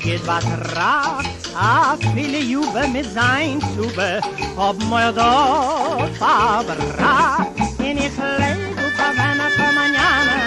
Geht 0.00 0.26
was 0.26 0.44
rar. 0.74 1.22
A 1.54 1.96
viele 2.14 2.38
Jube 2.38 2.88
mit 2.88 3.04
sein 3.12 3.60
Tube, 3.76 4.20
ob 4.56 4.78
mir 4.88 5.12
dort 5.12 6.16
verbracht. 6.16 7.48
In 7.78 7.98
ich 7.98 8.16
lebe 8.16 8.72
auf 8.78 8.96
Havana 8.96 9.50
für 9.50 9.70
Manjana, 9.74 10.40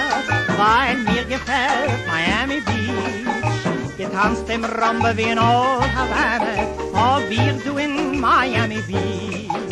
weil 0.57 0.97
mir 0.97 1.25
gefällt 1.25 2.07
Miami 2.07 2.59
Beach. 2.61 3.97
Getanzt 3.97 4.49
im 4.49 4.65
Rombe 4.65 5.15
wie 5.15 5.29
in 5.29 5.37
Old 5.37 5.89
Havana, 5.95 6.65
ob 6.93 7.29
wir 7.29 7.53
du 7.63 7.77
in 7.77 8.19
Miami 8.19 8.81
Beach. 8.87 9.64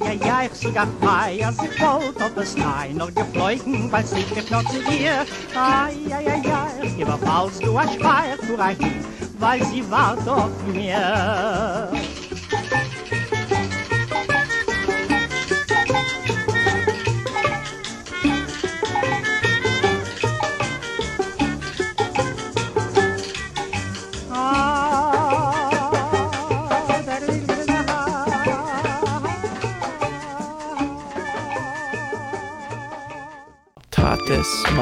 Ai, 0.00 0.10
ai, 0.10 0.20
ai, 0.22 0.30
ai, 0.30 0.50
ich 0.52 0.60
sogar 0.60 0.86
frei, 1.00 1.44
als 1.44 1.56
ich 1.62 1.80
wollte 1.80 2.24
auf 2.24 2.34
das 2.34 2.52
Stein 2.52 2.96
noch 2.96 3.12
geflogen, 3.12 3.90
weil 3.90 4.06
sie 4.06 4.16
mich 4.16 4.50
noch 4.50 4.64
zu 4.64 4.80
dir. 4.84 5.26
Ai, 5.54 5.92
ai, 6.10 6.26
ai, 6.26 6.42
ai, 6.52 6.86
ich 6.86 6.96
gebe 6.96 7.12
auf 7.12 7.26
alles, 7.26 7.58
du 7.58 7.78
hast 7.78 7.96
Feier 7.96 8.38
zu 8.46 8.54
reichen, 8.54 9.04
weil 9.38 9.64
sie 9.64 9.88
wart 9.90 10.26
auf 10.28 10.50
mir. 10.72 11.88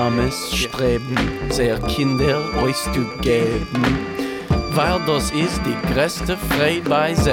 Mames 0.07 0.55
streben, 0.55 1.17
sehr 1.51 1.81
Kinder 1.81 2.39
euch 2.63 2.77
zu 2.95 3.05
geben, 3.23 4.07
weil 4.71 5.01
das 5.05 5.33
ist 5.33 5.61
die 5.67 5.93
größte 5.93 6.37
Freude 6.37 6.89
bei 6.89 7.13
sie. 7.13 7.33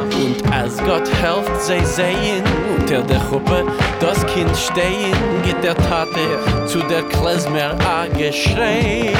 Und 0.00 0.52
als 0.52 0.76
Gott 0.78 1.08
helft 1.22 1.62
sie 1.62 1.84
sehen, 1.84 2.42
unter 2.76 3.02
der 3.02 3.20
Gruppe 3.20 3.64
das 4.00 4.26
Kind 4.26 4.50
stehen, 4.56 5.14
geht 5.44 5.62
der 5.62 5.76
Tate 5.76 6.66
zu 6.66 6.80
der 6.80 7.02
Klezmer 7.02 7.76
a 7.86 8.08
geschrei. 8.18 9.12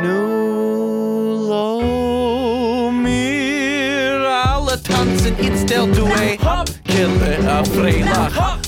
Nu 0.00 1.48
lo 1.48 2.92
mir 2.92 4.30
alle 4.44 4.80
tanzen, 4.80 5.34
it's 5.40 5.66
der 5.66 5.86
Duet. 5.86 6.38
Kille 6.84 7.50
a 7.50 7.64
Freilach. 7.64 8.61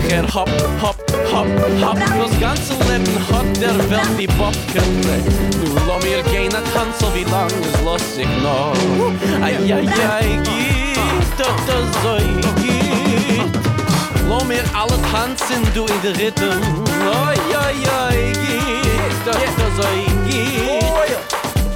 nu 0.00 0.08
geh 0.08 0.16
er 0.16 0.34
hop, 0.34 0.48
hop, 0.80 0.96
hop, 1.32 1.46
hop. 1.82 1.98
Das 1.98 2.40
ganze 2.40 2.72
Leben 2.88 3.18
hat 3.30 3.60
der 3.60 3.78
Welt 3.90 4.18
die 4.18 4.26
Bockele. 4.26 5.16
Nu 5.60 5.74
lo 5.86 5.98
mir 5.98 6.22
gehen 6.22 6.54
a 6.54 6.60
tanzen, 6.74 7.08
wie 7.14 7.24
lang 7.24 7.50
es 7.60 7.82
los 7.84 8.18
ich 8.18 8.42
noch. 8.42 8.74
Ai, 9.42 9.56
ai, 9.56 9.88
ai, 10.10 10.38
geht, 10.44 11.38
doch 11.38 11.56
das 11.66 12.02
so 12.02 12.16
geht. 12.62 13.42
Lo 14.28 14.44
mir 14.44 14.64
alle 14.74 14.98
tanzen, 15.10 15.62
du 15.74 15.86
in 15.86 16.02
der 16.02 16.16
Rhythm. 16.16 16.84
Ai, 17.26 17.38
ai, 17.56 17.74
ai, 18.08 18.32
geht, 18.32 19.26
doch 19.26 19.34
das 19.34 19.76
so 19.76 19.82
geht. 20.28 20.99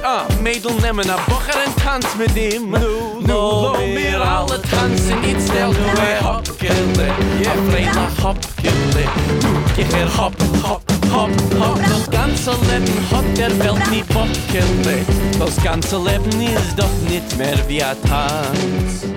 Ah, 0.07 0.23
Mädel 0.43 0.71
nemmen 0.81 1.09
a 1.09 1.17
Bocher 1.27 1.57
en 1.65 1.73
tanz 1.83 2.05
mit 2.15 2.35
ihm. 2.35 2.69
Nu, 2.69 3.21
nu, 3.21 3.33
lo 3.33 3.75
mir 3.93 4.21
alle 4.21 4.61
tanzen 4.61 5.19
Niet 5.21 5.41
snel, 5.41 5.71
nu 5.71 5.99
er 5.99 6.23
hopkille. 6.23 7.07
Ja, 7.41 7.51
Freila 7.69 8.07
hopkille. 8.21 9.03
Nu, 9.41 9.49
geh 9.75 9.99
er 9.99 10.07
hop, 10.17 10.35
hop, 10.61 10.83
hop, 11.11 11.31
hop 11.59 11.79
Das 11.89 12.09
ganze 12.11 12.51
Leben 12.51 13.09
hat 13.11 13.37
der 13.37 13.59
Welt 13.59 13.91
nie 13.91 14.03
Bockille 14.13 15.05
Das 15.39 15.63
ganze 15.63 15.97
Leben 15.97 16.41
ist 16.41 16.77
doch 16.77 17.09
nicht 17.09 17.37
mehr 17.37 17.57
wie 17.67 17.81
a 17.81 17.95
Tanz 18.07 19.14